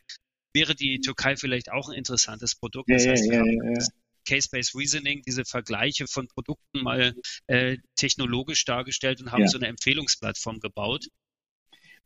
wäre 0.54 0.76
die 0.76 1.00
Türkei 1.00 1.36
vielleicht 1.36 1.72
auch 1.72 1.90
ein 1.90 1.98
interessantes 1.98 2.56
Produkt. 2.56 2.90
Das 2.90 3.08
heißt, 3.08 3.30
wir 3.30 3.40
haben 3.40 3.78
Case-Based 4.26 4.76
Reasoning, 4.76 5.22
diese 5.26 5.44
Vergleiche 5.44 6.08
von 6.08 6.28
Produkten 6.28 6.82
mal 6.82 7.14
äh, 7.48 7.78
technologisch 7.96 8.64
dargestellt 8.64 9.22
und 9.22 9.32
haben 9.32 9.42
ja. 9.42 9.48
so 9.48 9.58
eine 9.58 9.68
Empfehlungsplattform 9.68 10.60
gebaut. 10.60 11.08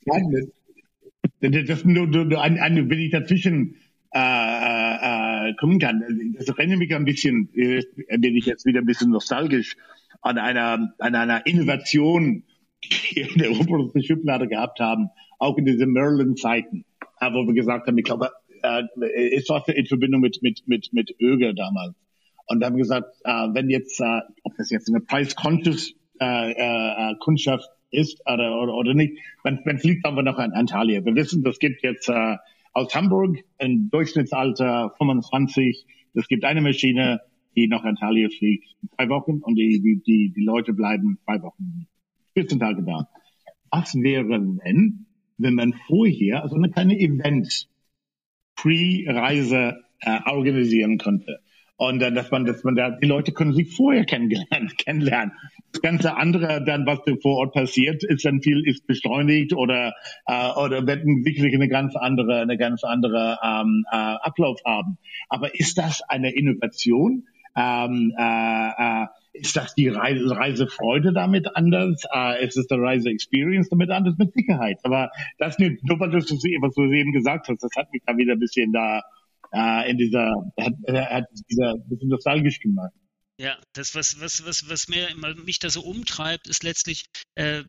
Ja, 0.05 0.15
das, 1.41 1.85
nur, 1.85 2.07
nur 2.07 2.41
ein, 2.41 2.57
ein, 2.59 2.89
wenn 2.89 2.99
ich 2.99 3.11
dazwischen 3.11 3.75
äh, 4.13 5.49
äh, 5.49 5.53
kommen 5.59 5.79
kann, 5.79 6.33
das 6.37 6.47
erinnert 6.47 6.79
mich 6.79 6.95
ein 6.95 7.05
bisschen, 7.05 7.49
äh, 7.53 7.83
bin 8.17 8.35
ich 8.35 8.45
jetzt 8.45 8.65
wieder 8.65 8.79
ein 8.79 8.85
bisschen 8.87 9.11
nostalgisch, 9.11 9.75
an 10.21 10.39
einer, 10.39 10.95
an 10.97 11.13
einer 11.15 11.45
Innovation, 11.45 12.43
die 12.83 13.15
wir 13.15 13.31
in 13.31 13.37
der 13.37 13.51
obersten 13.51 14.01
Schublade 14.01 14.47
gehabt 14.47 14.79
haben, 14.79 15.09
auch 15.37 15.57
in 15.57 15.65
diesen 15.65 15.91
Merlin-Zeiten 15.91 16.85
wo 17.19 17.47
wir 17.47 17.53
gesagt 17.53 17.87
haben, 17.87 17.97
ich 17.97 18.05
glaube, 18.05 18.31
äh, 18.67 19.35
es 19.35 19.49
war 19.49 19.67
in 19.67 19.85
Verbindung 19.85 20.21
mit, 20.21 20.41
mit, 20.41 20.67
mit, 20.67 20.91
mit 20.93 21.15
Öger 21.19 21.53
damals. 21.53 21.95
Und 22.47 22.63
haben 22.63 22.77
gesagt, 22.77 23.15
äh, 23.23 23.47
wenn 23.53 23.69
jetzt, 23.69 23.99
äh, 23.99 24.21
ob 24.43 24.55
das 24.57 24.69
jetzt 24.69 24.89
eine 24.89 25.01
Price-Conscious 25.01 25.93
äh, 26.19 26.51
äh, 26.51 27.15
Kundschaft 27.19 27.69
ist 27.91 28.21
oder, 28.25 28.59
oder, 28.61 28.73
oder 28.73 28.93
nicht, 28.93 29.17
wenn, 29.43 29.59
wenn 29.65 29.79
fliegt 29.79 30.05
haben 30.05 30.15
wir 30.15 30.23
noch 30.23 30.37
an 30.37 30.51
Antalya. 30.51 31.03
Wir 31.05 31.15
wissen, 31.15 31.43
das 31.43 31.59
gibt 31.59 31.83
jetzt 31.83 32.09
äh, 32.09 32.37
aus 32.73 32.93
Hamburg 32.95 33.37
ein 33.57 33.89
Durchschnittsalter 33.89 34.93
25. 34.97 35.85
Es 36.13 36.27
gibt 36.27 36.45
eine 36.45 36.61
Maschine, 36.61 37.21
die 37.55 37.67
nach 37.67 37.83
Antalya 37.83 38.29
fliegt, 38.29 38.67
zwei 38.95 39.09
Wochen 39.09 39.39
und 39.41 39.55
die, 39.55 39.81
die, 39.81 40.01
die, 40.05 40.33
die 40.35 40.43
Leute 40.43 40.73
bleiben 40.73 41.17
zwei 41.25 41.41
Wochen, 41.41 41.87
14 42.33 42.59
Tage 42.59 42.83
da. 42.83 43.09
Was 43.71 43.95
wäre, 43.95 44.29
wenn 44.29 45.05
wenn 45.37 45.53
man 45.53 45.73
vorher 45.87 46.43
also 46.43 46.55
eine 46.55 46.69
kleine 46.69 46.99
Event 46.99 47.67
Pre-Reise 48.57 49.83
äh, 50.01 50.19
organisieren 50.25 50.97
könnte. 50.97 51.39
Und 51.79 51.99
dann, 51.99 52.15
dass 52.15 52.31
man, 52.31 52.45
dass 52.45 52.63
man 52.63 52.75
da, 52.75 52.89
die 52.89 53.05
Leute 53.05 53.31
können 53.31 53.53
sich 53.53 53.75
vorher 53.75 54.03
kennenlernen, 54.03 54.71
kennenlernen. 54.77 55.33
Das 55.71 55.81
ganze 55.81 56.15
andere, 56.17 56.63
dann, 56.63 56.87
was 56.87 56.99
vor 57.21 57.37
Ort 57.37 57.53
passiert, 57.53 58.03
ist 58.03 58.25
dann 58.25 58.41
viel, 58.41 58.67
ist 58.67 58.87
beschleunigt 58.87 59.53
oder, 59.53 59.93
äh, 60.25 60.49
oder 60.53 60.87
wird 60.87 61.03
sicherlich 61.23 61.53
eine 61.53 61.67
ganz 61.67 61.95
andere, 61.95 62.41
eine 62.41 62.57
ganz 62.57 62.83
andere, 62.83 63.37
ähm, 63.43 63.85
äh, 63.91 63.95
Ablauf 63.95 64.59
haben. 64.65 64.97
Aber 65.29 65.53
ist 65.53 65.77
das 65.77 66.01
eine 66.01 66.31
Innovation? 66.31 67.27
Ähm, 67.57 68.13
äh, 68.17 68.69
äh, 68.77 69.07
ist 69.33 69.55
das 69.55 69.73
die 69.73 69.89
Reise, 69.89 70.29
Reisefreude 70.29 71.11
damit 71.11 71.55
anders? 71.55 72.03
Äh, 72.13 72.45
ist 72.45 72.57
es 72.57 72.67
die 72.67 72.75
Reise-Experience 72.75 73.69
damit 73.69 73.89
anders? 73.89 74.15
Mit 74.17 74.33
Sicherheit. 74.33 74.77
Aber 74.83 75.09
das 75.39 75.57
nur, 75.57 75.71
was 75.99 76.25
du, 76.25 76.35
was 76.35 76.75
du 76.75 76.83
eben 76.93 77.13
gesagt 77.13 77.47
hast, 77.47 77.63
das 77.63 77.71
hat 77.75 77.91
mich 77.91 78.03
da 78.05 78.15
wieder 78.15 78.33
ein 78.33 78.39
bisschen 78.39 78.71
da 78.71 79.01
äh, 79.51 79.89
in 79.89 79.97
dieser, 79.97 80.33
hat, 80.59 80.73
hat 80.87 81.25
dieser 81.49 81.73
ein 81.73 81.89
bisschen 81.89 82.09
nostalgisch 82.09 82.59
gemacht. 82.59 82.93
Ja, 83.39 83.55
das, 83.73 83.93
was, 83.93 84.19
was, 84.19 84.45
was, 84.45 84.69
was 84.69 84.87
mir, 84.87 85.07
mich 85.45 85.59
da 85.59 85.69
so 85.69 85.81
umtreibt, 85.81 86.47
ist 86.47 86.63
letztlich, 86.63 87.05
äh, 87.35 87.63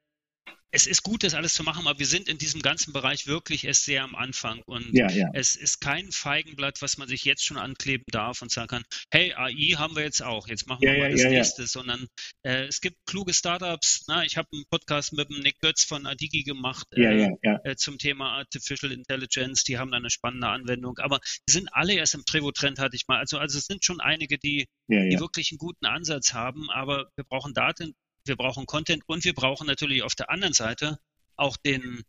es 0.70 0.86
ist 0.86 1.02
gut, 1.02 1.24
das 1.24 1.34
alles 1.34 1.54
zu 1.54 1.62
machen, 1.62 1.86
aber 1.86 1.98
wir 1.98 2.06
sind 2.06 2.28
in 2.28 2.38
diesem 2.38 2.60
ganzen 2.60 2.92
Bereich 2.92 3.26
wirklich 3.26 3.64
erst 3.64 3.84
sehr 3.84 4.02
am 4.02 4.14
Anfang 4.14 4.62
und 4.66 4.92
ja, 4.92 5.10
ja. 5.10 5.30
es 5.32 5.56
ist 5.56 5.80
kein 5.80 6.12
Feigenblatt, 6.12 6.82
was 6.82 6.98
man 6.98 7.08
sich 7.08 7.24
jetzt 7.24 7.44
schon 7.44 7.56
ankleben 7.56 8.04
darf 8.10 8.42
und 8.42 8.50
sagen 8.50 8.68
kann, 8.68 8.84
hey, 9.10 9.32
AI 9.34 9.76
haben 9.76 9.96
wir 9.96 10.02
jetzt 10.02 10.22
auch, 10.22 10.46
jetzt 10.48 10.66
machen 10.66 10.82
wir 10.82 10.92
ja, 10.92 10.98
mal 10.98 11.10
das 11.10 11.24
nächste, 11.24 11.66
sondern 11.66 12.06
äh, 12.42 12.66
es 12.66 12.80
gibt 12.80 12.96
kluge 13.06 13.32
Startups. 13.32 14.04
Na, 14.08 14.24
ich 14.24 14.36
habe 14.36 14.48
einen 14.52 14.64
Podcast 14.70 15.12
mit 15.12 15.30
dem 15.30 15.40
Nick 15.40 15.58
Götz 15.60 15.84
von 15.84 16.06
Adigi 16.06 16.42
gemacht 16.42 16.86
äh, 16.94 17.30
äh, 17.42 17.76
zum 17.76 17.98
Thema 17.98 18.38
Artificial 18.38 18.92
Intelligence, 18.92 19.64
die 19.64 19.78
haben 19.78 19.90
da 19.90 19.96
eine 19.96 20.10
spannende 20.10 20.48
Anwendung, 20.48 20.98
aber 20.98 21.20
die 21.48 21.52
sind 21.52 21.70
alle 21.72 21.94
erst 21.94 22.14
im 22.14 22.24
Trevo-Trend, 22.24 22.78
hatte 22.78 22.96
ich 22.96 23.08
mal. 23.08 23.18
Also, 23.18 23.38
also 23.38 23.58
es 23.58 23.66
sind 23.66 23.84
schon 23.84 24.00
einige, 24.00 24.38
die, 24.38 24.66
die 24.88 25.18
wirklich 25.18 25.50
einen 25.52 25.58
guten 25.58 25.86
Ansatz 25.86 26.34
haben, 26.34 26.70
aber 26.70 27.08
wir 27.16 27.24
brauchen 27.24 27.54
Daten, 27.54 27.94
wir 28.28 28.36
brauchen 28.36 28.66
Content 28.66 29.02
und 29.06 29.24
wir 29.24 29.34
brauchen 29.34 29.66
natürlich 29.66 30.02
auf 30.02 30.14
der 30.14 30.30
anderen 30.30 30.54
Seite 30.54 30.98
auch 31.36 31.56
den, 31.56 32.02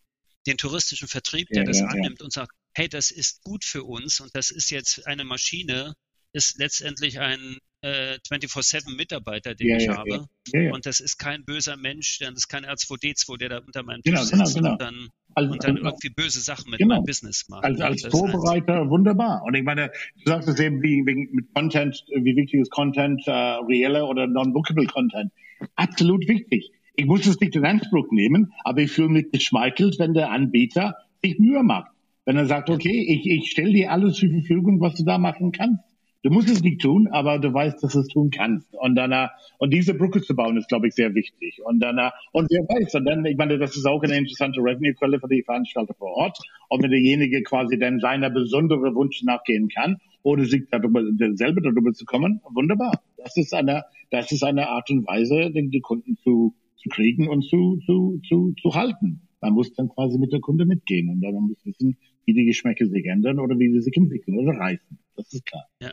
den 0.47 0.57
touristischen 0.57 1.07
Vertrieb, 1.07 1.47
der 1.49 1.63
ja, 1.63 1.63
das 1.63 1.79
ja, 1.79 1.87
annimmt 1.87 2.19
ja. 2.19 2.25
und 2.25 2.33
sagt, 2.33 2.51
hey, 2.73 2.87
das 2.87 3.11
ist 3.11 3.43
gut 3.43 3.63
für 3.63 3.83
uns 3.83 4.19
und 4.19 4.35
das 4.35 4.51
ist 4.51 4.71
jetzt 4.71 5.07
eine 5.07 5.23
Maschine, 5.23 5.95
ist 6.33 6.59
letztendlich 6.59 7.19
ein 7.19 7.57
äh, 7.81 8.17
24-7-Mitarbeiter, 8.29 9.55
den 9.55 9.79
ich 9.79 9.89
habe. 9.89 10.27
Und 10.71 10.85
das 10.85 10.99
ist 10.99 11.17
kein 11.17 11.45
böser 11.45 11.77
Mensch, 11.77 12.19
das 12.19 12.33
ist 12.33 12.47
kein 12.47 12.65
R2D2, 12.65 13.37
der 13.37 13.49
da 13.49 13.57
unter 13.59 13.83
meinem 13.83 14.01
genau, 14.03 14.21
Tisch 14.21 14.31
genau, 14.31 14.45
sitzt 14.45 14.57
genau, 14.57 14.71
und 14.73 14.81
dann, 14.81 15.09
also, 15.33 15.51
und 15.53 15.63
dann 15.63 15.77
also, 15.77 15.89
irgendwie 15.89 16.09
böse 16.09 16.41
Sachen 16.41 16.71
mit 16.71 16.79
genau. 16.79 16.95
meinem 16.95 17.05
Business 17.05 17.47
macht. 17.47 17.63
Als, 17.63 17.79
als 17.79 18.05
Vorbereiter 18.05 18.81
heißt, 18.81 18.89
wunderbar. 18.89 19.43
Und 19.43 19.55
ich 19.55 19.63
meine, 19.63 19.91
du 20.23 20.31
sagst 20.31 20.49
es 20.49 20.59
eben, 20.59 20.81
wie, 20.81 21.05
wie 21.05 21.29
mit 21.31 21.53
Content, 21.53 22.03
wie 22.13 22.35
wichtig 22.35 22.61
ist 22.61 22.71
Content, 22.71 23.25
äh, 23.27 23.31
reelle 23.31 24.05
oder 24.05 24.27
non-bookable 24.27 24.85
Content 24.85 25.31
absolut 25.75 26.27
wichtig. 26.27 26.71
Ich 26.95 27.05
muss 27.05 27.25
es 27.25 27.39
nicht 27.39 27.55
in 27.55 27.65
Anspruch 27.65 28.11
nehmen, 28.11 28.53
aber 28.63 28.81
ich 28.81 28.91
fühle 28.91 29.09
mich 29.09 29.31
geschmeichelt, 29.31 29.99
wenn 29.99 30.13
der 30.13 30.31
Anbieter 30.31 30.95
sich 31.23 31.39
Mühe 31.39 31.63
macht. 31.63 31.91
Wenn 32.25 32.37
er 32.37 32.45
sagt, 32.45 32.69
okay, 32.69 33.05
ich, 33.07 33.25
ich 33.25 33.51
stelle 33.51 33.71
dir 33.71 33.91
alles 33.91 34.17
zur 34.17 34.29
Verfügung, 34.29 34.81
was 34.81 34.95
du 34.95 35.03
da 35.03 35.17
machen 35.17 35.51
kannst. 35.51 35.83
Du 36.21 36.29
musst 36.29 36.49
es 36.49 36.61
nicht 36.61 36.81
tun, 36.81 37.07
aber 37.07 37.39
du 37.39 37.53
weißt, 37.53 37.81
dass 37.81 37.93
du 37.93 37.99
es 38.01 38.07
tun 38.07 38.29
kannst. 38.29 38.75
Und 38.75 38.95
dann, 38.95 39.29
und 39.57 39.73
diese 39.73 39.93
Brücke 39.93 40.21
zu 40.21 40.35
bauen, 40.35 40.57
ist, 40.57 40.67
glaube 40.67 40.89
ich, 40.89 40.93
sehr 40.93 41.15
wichtig. 41.15 41.61
Und 41.63 41.79
dann, 41.79 41.97
und 42.33 42.49
wer 42.51 42.61
weiß, 42.63 42.93
und 42.95 43.05
dann, 43.05 43.23
ich 43.25 43.37
meine, 43.37 43.57
das 43.57 43.77
ist 43.77 43.85
auch 43.85 44.03
eine 44.03 44.17
interessante 44.17 44.59
Revenue-Quelle 44.59 45.21
für 45.21 45.29
die 45.29 45.43
Veranstalter 45.43 45.93
vor 45.93 46.11
Ort. 46.11 46.37
Und 46.67 46.83
wenn 46.83 46.91
derjenige 46.91 47.41
quasi 47.43 47.79
dann 47.79 48.01
seiner 48.01 48.29
besonderen 48.29 48.93
Wunsch 48.95 49.23
nachgehen 49.23 49.69
kann, 49.69 49.97
ohne 50.21 50.43
sich 50.43 50.63
darüber, 50.69 51.01
selber 51.35 51.61
darüber 51.61 51.93
zu 51.93 52.03
kommen, 52.03 52.41
wunderbar. 52.53 53.01
Das 53.23 53.35
ist 53.37 53.53
eine, 53.53 53.83
das 54.11 54.31
ist 54.31 54.43
eine 54.43 54.69
Art 54.69 54.89
und 54.89 55.05
Weise, 55.05 55.51
die 55.51 55.81
Kunden 55.81 56.17
zu, 56.23 56.55
zu 56.77 56.89
kriegen 56.89 57.27
und 57.27 57.43
zu, 57.43 57.79
zu, 57.85 58.21
zu, 58.27 58.53
zu 58.61 58.73
halten. 58.73 59.27
Man 59.41 59.53
muss 59.53 59.73
dann 59.73 59.89
quasi 59.89 60.17
mit 60.17 60.33
der 60.33 60.41
Kunde 60.41 60.65
mitgehen 60.65 61.09
und 61.09 61.21
dann 61.21 61.33
muss 61.33 61.63
wissen, 61.63 61.97
wie 62.25 62.33
die 62.33 62.45
Geschmäcke 62.45 62.87
sich 62.87 63.05
ändern 63.05 63.39
oder 63.39 63.57
wie 63.57 63.71
sie 63.71 63.81
sich 63.81 63.95
entwickeln 63.95 64.37
oder 64.37 64.57
reifen. 64.57 64.99
Das 65.15 65.31
ist 65.33 65.45
klar. 65.45 65.65
Ja. 65.81 65.91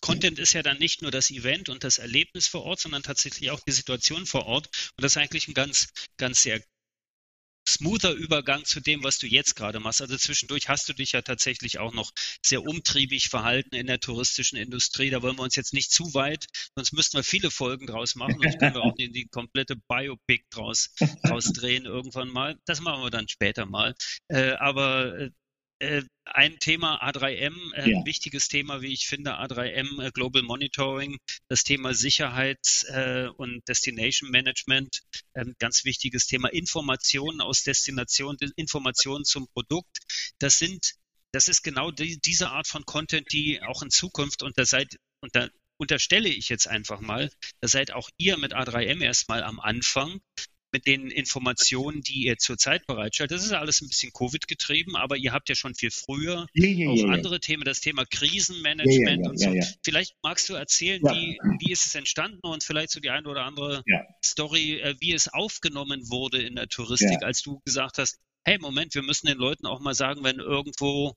Content 0.00 0.38
ist 0.38 0.54
ja 0.54 0.62
dann 0.62 0.78
nicht 0.78 1.02
nur 1.02 1.10
das 1.10 1.30
Event 1.30 1.68
und 1.68 1.84
das 1.84 1.98
Erlebnis 1.98 2.48
vor 2.48 2.64
Ort, 2.64 2.80
sondern 2.80 3.02
tatsächlich 3.02 3.50
auch 3.50 3.60
die 3.60 3.72
Situation 3.72 4.24
vor 4.24 4.46
Ort. 4.46 4.66
Und 4.96 5.04
das 5.04 5.12
ist 5.12 5.18
eigentlich 5.18 5.48
ein 5.48 5.54
ganz, 5.54 5.92
ganz 6.16 6.42
sehr 6.42 6.60
smoother 7.68 8.12
Übergang 8.12 8.64
zu 8.64 8.80
dem, 8.80 9.02
was 9.02 9.18
du 9.18 9.26
jetzt 9.26 9.56
gerade 9.56 9.80
machst. 9.80 10.00
Also 10.00 10.16
zwischendurch 10.16 10.68
hast 10.68 10.88
du 10.88 10.92
dich 10.92 11.12
ja 11.12 11.22
tatsächlich 11.22 11.78
auch 11.78 11.92
noch 11.92 12.12
sehr 12.44 12.62
umtriebig 12.62 13.28
verhalten 13.28 13.74
in 13.74 13.86
der 13.86 14.00
touristischen 14.00 14.58
Industrie. 14.58 15.10
Da 15.10 15.22
wollen 15.22 15.36
wir 15.36 15.42
uns 15.42 15.56
jetzt 15.56 15.74
nicht 15.74 15.92
zu 15.92 16.14
weit, 16.14 16.46
sonst 16.74 16.92
müssten 16.92 17.18
wir 17.18 17.24
viele 17.24 17.50
Folgen 17.50 17.86
draus 17.86 18.14
machen. 18.14 18.38
Sonst 18.40 18.58
können 18.58 18.74
wir 18.74 18.82
auch 18.82 18.94
die, 18.94 19.10
die 19.10 19.26
komplette 19.26 19.76
Biopic 19.88 20.44
draus, 20.50 20.90
draus 21.24 21.52
drehen 21.52 21.84
irgendwann 21.84 22.28
mal. 22.28 22.56
Das 22.66 22.80
machen 22.80 23.02
wir 23.02 23.10
dann 23.10 23.28
später 23.28 23.66
mal. 23.66 23.94
Äh, 24.28 24.52
aber 24.52 25.18
äh, 25.18 25.30
ein 26.24 26.58
Thema 26.58 27.02
A3M, 27.02 27.74
äh, 27.74 27.90
ja. 27.90 28.04
wichtiges 28.04 28.48
Thema, 28.48 28.80
wie 28.80 28.92
ich 28.92 29.06
finde, 29.06 29.38
A3M 29.38 30.02
äh, 30.02 30.10
Global 30.10 30.42
Monitoring, 30.42 31.18
das 31.48 31.64
Thema 31.64 31.94
Sicherheit 31.94 32.84
äh, 32.88 33.26
und 33.26 33.66
Destination 33.68 34.30
Management, 34.30 35.02
ähm, 35.34 35.54
ganz 35.58 35.84
wichtiges 35.84 36.26
Thema 36.26 36.48
Informationen 36.48 37.40
aus 37.40 37.62
Destination, 37.62 38.36
Informationen 38.56 39.24
zum 39.24 39.48
Produkt. 39.48 39.98
Das 40.38 40.58
sind, 40.58 40.94
das 41.32 41.48
ist 41.48 41.62
genau 41.62 41.90
die, 41.90 42.18
diese 42.20 42.50
Art 42.50 42.66
von 42.66 42.84
Content, 42.84 43.30
die 43.32 43.62
auch 43.62 43.82
in 43.82 43.90
Zukunft 43.90 44.42
unter 44.42 44.64
seid, 44.64 44.96
unter 45.20 45.50
unterstelle 45.78 46.30
ich 46.30 46.48
jetzt 46.48 46.68
einfach 46.68 47.00
mal, 47.00 47.30
da 47.60 47.68
seid 47.68 47.92
auch 47.92 48.08
ihr 48.16 48.38
mit 48.38 48.54
A3M 48.54 49.02
erstmal 49.02 49.42
am 49.42 49.60
Anfang 49.60 50.20
mit 50.76 50.86
den 50.86 51.10
Informationen, 51.10 52.02
die 52.02 52.26
ihr 52.26 52.36
zurzeit 52.36 52.86
bereitstellt. 52.86 53.30
Das 53.30 53.42
ist 53.42 53.50
ja 53.50 53.60
alles 53.60 53.80
ein 53.80 53.88
bisschen 53.88 54.12
Covid 54.12 54.46
getrieben, 54.46 54.94
aber 54.94 55.16
ihr 55.16 55.32
habt 55.32 55.48
ja 55.48 55.54
schon 55.54 55.74
viel 55.74 55.90
früher 55.90 56.46
ja, 56.52 56.68
ja, 56.68 56.90
auch 56.90 56.96
ja, 56.96 57.06
andere 57.06 57.40
Themen, 57.40 57.64
das 57.64 57.80
Thema 57.80 58.04
Krisenmanagement 58.04 59.26
und 59.26 59.40
so. 59.40 59.54
Vielleicht 59.82 60.16
magst 60.22 60.50
du 60.50 60.54
erzählen, 60.54 61.00
wie, 61.02 61.38
wie 61.60 61.72
ist 61.72 61.86
es 61.86 61.94
entstanden 61.94 62.40
und 62.42 62.62
vielleicht 62.62 62.90
so 62.90 63.00
die 63.00 63.08
eine 63.08 63.26
oder 63.26 63.44
andere 63.44 63.82
Story, 64.22 64.80
äh, 64.80 64.94
wie 65.00 65.14
es 65.14 65.32
aufgenommen 65.32 66.10
wurde 66.10 66.42
in 66.42 66.56
der 66.56 66.68
Touristik, 66.68 67.22
als 67.22 67.40
du 67.40 67.60
gesagt 67.64 67.96
hast, 67.96 68.18
hey, 68.44 68.58
Moment, 68.58 68.94
wir 68.94 69.02
müssen 69.02 69.28
den 69.28 69.38
Leuten 69.38 69.66
auch 69.66 69.80
mal 69.80 69.94
sagen, 69.94 70.24
wenn 70.24 70.40
irgendwo 70.40 71.14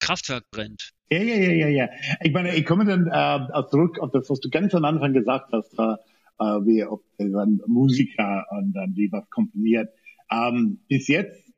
Kraftwerk 0.00 0.44
brennt. 0.50 0.90
Ja, 1.10 1.18
ja, 1.18 1.34
ja, 1.34 1.52
ja, 1.52 1.68
ja. 1.68 1.88
Ich 2.20 2.32
meine, 2.32 2.54
ich 2.54 2.66
komme 2.66 2.84
dann 2.84 3.06
äh, 3.06 3.70
zurück 3.70 3.98
auf 4.00 4.10
das, 4.12 4.28
was 4.28 4.40
du 4.40 4.50
ganz 4.50 4.74
am 4.74 4.84
Anfang 4.84 5.14
gesagt 5.14 5.50
hast. 5.52 5.78
Äh, 5.78 5.96
äh, 6.38 6.44
wie 6.44 6.84
ob 6.84 7.02
dann 7.18 7.60
Musiker 7.66 8.46
und 8.50 8.72
dann 8.72 8.94
die 8.94 9.10
was 9.12 9.28
komponiert. 9.30 9.88
Ähm, 10.30 10.80
bis 10.88 11.08
jetzt, 11.08 11.52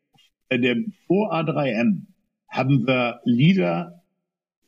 in 0.51 0.62
dem 0.62 0.93
vor 1.07 1.33
A3M, 1.33 2.07
haben 2.49 2.87
wir 2.87 3.20
Lieder 3.25 4.05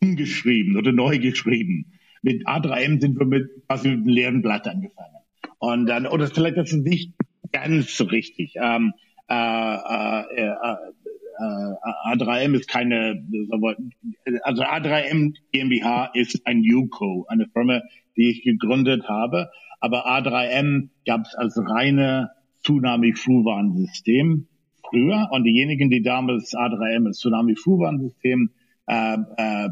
umgeschrieben 0.03 0.77
oder 0.77 0.93
neu 0.93 1.19
geschrieben. 1.19 1.93
Mit 2.23 2.47
A3M 2.47 3.01
sind 3.01 3.19
wir 3.19 3.27
mit 3.27 3.49
quasi 3.67 3.89
mit 3.89 3.99
einem 3.99 4.09
leeren 4.09 4.43
Blatt 4.43 4.67
angefangen. 4.67 5.15
Und 5.59 5.87
dann, 5.87 6.07
oder 6.07 6.27
vielleicht 6.27 6.57
das 6.57 6.73
ist 6.73 6.85
nicht 6.85 7.15
ganz 7.53 7.97
so 7.97 8.05
richtig. 8.05 8.55
Ähm, 8.57 8.93
äh, 9.29 9.35
äh, 9.35 10.25
äh, 10.37 10.51
äh 10.51 11.75
A3M 12.11 12.55
ist 12.55 12.69
keine, 12.69 13.25
also 14.43 14.63
A3M 14.63 15.35
GmbH 15.53 16.11
ist 16.15 16.47
ein 16.47 16.63
UCO, 16.63 17.27
eine 17.29 17.47
Firma, 17.53 17.83
die 18.17 18.31
ich 18.31 18.43
gegründet 18.43 19.09
habe. 19.09 19.51
Aber 19.81 20.07
A3M 20.07 20.89
gab 21.05 21.23
es 21.23 21.35
als 21.35 21.59
reine 21.59 22.31
Tsunami-Frühwarnsystem 22.63 24.49
früher. 24.89 25.29
Und 25.31 25.45
diejenigen, 25.45 25.91
die 25.91 26.03
damals 26.03 26.55
A3M 26.55 27.07
als 27.07 27.19
Tsunami-Frühwarnsystem 27.19 28.51
äh, 28.89 29.17
äh, 29.37 29.69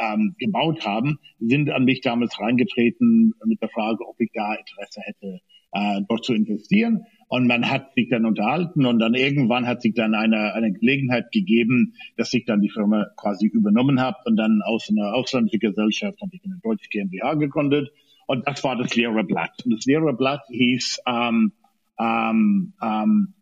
ähm, 0.00 0.34
gebaut 0.38 0.86
haben, 0.86 1.18
sind 1.40 1.70
an 1.70 1.84
mich 1.84 2.00
damals 2.00 2.38
reingetreten 2.40 3.34
mit 3.44 3.60
der 3.60 3.68
Frage, 3.68 4.06
ob 4.06 4.20
ich 4.20 4.30
da 4.32 4.54
Interesse 4.54 5.00
hätte, 5.02 5.40
äh, 5.72 6.00
dort 6.08 6.24
zu 6.24 6.34
investieren. 6.34 7.04
Und 7.26 7.46
man 7.48 7.68
hat 7.68 7.94
sich 7.94 8.08
dann 8.10 8.26
unterhalten 8.26 8.86
und 8.86 9.00
dann 9.00 9.14
irgendwann 9.14 9.66
hat 9.66 9.82
sich 9.82 9.94
dann 9.94 10.14
eine, 10.14 10.54
eine 10.54 10.72
Gelegenheit 10.72 11.32
gegeben, 11.32 11.94
dass 12.16 12.32
ich 12.32 12.44
dann 12.44 12.60
die 12.60 12.70
Firma 12.70 13.06
quasi 13.16 13.46
übernommen 13.46 14.00
habe 14.00 14.18
und 14.24 14.36
dann 14.36 14.60
aus 14.64 14.88
einer 14.88 15.14
ausländischen 15.14 15.58
Gesellschaft 15.58 16.20
habe 16.20 16.30
ich 16.34 16.44
eine 16.44 16.60
deutsche 16.62 16.88
GmbH 16.90 17.34
gegründet 17.34 17.90
und 18.26 18.46
das 18.46 18.62
war 18.64 18.76
das 18.76 18.94
leere 18.94 19.24
Blatt. 19.24 19.52
Und 19.64 19.74
das 19.74 19.84
leere 19.84 20.12
Blatt 20.12 20.42
hieß, 20.48 21.00
ähm, 21.06 21.52
ähm, 21.98 22.72
ähm, 22.82 23.34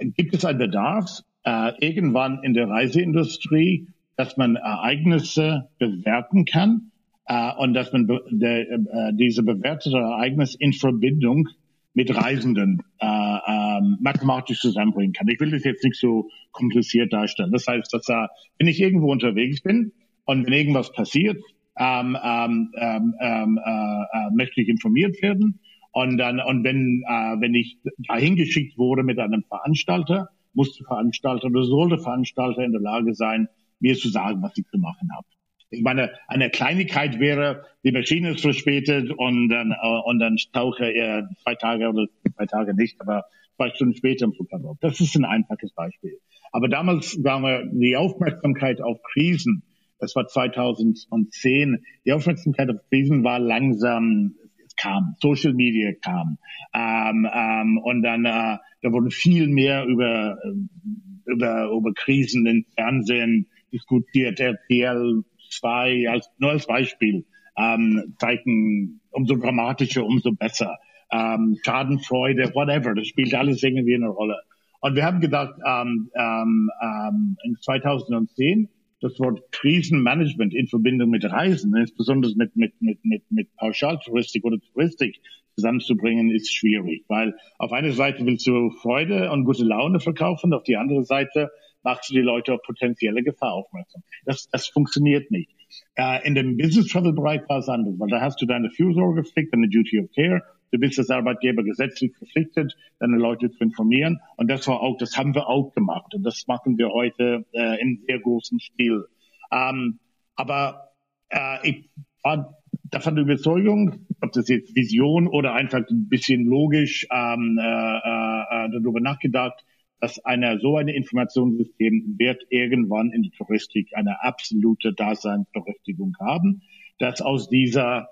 gibt 0.00 0.34
es 0.34 0.44
einen 0.44 0.58
Bedarf 0.58 1.20
äh, 1.44 1.72
irgendwann 1.80 2.42
in 2.42 2.54
der 2.54 2.68
Reiseindustrie, 2.68 3.88
dass 4.16 4.36
man 4.36 4.56
Ereignisse 4.56 5.68
bewerten 5.78 6.44
kann 6.44 6.90
äh, 7.26 7.52
und 7.56 7.74
dass 7.74 7.92
man 7.92 8.06
be 8.06 8.24
de, 8.30 8.62
äh, 8.62 9.12
diese 9.14 9.42
bewertete 9.42 9.96
Ereignis 9.96 10.54
in 10.54 10.72
Verbindung 10.72 11.48
mit 11.94 12.14
Reisenden 12.14 12.82
äh, 13.00 13.06
ähm, 13.06 13.96
mathematisch 14.00 14.60
zusammenbringen 14.60 15.12
kann. 15.12 15.28
Ich 15.28 15.40
will 15.40 15.50
das 15.50 15.64
jetzt 15.64 15.82
nicht 15.82 15.98
so 15.98 16.28
kompliziert 16.52 17.12
darstellen. 17.12 17.52
Das 17.52 17.66
heißt, 17.66 17.92
dass 17.92 18.04
da, 18.04 18.28
wenn 18.58 18.68
ich 18.68 18.80
irgendwo 18.80 19.10
unterwegs 19.10 19.62
bin 19.62 19.92
und 20.26 20.46
wenn 20.46 20.52
irgendwas 20.52 20.92
passiert, 20.92 21.42
ähm, 21.78 22.16
ähm, 22.22 22.72
ähm, 22.76 23.14
ähm 23.20 23.60
äh, 23.64 23.70
äh, 23.70 24.30
möchte 24.34 24.60
ich 24.60 24.68
informiert 24.68 25.20
werden. 25.22 25.60
Und 25.92 26.18
dann, 26.18 26.40
und 26.40 26.64
wenn, 26.64 27.02
äh, 27.06 27.40
wenn 27.40 27.54
ich 27.54 27.78
dahin 28.08 28.36
geschickt 28.36 28.76
wurde 28.76 29.02
mit 29.02 29.18
einem 29.18 29.44
Veranstalter, 29.44 30.28
musste 30.52 30.84
Veranstalter 30.84 31.46
oder 31.46 31.62
sollte 31.62 31.98
Veranstalter 31.98 32.64
in 32.64 32.72
der 32.72 32.80
Lage 32.80 33.14
sein, 33.14 33.48
mir 33.80 33.94
zu 33.94 34.08
sagen, 34.08 34.42
was 34.42 34.56
ich 34.56 34.66
zu 34.66 34.78
machen 34.78 35.08
habe. 35.14 35.26
Ich 35.70 35.82
meine, 35.82 36.10
eine 36.28 36.50
Kleinigkeit 36.50 37.18
wäre, 37.18 37.64
die 37.84 37.92
Maschine 37.92 38.30
ist 38.30 38.40
verspätet 38.40 39.10
und 39.10 39.48
dann, 39.48 39.72
äh, 39.72 40.00
und 40.04 40.18
dann 40.18 40.36
tauche 40.52 40.84
er 40.84 41.28
zwei 41.42 41.54
Tage 41.54 41.88
oder 41.88 42.06
zwei 42.34 42.46
Tage 42.46 42.74
nicht, 42.74 43.00
aber 43.00 43.24
zwei 43.56 43.70
Stunden 43.70 43.94
später 43.94 44.26
im 44.26 44.32
Flughafen. 44.32 44.78
Das 44.80 45.00
ist 45.00 45.16
ein 45.16 45.24
einfaches 45.24 45.72
Beispiel. 45.72 46.18
Aber 46.52 46.68
damals 46.68 47.22
war 47.22 47.64
die 47.72 47.96
Aufmerksamkeit 47.96 48.80
auf 48.80 48.98
Krisen, 49.12 49.62
das 49.98 50.14
war 50.14 50.26
2010, 50.26 51.84
die 52.04 52.12
Aufmerksamkeit 52.12 52.70
auf 52.70 52.80
Krisen 52.90 53.24
war 53.24 53.38
langsam, 53.38 54.34
es 54.64 54.76
kam, 54.76 55.16
Social 55.20 55.54
Media 55.54 55.92
kam. 56.02 56.38
Ähm, 56.74 57.28
ähm, 57.32 57.78
und 57.78 58.02
dann, 58.02 58.24
äh, 58.24 58.58
da 58.82 58.92
wurde 58.92 59.10
viel 59.10 59.48
mehr 59.48 59.84
über, 59.86 60.38
äh, 60.42 61.32
über, 61.32 61.70
über 61.70 61.92
Krisen 61.94 62.46
im 62.46 62.66
Fernsehen 62.74 63.48
diskutiert, 63.72 64.38
RTL, 64.40 65.22
zwei, 65.50 66.06
als, 66.08 66.30
nur 66.38 66.50
als 66.50 66.66
Beispiel, 66.66 67.24
ähm, 67.56 68.14
zeigen, 68.18 69.00
umso 69.10 69.36
dramatischer, 69.36 70.04
umso 70.04 70.32
besser. 70.32 70.78
Ähm, 71.10 71.56
Schadenfreude, 71.64 72.52
whatever, 72.54 72.94
das 72.94 73.06
spielt 73.06 73.34
alles 73.34 73.62
irgendwie 73.62 73.94
eine 73.94 74.08
Rolle. 74.08 74.36
Und 74.80 74.94
wir 74.94 75.04
haben 75.04 75.20
gedacht, 75.20 75.54
ähm, 75.66 76.10
ähm, 76.14 76.70
ähm, 76.82 77.36
in 77.44 77.56
2010, 77.60 78.68
das 79.00 79.18
Wort 79.18 79.40
Krisenmanagement 79.52 80.54
in 80.54 80.68
Verbindung 80.68 81.10
mit 81.10 81.24
Reisen, 81.24 81.76
insbesondere 81.76 82.32
mit, 82.36 82.56
mit, 82.56 82.80
mit, 82.80 83.04
mit, 83.04 83.22
mit 83.30 83.54
Pauschaltouristik 83.56 84.44
oder 84.44 84.58
Touristik 84.58 85.20
zusammenzubringen, 85.54 86.30
ist 86.30 86.54
schwierig, 86.54 87.04
weil 87.08 87.34
auf 87.58 87.72
einer 87.72 87.92
Seite 87.92 88.24
willst 88.26 88.46
du 88.46 88.70
Freude 88.70 89.30
und 89.30 89.44
gute 89.44 89.64
Laune 89.64 90.00
verkaufen, 90.00 90.52
auf 90.52 90.62
die 90.62 90.76
andere 90.76 91.04
Seite 91.04 91.50
machst 91.82 92.10
du 92.10 92.14
die 92.14 92.20
Leute 92.20 92.52
auf 92.52 92.62
potenzielle 92.62 93.22
Gefahr 93.22 93.52
aufmerksam. 93.52 94.02
Das, 94.24 94.48
das 94.50 94.66
funktioniert 94.66 95.30
nicht. 95.30 95.50
Äh, 95.94 96.26
in 96.26 96.34
dem 96.34 96.56
Business 96.56 96.88
Travel 96.88 97.12
Bereich 97.12 97.42
war 97.48 97.58
es 97.58 97.68
anders, 97.68 97.94
weil 97.98 98.08
da 98.08 98.20
hast 98.20 98.40
du 98.42 98.46
deine 98.46 98.70
Fürsorgepflicht, 98.70 99.52
deine 99.52 99.68
Duty 99.68 100.00
of 100.00 100.10
Care. 100.12 100.42
Du 100.70 100.78
bist 100.78 100.98
als 100.98 101.10
Arbeitgeber 101.10 101.62
gesetzlich 101.62 102.16
verpflichtet, 102.16 102.76
deine 102.98 103.16
Leute 103.16 103.50
zu 103.50 103.62
informieren. 103.62 104.20
Und 104.36 104.48
das 104.50 104.66
war 104.68 104.80
auch, 104.80 104.96
das 104.98 105.16
haben 105.16 105.34
wir 105.34 105.48
auch 105.48 105.72
gemacht. 105.74 106.14
Und 106.14 106.22
das 106.24 106.46
machen 106.46 106.78
wir 106.78 106.90
heute 106.90 107.44
äh, 107.52 107.80
in 107.80 108.02
sehr 108.06 108.18
großem 108.20 108.58
Stil. 108.58 109.06
Ähm, 109.52 109.98
aber 110.34 110.90
äh, 111.30 111.68
ich 111.68 111.90
war 112.22 112.56
davon 112.90 113.14
der 113.14 113.24
Überzeugung, 113.24 114.06
ob 114.20 114.32
das 114.32 114.48
jetzt 114.48 114.74
Vision 114.74 115.28
oder 115.28 115.54
einfach 115.54 115.80
ein 115.88 116.08
bisschen 116.08 116.44
logisch 116.44 117.06
ähm, 117.10 117.58
äh, 117.60 117.62
äh, 117.62 118.70
darüber 118.70 119.00
nachgedacht, 119.00 119.64
dass 120.00 120.24
eine, 120.24 120.58
so 120.60 120.76
ein 120.76 120.88
Informationssystem 120.88 122.16
wird 122.18 122.42
irgendwann 122.50 123.12
in 123.12 123.22
der 123.22 123.32
Touristik 123.32 123.90
eine 123.94 124.22
absolute 124.22 124.92
Daseinsberechtigung 124.92 126.14
haben, 126.20 126.62
dass 126.98 127.22
aus 127.22 127.48
dieser 127.48 128.08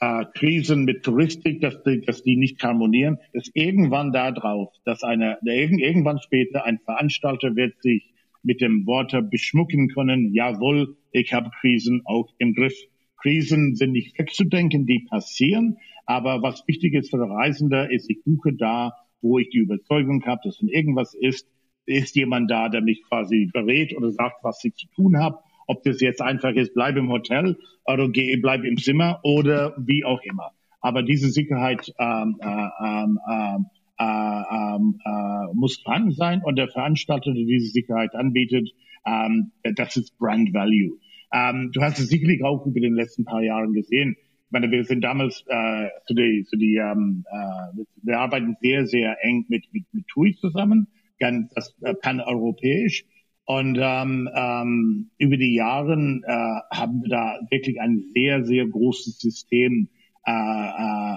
äh, 0.00 0.24
Krisen 0.34 0.84
mit 0.84 1.02
Touristik, 1.02 1.60
dass 1.60 1.82
die, 1.82 2.00
dass 2.00 2.22
die 2.22 2.36
nicht 2.36 2.62
harmonieren, 2.62 3.18
dass 3.32 3.50
irgendwann 3.54 4.12
da 4.12 4.30
drauf, 4.30 4.72
dass 4.84 5.02
eine, 5.02 5.38
irgendwann 5.42 6.18
später 6.18 6.64
ein 6.64 6.78
Veranstalter 6.78 7.56
wird 7.56 7.80
sich 7.82 8.12
mit 8.42 8.60
dem 8.60 8.86
Wort 8.86 9.14
beschmucken 9.30 9.88
können, 9.88 10.32
jawohl, 10.32 10.96
ich 11.12 11.32
habe 11.32 11.50
Krisen 11.60 12.02
auch 12.04 12.32
im 12.38 12.54
Griff. 12.54 12.76
Krisen 13.20 13.74
sind 13.74 13.92
nicht 13.92 14.16
wegzudenken, 14.18 14.86
die 14.86 15.06
passieren, 15.10 15.78
aber 16.06 16.40
was 16.42 16.62
wichtig 16.68 16.94
ist 16.94 17.10
für 17.10 17.18
Reisende, 17.18 17.88
ist, 17.90 18.08
ich 18.08 18.22
buche 18.24 18.52
da 18.52 18.92
wo 19.20 19.38
ich 19.38 19.48
die 19.50 19.58
Überzeugung 19.58 20.24
habe, 20.24 20.40
dass 20.44 20.60
wenn 20.60 20.68
irgendwas 20.68 21.14
ist, 21.14 21.48
ist 21.86 22.16
jemand 22.16 22.50
da, 22.50 22.68
der 22.68 22.82
mich 22.82 23.02
quasi 23.08 23.48
berät 23.52 23.96
oder 23.96 24.12
sagt, 24.12 24.42
was 24.42 24.62
ich 24.64 24.74
zu 24.74 24.86
tun 24.94 25.18
habe. 25.18 25.38
Ob 25.68 25.84
das 25.84 26.00
jetzt 26.00 26.20
einfach 26.20 26.54
ist, 26.54 26.74
bleib 26.74 26.96
im 26.96 27.08
Hotel 27.08 27.56
oder 27.84 28.08
geh, 28.08 28.36
bleib 28.36 28.64
im 28.64 28.76
Zimmer 28.76 29.20
oder 29.22 29.74
wie 29.78 30.04
auch 30.04 30.20
immer. 30.22 30.50
Aber 30.80 31.04
diese 31.04 31.30
Sicherheit 31.30 31.92
ähm, 31.98 32.36
äh, 32.40 32.68
ähm, 32.84 33.18
ähm, 33.30 33.66
äh, 34.00 34.04
ähm, 34.04 35.00
äh, 35.04 35.54
muss 35.54 35.80
vorhanden 35.80 36.10
sein 36.10 36.42
und 36.42 36.56
der 36.56 36.68
Veranstalter, 36.68 37.32
der 37.32 37.44
diese 37.44 37.68
Sicherheit 37.68 38.14
anbietet, 38.16 38.70
ähm, 39.06 39.52
das 39.76 39.96
ist 39.96 40.18
Brand 40.18 40.52
Value. 40.52 40.98
Ähm, 41.32 41.70
du 41.72 41.80
hast 41.82 42.00
es 42.00 42.08
sicherlich 42.08 42.42
auch 42.42 42.66
über 42.66 42.80
den 42.80 42.94
letzten 42.94 43.24
paar 43.24 43.42
Jahren 43.42 43.72
gesehen 43.72 44.16
ich 44.48 44.52
meine, 44.52 44.70
wir 44.70 44.82
sind 44.82 45.02
damals 45.02 45.44
äh, 45.46 45.88
zu 46.06 46.14
die, 46.14 46.46
zu 46.48 46.56
die 46.56 46.76
ähm, 46.76 47.22
äh, 47.30 47.84
wir 48.00 48.18
arbeiten 48.18 48.56
sehr, 48.62 48.86
sehr 48.86 49.22
eng 49.22 49.44
mit, 49.48 49.66
mit, 49.72 49.84
mit 49.92 50.08
TUI 50.08 50.36
zusammen, 50.40 50.88
ganz 51.20 51.52
äh, 51.82 51.92
paneuropäisch. 51.92 53.04
Und 53.48 53.78
ähm, 53.80 54.28
ähm, 54.34 55.10
über 55.16 55.38
die 55.38 55.54
Jahre 55.54 55.94
äh, 55.94 56.76
haben 56.76 57.00
wir 57.00 57.08
da 57.08 57.38
wirklich 57.48 57.80
ein 57.80 58.04
sehr, 58.12 58.44
sehr 58.44 58.66
großes 58.66 59.18
System 59.20 59.88
äh, 60.26 60.30
äh, 60.30 61.16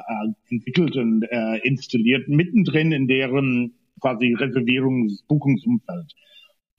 entwickelt 0.50 0.96
und 0.96 1.24
äh, 1.24 1.58
installiert, 1.58 2.30
mittendrin 2.30 2.94
in 2.94 3.10
deren 3.10 3.74
quasi 4.00 4.34
Reservierungs-, 4.34 5.28
Buchungsumfeld. 5.28 6.14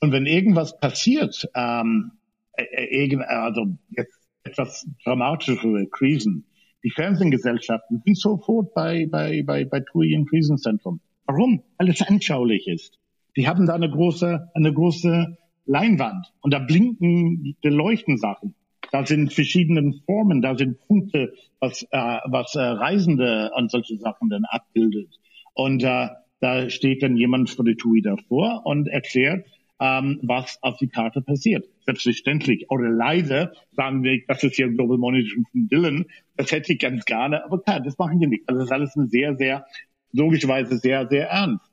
Und 0.00 0.12
wenn 0.12 0.24
irgendwas 0.24 0.80
passiert, 0.80 1.46
ähm, 1.54 2.12
äh, 2.54 3.04
äh 3.04 3.16
also 3.18 3.76
jetzt 3.90 4.26
etwas 4.44 4.88
dramatischere 5.04 5.86
Krisen. 5.88 6.46
Die 6.82 6.90
Fernsehgesellschaften 6.90 8.00
sind 8.06 8.16
sofort 8.16 8.72
bei, 8.72 9.06
bei, 9.06 9.42
bei, 9.42 9.66
bei 9.66 9.80
TUI 9.80 10.14
im 10.14 10.24
Krisenzentrum. 10.24 11.02
Warum? 11.26 11.62
Weil 11.76 11.90
es 11.90 12.00
anschaulich 12.00 12.66
ist. 12.68 12.98
Die 13.36 13.46
haben 13.46 13.66
da 13.66 13.74
eine 13.74 13.90
große, 13.90 14.48
eine 14.54 14.72
große 14.72 15.36
Leinwand 15.66 16.32
und 16.40 16.52
da 16.52 16.58
blinken 16.58 17.56
die 17.62 17.68
leuchten 17.68 18.18
Sachen. 18.18 18.54
Da 18.90 19.06
sind 19.06 19.32
verschiedene 19.32 19.94
Formen, 20.04 20.42
da 20.42 20.56
sind 20.56 20.78
Punkte, 20.86 21.32
was, 21.60 21.82
äh, 21.90 22.18
was 22.26 22.54
äh, 22.54 22.60
Reisende 22.60 23.50
und 23.56 23.70
solche 23.70 23.96
Sachen 23.96 24.28
dann 24.28 24.44
abbildet. 24.44 25.08
Und 25.54 25.82
äh, 25.82 26.08
da 26.40 26.70
steht 26.70 27.02
dann 27.02 27.16
jemand 27.16 27.50
vor 27.50 27.64
der 27.64 27.76
TUI 27.76 28.02
davor 28.02 28.62
und 28.64 28.88
erklärt, 28.88 29.46
ähm, 29.80 30.20
was 30.22 30.58
auf 30.62 30.76
die 30.78 30.88
Karte 30.88 31.22
passiert. 31.22 31.64
Selbstverständlich. 31.86 32.70
Oder 32.70 32.90
leider 32.90 33.52
sagen 33.72 34.02
wir, 34.02 34.20
das 34.28 34.44
ist 34.44 34.58
ja 34.58 34.68
Global 34.68 34.98
Monitoring 34.98 35.46
von 35.50 35.68
Dylan. 35.68 36.04
Das 36.36 36.52
hätte 36.52 36.72
ich 36.72 36.78
ganz 36.78 37.04
gerne, 37.04 37.44
aber 37.44 37.60
klar, 37.62 37.80
das 37.80 37.98
machen 37.98 38.20
wir 38.20 38.28
nicht. 38.28 38.48
Also 38.48 38.60
das 38.60 38.68
ist 38.68 38.72
alles 38.72 39.10
sehr, 39.10 39.36
sehr, 39.36 39.66
logischerweise 40.12 40.78
sehr, 40.78 41.08
sehr 41.08 41.28
ernst. 41.30 41.71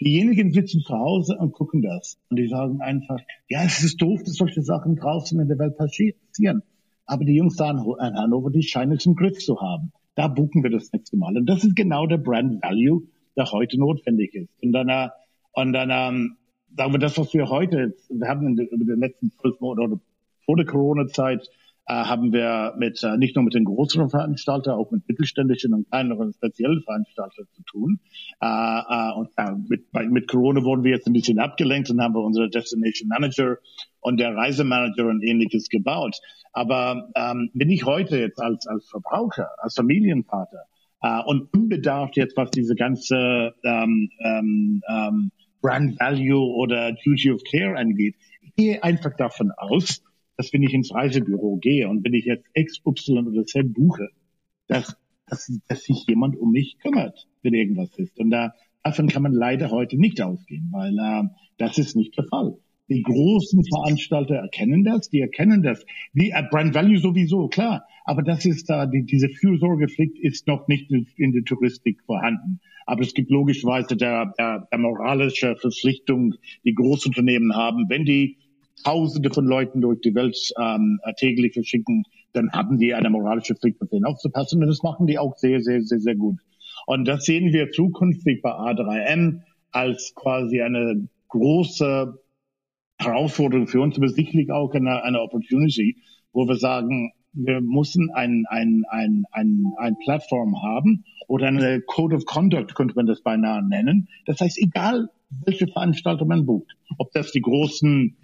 Diejenigen 0.00 0.52
sitzen 0.52 0.80
zu 0.80 0.94
Hause 0.94 1.36
und 1.38 1.52
gucken 1.52 1.82
das. 1.82 2.18
Und 2.30 2.38
die 2.38 2.48
sagen 2.48 2.80
einfach, 2.80 3.18
ja, 3.48 3.64
es 3.64 3.82
ist 3.82 4.00
doof, 4.00 4.22
dass 4.22 4.34
solche 4.34 4.62
Sachen 4.62 4.96
draußen 4.96 5.38
in 5.40 5.48
der 5.48 5.58
Welt 5.58 5.76
passieren. 5.76 6.62
Aber 7.04 7.24
die 7.24 7.34
Jungs 7.34 7.56
da 7.56 7.70
in 7.70 7.78
Hannover, 8.16 8.50
die 8.50 8.62
scheinen 8.62 8.92
es 8.92 9.06
im 9.06 9.16
Griff 9.16 9.38
zu 9.38 9.60
haben. 9.60 9.92
Da 10.14 10.28
buchen 10.28 10.62
wir 10.62 10.70
das 10.70 10.92
nächste 10.92 11.16
Mal. 11.16 11.36
Und 11.36 11.46
das 11.46 11.64
ist 11.64 11.74
genau 11.74 12.06
der 12.06 12.18
Brand 12.18 12.62
Value, 12.62 13.02
der 13.36 13.50
heute 13.50 13.78
notwendig 13.78 14.34
ist. 14.34 14.50
Und 14.62 14.72
dann, 14.72 14.88
äh, 14.88 15.08
und 15.52 15.72
dann 15.72 15.90
ähm, 15.90 16.36
sagen 16.76 16.92
wir, 16.92 16.98
das, 16.98 17.18
was 17.18 17.32
wir 17.34 17.48
heute, 17.48 17.94
wir 18.08 18.28
haben 18.28 18.58
über 18.58 18.84
den 18.84 19.00
letzten 19.00 19.30
zwölf 19.30 19.58
Monaten 19.60 19.92
oder 19.92 20.00
vor 20.44 20.56
der 20.56 20.66
Corona-Zeit, 20.66 21.48
haben 21.92 22.32
wir 22.32 22.74
mit 22.78 23.02
äh, 23.02 23.16
nicht 23.16 23.34
nur 23.34 23.44
mit 23.44 23.54
den 23.54 23.64
größeren 23.64 24.10
Veranstaltern, 24.10 24.74
auch 24.74 24.90
mit 24.90 25.08
mittelständischen 25.08 25.72
und 25.72 25.88
kleineren 25.88 26.32
speziellen 26.32 26.82
Veranstaltern 26.82 27.46
zu 27.54 27.62
tun. 27.62 28.00
Äh, 28.40 28.46
äh, 28.46 29.12
und 29.14 29.30
äh, 29.36 29.52
mit, 29.68 29.86
mit 30.10 30.28
Corona 30.28 30.62
wurden 30.64 30.84
wir 30.84 30.92
jetzt 30.92 31.06
ein 31.06 31.14
bisschen 31.14 31.38
abgelenkt 31.38 31.90
und 31.90 32.02
haben 32.02 32.14
wir 32.14 32.22
unsere 32.22 32.50
Destination 32.50 33.08
Manager 33.08 33.56
und 34.00 34.20
der 34.20 34.36
Reisemanager 34.36 35.06
und 35.06 35.22
ähnliches 35.22 35.68
gebaut. 35.68 36.16
Aber 36.52 37.10
ähm, 37.14 37.50
bin 37.54 37.70
ich 37.70 37.84
heute 37.84 38.18
jetzt 38.18 38.40
als, 38.40 38.66
als 38.66 38.88
Verbraucher, 38.90 39.48
als 39.58 39.74
Familienvater 39.74 40.64
äh, 41.02 41.22
und 41.24 41.52
unbedarft 41.54 42.16
jetzt, 42.16 42.36
was 42.36 42.50
diese 42.50 42.74
ganze 42.74 43.54
ähm, 43.64 44.10
ähm, 44.24 44.82
ähm, 44.88 45.30
Brand 45.60 45.98
Value 45.98 46.54
oder 46.54 46.92
Duty 46.92 47.32
of 47.32 47.42
Care 47.50 47.76
angeht. 47.76 48.16
Ich 48.42 48.54
gehe 48.54 48.82
einfach 48.82 49.16
davon 49.16 49.52
aus, 49.56 50.02
dass 50.38 50.52
wenn 50.52 50.62
ich 50.62 50.72
ins 50.72 50.94
Reisebüro 50.94 51.56
gehe 51.56 51.88
und 51.88 52.04
wenn 52.04 52.14
ich 52.14 52.24
jetzt 52.24 52.46
X, 52.54 52.80
Y 52.86 53.26
oder 53.26 53.44
Z 53.44 53.74
buche, 53.74 54.08
dass, 54.68 54.96
dass, 55.26 55.52
dass 55.66 55.82
sich 55.82 56.06
jemand 56.06 56.36
um 56.36 56.52
mich 56.52 56.78
kümmert, 56.78 57.28
wenn 57.42 57.54
irgendwas 57.54 57.98
ist. 57.98 58.18
Und 58.18 58.30
da, 58.30 58.54
davon 58.84 59.08
kann 59.08 59.24
man 59.24 59.32
leider 59.32 59.70
heute 59.70 59.98
nicht 59.98 60.22
ausgehen, 60.22 60.68
weil 60.70 60.96
äh, 60.96 61.28
das 61.58 61.76
ist 61.76 61.96
nicht 61.96 62.16
der 62.16 62.24
Fall. 62.24 62.56
Die 62.88 63.02
großen 63.02 63.64
Veranstalter 63.64 64.36
erkennen 64.36 64.84
das, 64.84 65.10
die 65.10 65.20
erkennen 65.20 65.62
das. 65.62 65.84
Wie 66.12 66.30
äh, 66.30 66.42
Brand 66.48 66.72
Value 66.72 66.98
sowieso, 66.98 67.48
klar. 67.48 67.84
Aber 68.04 68.22
das 68.22 68.46
ist 68.46 68.70
da, 68.70 68.86
die, 68.86 69.04
diese 69.04 69.28
Fürsorgepflicht 69.28 70.18
ist 70.20 70.46
noch 70.46 70.68
nicht 70.68 70.90
in 70.90 71.32
der 71.32 71.44
Touristik 71.44 72.00
vorhanden. 72.04 72.60
Aber 72.86 73.02
es 73.02 73.12
gibt 73.12 73.30
logischerweise 73.30 73.96
der, 73.96 74.32
der, 74.38 74.68
der 74.70 74.78
moralische 74.78 75.56
Verpflichtung, 75.56 76.34
die 76.64 76.74
Großunternehmen 76.74 77.54
haben, 77.56 77.86
wenn 77.88 78.04
die 78.04 78.38
Tausende 78.82 79.30
von 79.30 79.46
Leuten 79.46 79.80
durch 79.80 80.00
die 80.00 80.14
Welt 80.14 80.36
ähm, 80.60 81.00
täglich 81.16 81.54
verschicken, 81.54 82.04
dann 82.32 82.52
haben 82.52 82.78
die 82.78 82.94
eine 82.94 83.10
moralische 83.10 83.54
Pflicht, 83.54 83.80
auf 83.80 83.88
den 83.88 84.04
aufzupassen. 84.04 84.62
Und 84.62 84.68
das 84.68 84.82
machen 84.82 85.06
die 85.06 85.18
auch 85.18 85.36
sehr, 85.36 85.60
sehr, 85.60 85.82
sehr, 85.82 86.00
sehr 86.00 86.16
gut. 86.16 86.38
Und 86.86 87.06
das 87.06 87.24
sehen 87.24 87.52
wir 87.52 87.70
zukünftig 87.70 88.42
bei 88.42 88.50
A3M 88.50 89.40
als 89.72 90.14
quasi 90.14 90.62
eine 90.62 91.08
große 91.28 92.18
Herausforderung 92.98 93.66
für 93.66 93.80
uns, 93.80 93.96
aber 93.96 94.08
sicherlich 94.08 94.50
auch 94.50 94.72
eine, 94.74 95.02
eine 95.02 95.20
Opportunity, 95.20 95.98
wo 96.32 96.48
wir 96.48 96.56
sagen, 96.56 97.12
wir 97.32 97.60
müssen 97.60 98.10
ein, 98.10 98.44
ein, 98.48 98.84
ein, 98.88 99.24
ein, 99.30 99.64
ein 99.76 99.96
Plattform 99.98 100.62
haben 100.62 101.04
oder 101.28 101.48
eine 101.48 101.80
Code 101.82 102.16
of 102.16 102.24
Conduct 102.24 102.74
könnte 102.74 102.94
man 102.94 103.06
das 103.06 103.22
beinahe 103.22 103.62
nennen. 103.62 104.08
Das 104.26 104.40
heißt, 104.40 104.58
egal 104.58 105.10
welche 105.44 105.68
Veranstaltung 105.68 106.28
man 106.28 106.46
bucht, 106.46 106.74
ob 106.96 107.12
das 107.12 107.32
die 107.32 107.42
großen 107.42 108.16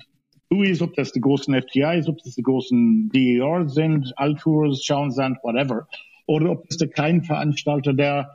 TUIs, 0.54 0.82
ob 0.82 0.94
das 0.94 1.12
die 1.12 1.20
großen 1.20 1.54
FTIs, 1.54 2.08
ob 2.08 2.22
das 2.22 2.34
die 2.34 2.42
großen 2.42 3.10
DER 3.12 3.68
sind, 3.68 4.12
Altours, 4.16 4.84
Schauensand, 4.84 5.38
whatever, 5.42 5.88
oder 6.26 6.52
ob 6.52 6.68
das 6.68 6.78
der 6.78 6.88
kleine 6.88 7.22
Veranstalter, 7.22 7.92
der 7.92 8.30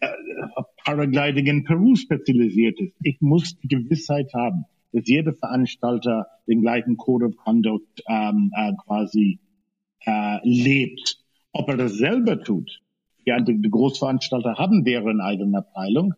äh, 0.00 0.08
Paragliding 0.84 1.46
in 1.46 1.64
Peru 1.64 1.94
spezialisiert 1.94 2.80
ist. 2.80 2.94
Ich 3.02 3.20
muss 3.20 3.58
die 3.60 3.68
Gewissheit 3.68 4.32
haben, 4.34 4.64
dass 4.92 5.06
jeder 5.06 5.34
Veranstalter 5.34 6.26
den 6.48 6.62
gleichen 6.62 6.96
Code 6.96 7.26
of 7.26 7.36
Conduct 7.36 8.02
ähm, 8.08 8.50
äh, 8.56 8.72
quasi 8.84 9.38
äh, 10.04 10.38
lebt. 10.42 11.18
Ob 11.52 11.68
er 11.68 11.76
das 11.76 11.94
selber 11.94 12.42
tut, 12.42 12.80
ja, 13.24 13.38
die, 13.40 13.60
die 13.60 13.70
Großveranstalter 13.70 14.54
haben 14.56 14.84
deren 14.84 15.20
eigene 15.20 15.58
Abteilung, 15.58 16.14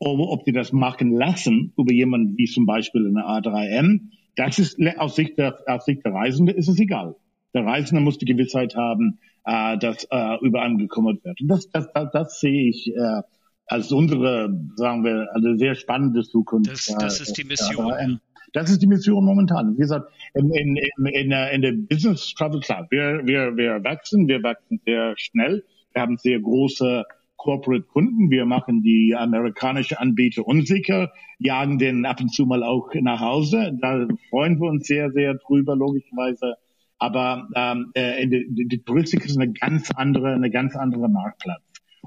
oder 0.00 0.28
ob 0.30 0.44
die 0.44 0.52
das 0.52 0.72
machen 0.72 1.12
lassen 1.12 1.72
über 1.76 1.92
jemanden 1.92 2.38
wie 2.38 2.46
zum 2.46 2.66
Beispiel 2.66 3.06
eine 3.06 3.26
A3M, 3.26 4.10
das 4.38 4.58
ist 4.58 4.78
aus 4.98 5.16
Sicht 5.16 5.36
der, 5.36 5.58
aus 5.66 5.84
Sicht 5.84 6.04
der 6.04 6.14
Reisende 6.14 6.52
ist 6.52 6.68
es 6.68 6.78
egal. 6.78 7.16
Der 7.54 7.64
Reisende 7.64 8.00
muss 8.00 8.18
die 8.18 8.24
Gewissheit 8.24 8.76
haben, 8.76 9.18
äh, 9.44 9.76
dass 9.78 10.06
äh, 10.10 10.36
über 10.42 10.62
einen 10.62 10.78
gekümmert 10.78 11.24
wird. 11.24 11.40
Und 11.40 11.48
das, 11.48 11.68
das, 11.70 11.92
das, 11.92 12.10
das 12.12 12.40
sehe 12.40 12.68
ich 12.68 12.94
äh, 12.94 13.22
als 13.66 13.90
unsere, 13.90 14.48
sagen 14.76 15.04
wir, 15.04 15.28
eine 15.34 15.58
sehr 15.58 15.74
spannende 15.74 16.22
Zukunft. 16.22 16.70
Das, 16.70 16.86
das 16.98 17.20
ist 17.20 17.36
die 17.36 17.44
Mission. 17.44 17.92
Äh, 17.92 18.16
das 18.52 18.70
ist 18.70 18.80
die 18.80 18.86
Mission 18.86 19.24
momentan. 19.24 19.74
Wie 19.74 19.80
gesagt, 19.80 20.10
in, 20.34 20.50
in, 20.54 20.76
in, 20.76 21.06
in, 21.06 21.32
in 21.32 21.62
der 21.62 21.72
Business 21.72 22.32
Travel 22.34 22.60
Club, 22.60 22.86
wir, 22.90 23.22
wir, 23.24 23.56
wir 23.56 23.82
wachsen, 23.84 24.28
wir 24.28 24.42
wachsen 24.42 24.80
sehr 24.86 25.14
schnell. 25.16 25.64
Wir 25.92 26.02
haben 26.02 26.16
sehr 26.16 26.40
große 26.40 27.04
Corporate 27.38 27.84
Kunden. 27.84 28.30
Wir 28.30 28.44
machen 28.44 28.82
die 28.82 29.14
amerikanische 29.16 29.98
Anbieter 29.98 30.46
unsicher, 30.46 31.10
jagen 31.38 31.78
den 31.78 32.04
ab 32.04 32.20
und 32.20 32.34
zu 32.34 32.44
mal 32.44 32.62
auch 32.62 32.90
nach 32.94 33.20
Hause. 33.20 33.78
Da 33.80 34.06
freuen 34.28 34.60
wir 34.60 34.68
uns 34.68 34.86
sehr, 34.86 35.10
sehr 35.12 35.34
drüber, 35.34 35.74
logischerweise. 35.74 36.56
Aber 36.98 37.48
ähm, 37.54 37.92
äh, 37.94 38.26
die, 38.26 38.66
die 38.68 38.82
Touristik 38.82 39.24
ist 39.24 39.38
eine 39.38 39.52
ganz 39.52 39.90
andere, 39.94 40.34
eine 40.34 40.50
ganz 40.50 40.76
andere 40.76 41.08
Marktplatz. 41.08 41.62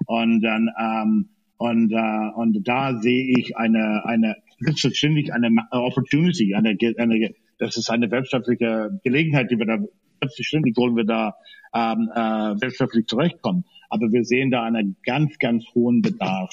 Und 0.05 0.41
dann 0.41 0.69
ähm, 0.79 1.29
und 1.57 1.91
äh, 1.91 2.29
und 2.35 2.67
da 2.67 2.99
sehe 2.99 3.37
ich 3.37 3.55
eine 3.55 4.03
eine 4.05 4.35
selbstverständlich 4.59 5.33
eine 5.33 5.49
Opportunity, 5.71 6.53
eine, 6.55 6.75
eine 6.97 7.33
das 7.57 7.77
ist 7.77 7.89
eine 7.89 8.11
wirtschaftliche 8.11 8.99
Gelegenheit, 9.03 9.49
die 9.49 9.57
wir 9.57 9.65
da 9.65 9.77
selbstverständlich 10.21 10.75
wollen 10.77 10.95
wir 10.95 11.05
da 11.05 11.35
ähm, 11.73 12.09
äh, 12.13 12.61
wirtschaftlich 12.61 13.07
zurechtkommen. 13.07 13.65
Aber 13.91 14.11
wir 14.11 14.23
sehen 14.23 14.49
da 14.49 14.63
einen 14.63 14.95
ganz, 15.05 15.37
ganz 15.37 15.65
hohen 15.75 16.01
Bedarf 16.01 16.51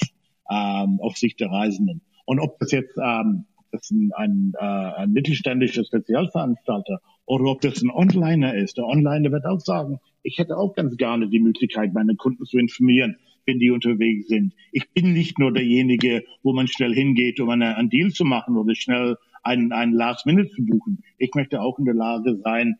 ähm, 0.51 0.99
auf 1.01 1.17
Sicht 1.17 1.39
der 1.39 1.49
Reisenden. 1.49 2.01
Und 2.25 2.39
ob 2.39 2.59
das 2.59 2.71
jetzt 2.71 2.95
ähm, 3.01 3.45
das 3.71 3.91
ein, 3.91 4.11
ein, 4.15 4.53
äh, 4.59 4.65
ein 4.65 5.11
mittelständischer 5.11 5.83
Spezialveranstalter 5.85 7.01
oder 7.25 7.45
ob 7.45 7.61
das 7.61 7.81
ein 7.81 7.91
Onliner 7.91 8.55
ist. 8.55 8.77
Der 8.77 8.85
Onliner 8.85 9.31
wird 9.31 9.45
auch 9.45 9.59
sagen, 9.59 9.99
ich 10.23 10.37
hätte 10.37 10.57
auch 10.57 10.75
ganz 10.75 10.97
gerne 10.97 11.29
die 11.29 11.39
Möglichkeit, 11.39 11.93
meine 11.93 12.15
Kunden 12.15 12.45
zu 12.45 12.57
informieren, 12.57 13.17
wenn 13.45 13.59
die 13.59 13.71
unterwegs 13.71 14.27
sind. 14.27 14.53
Ich 14.71 14.89
bin 14.91 15.13
nicht 15.13 15.39
nur 15.39 15.53
derjenige, 15.53 16.23
wo 16.43 16.53
man 16.53 16.67
schnell 16.67 16.93
hingeht, 16.93 17.39
um 17.39 17.49
eine, 17.49 17.77
einen 17.77 17.89
Deal 17.89 18.11
zu 18.11 18.25
machen 18.25 18.57
oder 18.57 18.75
schnell 18.75 19.17
einen, 19.43 19.71
einen 19.71 19.93
Last 19.93 20.25
Minute 20.25 20.49
zu 20.49 20.65
buchen. 20.65 21.03
Ich 21.17 21.31
möchte 21.35 21.61
auch 21.61 21.79
in 21.79 21.85
der 21.85 21.93
Lage 21.93 22.37
sein, 22.43 22.75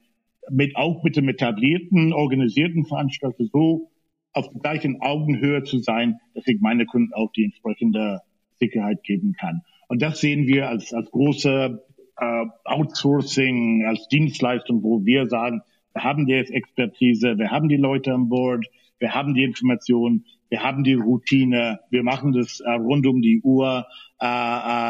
mit, 0.51 0.76
auch 0.76 1.03
mit 1.03 1.16
dem 1.16 1.30
etablierten, 1.30 2.14
organisierten 2.14 2.86
Veranstalter 2.86 3.45
so 3.51 3.91
auf 4.34 4.50
der 4.50 4.62
gleichen 4.62 5.02
Augenhöhe 5.02 5.64
zu 5.64 5.80
sein, 5.80 6.20
dass 6.34 6.48
ich 6.48 6.60
meine 6.62 6.86
Kunden 6.86 7.14
auch 7.14 7.32
die 7.32 7.46
entsprechende 7.46 8.22
Sicherheit 8.60 9.04
geben 9.04 9.34
kann. 9.34 9.62
Und 9.88 10.02
das 10.02 10.20
sehen 10.20 10.46
wir 10.46 10.70
als, 10.70 10.94
als 10.94 11.10
große 11.12 11.84
äh, 12.18 12.46
Outsourcing, 12.66 13.86
als 13.88 14.08
Dienstleistung, 14.08 14.84
wo 14.84 15.06
wir 15.06 15.28
sagen, 15.28 15.62
wir 15.94 16.04
haben 16.04 16.26
die 16.26 16.34
Expertise, 16.34 17.38
wir 17.38 17.50
haben 17.50 17.70
die 17.70 17.78
Leute 17.78 18.14
an 18.14 18.30
Bord, 18.30 18.66
wir 19.00 19.16
haben 19.16 19.34
die 19.34 19.44
Informationen, 19.44 20.26
wir 20.50 20.64
haben 20.64 20.84
die 20.84 20.94
Routine, 20.94 21.80
wir 21.90 22.04
machen 22.04 22.34
das 22.34 22.60
äh, 22.60 22.72
rund 22.72 23.08
um 23.08 23.22
die 23.22 23.42
Uhr, 23.42 23.86
äh, 24.20 24.26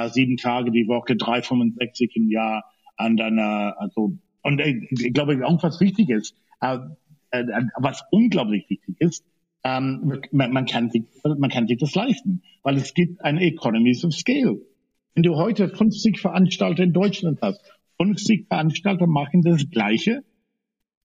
äh, 0.06 0.10
sieben 0.10 0.38
Tage 0.38 0.72
die 0.72 0.88
Woche, 0.88 1.16
365 1.16 2.16
im 2.16 2.30
Jahr. 2.30 2.66
Dann, 2.98 3.38
äh, 3.38 3.42
also, 3.78 4.18
und 4.42 4.60
äh, 4.60 4.82
ich 4.90 5.14
glaube, 5.14 5.46
auch 5.46 5.64
was 5.64 5.80
wichtig 5.80 6.10
ist, 6.10 6.36
äh, 6.62 6.80
äh, 7.32 7.46
was 7.78 8.04
unglaublich 8.12 8.70
wichtig 8.70 8.89
ist, 9.00 9.24
ähm, 9.64 10.22
man, 10.32 10.52
man, 10.52 10.66
kann 10.66 10.90
sich, 10.90 11.04
man 11.24 11.50
kann 11.50 11.68
sich 11.68 11.78
das 11.78 11.96
leisten, 11.96 12.44
weil 12.64 12.78
es 12.78 12.94
gibt 12.94 13.22
eine 13.22 13.42
Economies 13.42 14.06
of 14.06 14.14
Scale. 14.14 14.62
Wenn 15.16 15.24
du 15.24 15.36
heute 15.36 15.70
50 15.70 16.20
Veranstalter 16.20 16.84
in 16.84 16.94
Deutschland 16.94 17.40
hast, 17.42 17.62
50 18.02 18.48
Veranstalter 18.48 19.08
machen 19.08 19.42
das 19.42 19.70
Gleiche. 19.70 20.24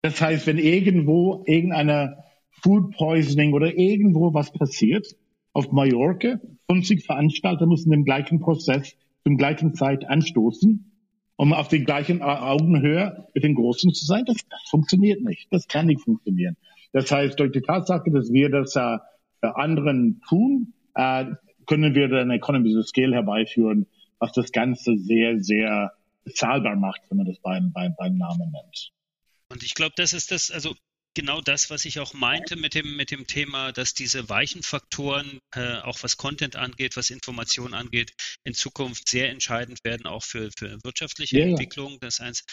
Das 0.02 0.20
heißt, 0.20 0.48
wenn 0.48 0.58
irgendwo 0.58 1.44
irgendeine 1.46 2.18
Food 2.62 2.92
Poisoning 2.96 3.54
oder 3.54 3.78
irgendwo 3.78 4.34
was 4.34 4.52
passiert, 4.52 5.08
auf 5.54 5.72
Mallorca, 5.72 6.40
50 6.70 7.06
Veranstalter 7.06 7.66
müssen 7.68 7.92
den 7.92 8.04
gleichen 8.06 8.40
Prozess 8.40 8.96
zum 9.24 9.38
gleichen 9.38 9.74
Zeit 9.74 10.08
anstoßen, 10.08 10.92
um 11.36 11.54
auf 11.54 11.68
den 11.68 11.86
gleichen 11.86 12.22
Augenhöhe 12.22 13.28
mit 13.34 13.44
den 13.44 13.56
Großen 13.56 13.94
zu 13.94 14.06
sein. 14.06 14.24
Das, 14.26 14.38
das 14.50 14.62
funktioniert 14.70 15.22
nicht. 15.22 15.48
Das 15.52 15.68
kann 15.68 15.88
nicht 15.88 16.02
funktionieren. 16.02 16.56
Das 16.94 17.12
heißt, 17.12 17.40
durch 17.40 17.52
die 17.52 17.62
Tatsache, 17.62 18.12
dass 18.12 18.32
wir 18.32 18.50
das 18.50 18.76
äh, 18.76 18.98
für 19.40 19.56
anderen 19.56 20.22
tun, 20.28 20.74
äh, 20.96 21.26
können 21.66 21.96
wir 21.96 22.08
dann 22.10 22.32
Economies 22.32 22.78
of 22.78 22.88
Scale 22.88 23.14
herbeiführen, 23.14 23.88
was 24.20 24.34
das 24.34 24.52
Ganze 24.52 24.98
sehr, 24.98 25.40
sehr 25.40 25.94
bezahlbar 26.24 26.76
macht, 26.76 27.02
wenn 27.10 27.18
man 27.18 27.28
das 27.28 27.40
beim, 27.40 27.72
beim, 27.72 27.96
beim 27.98 28.18
Namen 28.18 28.52
nennt. 28.52 28.92
Und 29.50 29.64
ich 29.64 29.74
glaube, 29.74 29.94
das 29.96 30.14
ist 30.14 30.32
das, 30.32 30.52
also 30.52 30.76
genau 31.14 31.42
das, 31.42 31.70
was 31.70 31.86
ich 31.86 32.00
auch 32.00 32.14
meinte 32.14 32.56
mit 32.56 32.74
dem, 32.74 32.96
mit 32.96 33.12
dem 33.12 33.28
Thema, 33.28 33.72
dass 33.72 33.94
diese 33.94 34.30
weichen 34.30 34.64
Faktoren, 34.64 35.40
äh, 35.56 35.78
auch 35.78 36.02
was 36.04 36.18
Content 36.18 36.56
angeht, 36.56 36.96
was 36.96 37.10
Information 37.10 37.74
angeht, 37.74 38.14
in 38.44 38.54
Zukunft 38.54 39.10
sehr 39.10 39.30
entscheidend 39.30 39.84
werden, 39.84 40.06
auch 40.06 40.24
für, 40.24 40.50
für 40.58 40.80
wirtschaftliche 40.84 41.40
ja, 41.40 41.46
Entwicklung. 41.46 42.00
Das 42.00 42.20
heißt, 42.20 42.44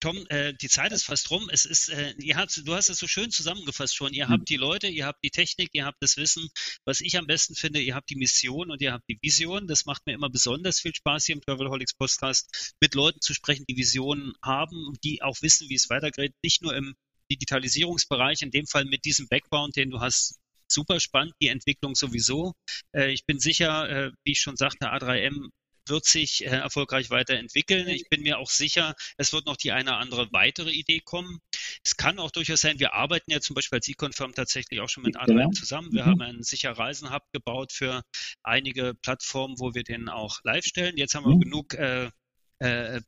Tom, 0.00 0.26
äh, 0.28 0.54
die 0.54 0.68
Zeit 0.68 0.92
ist 0.92 1.04
fast 1.04 1.30
rum. 1.30 1.48
Es 1.50 1.64
ist, 1.64 1.88
äh, 1.88 2.14
ihr 2.18 2.36
habt, 2.36 2.56
du 2.64 2.74
hast 2.74 2.88
es 2.88 2.98
so 2.98 3.06
schön 3.06 3.30
zusammengefasst 3.30 3.96
schon. 3.96 4.12
Ihr 4.12 4.26
mhm. 4.26 4.30
habt 4.30 4.48
die 4.48 4.56
Leute, 4.56 4.86
ihr 4.86 5.06
habt 5.06 5.24
die 5.24 5.30
Technik, 5.30 5.70
ihr 5.72 5.86
habt 5.86 5.98
das 6.00 6.16
Wissen. 6.16 6.48
Was 6.84 7.00
ich 7.00 7.16
am 7.18 7.26
besten 7.26 7.54
finde, 7.54 7.80
ihr 7.80 7.94
habt 7.94 8.10
die 8.10 8.16
Mission 8.16 8.70
und 8.70 8.80
ihr 8.80 8.92
habt 8.92 9.04
die 9.08 9.18
Vision. 9.20 9.66
Das 9.66 9.86
macht 9.86 10.06
mir 10.06 10.14
immer 10.14 10.30
besonders 10.30 10.80
viel 10.80 10.94
Spaß 10.94 11.26
hier 11.26 11.34
im 11.34 11.42
Travelholics 11.42 11.94
Podcast 11.94 12.74
mit 12.80 12.94
Leuten 12.94 13.20
zu 13.20 13.34
sprechen, 13.34 13.64
die 13.68 13.76
Visionen 13.76 14.34
haben 14.42 14.86
und 14.86 15.02
die 15.02 15.22
auch 15.22 15.36
wissen, 15.42 15.68
wie 15.68 15.74
es 15.74 15.90
weitergeht. 15.90 16.34
Nicht 16.42 16.62
nur 16.62 16.76
im 16.76 16.94
Digitalisierungsbereich, 17.30 18.42
in 18.42 18.50
dem 18.50 18.66
Fall 18.66 18.84
mit 18.84 19.04
diesem 19.04 19.28
Background, 19.28 19.76
den 19.76 19.90
du 19.90 20.00
hast, 20.00 20.38
super 20.70 21.00
spannend, 21.00 21.34
die 21.40 21.48
Entwicklung 21.48 21.94
sowieso. 21.94 22.54
Äh, 22.94 23.12
ich 23.12 23.24
bin 23.24 23.38
sicher, 23.38 23.88
äh, 23.88 24.12
wie 24.24 24.32
ich 24.32 24.40
schon 24.40 24.56
sagte, 24.56 24.92
A3M 24.92 25.48
wird 25.88 26.04
sich 26.04 26.44
äh, 26.44 26.50
erfolgreich 26.50 27.10
weiterentwickeln. 27.10 27.88
Ich 27.88 28.08
bin 28.08 28.22
mir 28.22 28.38
auch 28.38 28.50
sicher, 28.50 28.94
es 29.16 29.32
wird 29.32 29.46
noch 29.46 29.56
die 29.56 29.72
eine 29.72 29.90
oder 29.90 29.98
andere 29.98 30.28
weitere 30.32 30.70
Idee 30.70 31.00
kommen. 31.00 31.40
Es 31.84 31.96
kann 31.96 32.18
auch 32.18 32.30
durchaus 32.30 32.60
sein, 32.60 32.78
wir 32.78 32.94
arbeiten 32.94 33.30
ja 33.30 33.40
zum 33.40 33.54
Beispiel 33.54 33.78
als 33.78 33.88
Econ-Firm 33.88 34.34
tatsächlich 34.34 34.80
auch 34.80 34.88
schon 34.88 35.02
mit 35.02 35.16
A3M 35.16 35.52
zusammen. 35.52 35.92
Wir 35.92 36.04
mhm. 36.04 36.10
haben 36.10 36.22
einen 36.22 36.42
sicher 36.42 36.72
Reisen-Hub 36.72 37.22
gebaut 37.32 37.72
für 37.72 38.02
einige 38.42 38.94
Plattformen, 38.94 39.58
wo 39.58 39.74
wir 39.74 39.84
den 39.84 40.08
auch 40.08 40.40
live 40.44 40.64
stellen. 40.64 40.96
Jetzt 40.96 41.14
haben 41.14 41.24
wir 41.24 41.34
mhm. 41.34 41.40
genug 41.40 41.74
äh, 41.74 42.10
äh, 42.58 43.00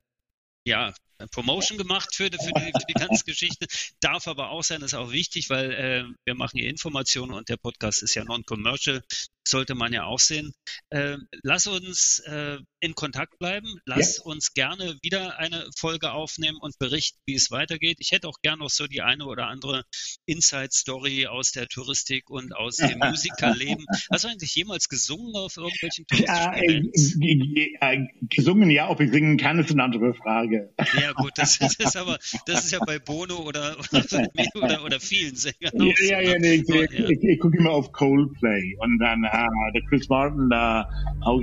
ja, 0.65 0.93
Promotion 1.33 1.79
gemacht 1.79 2.15
für, 2.15 2.25
für, 2.25 2.53
die, 2.53 2.73
für 2.73 2.87
die 2.89 2.95
ganze 2.95 3.25
Geschichte. 3.25 3.67
Darf 4.01 4.27
aber 4.27 4.51
auch 4.51 4.63
sein, 4.63 4.83
ist 4.83 4.95
auch 4.95 5.11
wichtig, 5.13 5.51
weil 5.51 5.73
äh, 5.73 6.05
wir 6.25 6.35
machen 6.35 6.59
hier 6.59 6.71
Informationen 6.71 7.33
und 7.33 7.49
der 7.49 7.57
Podcast 7.57 8.03
ist 8.03 8.15
ja 8.15 8.25
non-commercial. 8.25 9.03
Sollte 9.51 9.75
man 9.75 9.93
ja 9.93 10.05
auch 10.05 10.19
sehen. 10.19 10.53
Äh, 10.91 11.17
lass 11.43 11.67
uns 11.67 12.21
äh, 12.21 12.59
in 12.81 12.95
Kontakt 12.95 13.39
bleiben. 13.39 13.77
Lass 13.85 14.19
ja. 14.19 14.25
uns 14.25 14.55
gerne 14.55 14.97
wieder 15.03 15.39
eine 15.39 15.69
Folge 15.77 16.13
aufnehmen 16.13 16.59
und 16.61 16.79
berichten, 16.79 17.19
wie 17.27 17.35
es 17.35 17.51
weitergeht. 17.51 17.99
Ich 18.01 18.13
hätte 18.13 18.29
auch 18.29 18.41
gerne 18.43 18.61
noch 18.61 18.71
so 18.71 18.87
die 18.87 19.03
eine 19.03 19.27
oder 19.27 19.47
andere 19.47 19.85
Inside-Story 20.27 21.27
aus 21.27 21.53
der 21.53 21.69
Touristik 21.69 22.31
und 22.31 22.55
aus 22.55 22.77
dem 22.77 22.99
Musikerleben. 22.99 23.85
Hast 24.11 24.25
du 24.25 24.29
eigentlich 24.29 24.55
jemals 24.55 24.89
gesungen 24.89 25.35
auf 25.35 25.57
irgendwelchen 25.57 26.07
touristischen 26.07 27.75
ja, 27.81 27.93
äh, 27.93 28.07
Gesungen 28.29 28.71
ja, 28.71 28.89
ob 28.89 29.01
ich 29.01 29.11
singen 29.11 29.37
kann, 29.37 29.59
ist 29.59 29.71
eine 29.71 29.83
andere 29.83 30.15
Frage. 30.15 30.73
Ja 31.01 31.13
gut, 31.13 31.33
das, 31.37 31.59
das 31.59 31.75
ist 31.75 31.97
aber, 31.97 32.19
das 32.47 32.65
ist 32.65 32.73
ja 32.73 32.79
bei 32.85 32.99
Bono 32.99 33.39
oder, 33.41 33.77
oder, 33.93 34.05
oder, 34.55 34.85
oder 34.85 35.01
vielen 35.01 35.37
Sängern. 35.37 35.73
Ja, 35.75 35.95
ja, 36.01 36.21
ja, 36.21 36.39
nee, 36.39 36.55
ich, 36.55 36.69
ich, 36.69 36.93
ich, 36.93 37.23
ich 37.23 37.41
gucke 37.41 37.59
immer 37.59 37.71
auf 37.71 37.93
Coldplay 37.93 38.77
und 38.79 38.99
dann 38.99 39.25
äh, 39.47 39.73
der 39.73 39.83
Chris 39.89 40.09
Martin 40.09 40.49
da 40.51 40.89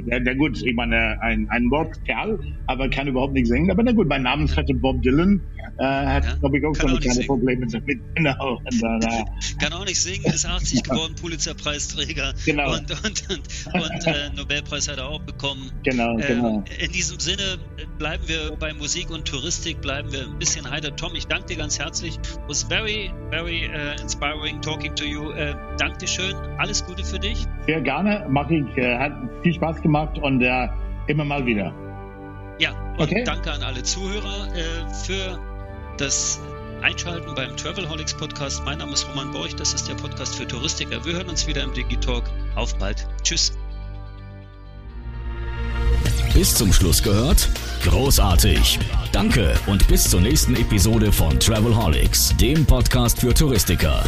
der, 0.08 0.20
der 0.20 0.36
gut, 0.36 0.62
ich 0.62 0.76
meine, 0.76 1.22
ein, 1.22 1.48
ein 1.50 1.70
Wortkerl, 1.70 2.40
aber 2.66 2.90
kann 2.90 3.08
überhaupt 3.08 3.34
nicht 3.34 3.48
singen. 3.48 3.70
Aber 3.70 3.84
na 3.84 3.92
gut, 3.92 4.08
mein 4.08 4.24
Namensvetter 4.24 4.74
Bob 4.74 5.02
Dylan 5.02 5.42
äh, 5.78 5.84
hat, 5.84 6.26
ja, 6.26 6.36
glaube 6.36 6.58
ich, 6.58 6.66
auch 6.66 6.76
schon 6.76 7.00
keine 7.00 7.26
Probleme 7.26 7.68
damit. 7.68 8.00
Genau. 8.18 8.60
Und, 8.66 8.84
äh, 8.84 9.26
kann 9.60 9.74
auch 9.74 9.86
nicht 9.86 10.02
singen, 10.02 10.26
ist 10.26 10.46
80 10.46 10.84
geworden, 10.84 11.14
Pulitzerpreisträger. 11.22 12.34
Genau. 12.46 12.74
Und, 12.74 12.90
und, 12.92 13.30
und, 13.30 13.74
und 13.74 14.08
äh, 14.08 14.30
Nobelpreis 14.36 14.88
hat 14.90 14.98
er 14.98 15.08
auch 15.08 15.22
bekommen. 15.22 15.72
Genau, 15.84 16.18
äh, 16.18 16.28
genau. 16.28 16.64
In 16.80 16.92
diesem 16.92 17.20
Sinne 17.20 17.60
bleiben 18.00 18.24
wir 18.28 18.56
bei 18.60 18.74
Musik 18.74 19.12
und 19.12 19.26
Touristik, 19.28 19.82
bleiben 19.82 20.12
wir 20.12 20.24
ein 20.24 20.40
bisschen 20.40 20.70
heiter. 20.70 20.96
Tom, 20.96 21.14
ich 21.16 21.28
danke 21.28 21.48
dir 21.48 21.58
ganz 21.58 21.78
herzlich. 21.78 22.16
It 22.16 22.40
was 22.48 22.64
very, 22.64 23.12
very 23.30 23.70
uh, 23.70 24.02
inspiring 24.02 24.62
talking 24.62 24.96
to 24.96 25.06
you. 25.06 25.32
Uh, 25.32 25.54
danke 25.78 26.00
dir 26.00 26.08
schön. 26.08 26.36
Alles 26.58 26.84
Gute 26.86 27.04
für 27.04 27.20
dich. 27.20 27.46
Sehr 27.78 27.84
gerne. 27.84 28.26
Mach 28.28 28.50
ich. 28.50 28.66
Äh, 28.76 28.98
hat 28.98 29.12
viel 29.44 29.54
Spaß 29.54 29.84
gemacht 29.84 30.18
und 30.18 30.42
äh, 30.42 30.68
immer 31.06 31.24
mal 31.24 31.46
wieder. 31.46 31.72
Ja, 32.58 32.72
und 32.98 33.02
okay. 33.02 33.24
danke 33.24 33.52
an 33.52 33.62
alle 33.62 33.84
Zuhörer 33.84 34.48
äh, 34.56 34.92
für 35.06 35.38
das 36.00 36.42
Einschalten 36.82 37.36
beim 37.36 37.56
Travelholics 37.56 38.18
Podcast. 38.18 38.64
Mein 38.66 38.80
Name 38.80 38.94
ist 38.94 39.08
Roman 39.08 39.32
Borch, 39.32 39.56
das 39.56 39.76
ist 39.76 39.88
der 39.88 39.94
Podcast 39.94 40.38
für 40.38 40.48
Touristiker. 40.48 41.06
Wir 41.06 41.18
hören 41.18 41.30
uns 41.30 41.46
wieder 41.46 41.62
im 41.62 41.72
Digitalk. 41.72 42.24
Auf 42.56 42.76
bald. 42.80 43.08
Tschüss. 43.22 43.56
Bis 46.34 46.56
zum 46.56 46.74
Schluss 46.74 47.04
gehört? 47.04 47.48
Großartig. 47.84 48.80
Danke 49.12 49.54
und 49.68 49.88
bis 49.88 50.10
zur 50.10 50.22
nächsten 50.22 50.56
Episode 50.56 51.12
von 51.12 51.40
Travelholics, 51.40 52.36
dem 52.38 52.66
Podcast 52.66 53.22
für 53.22 53.36
Touristiker. 53.36 54.04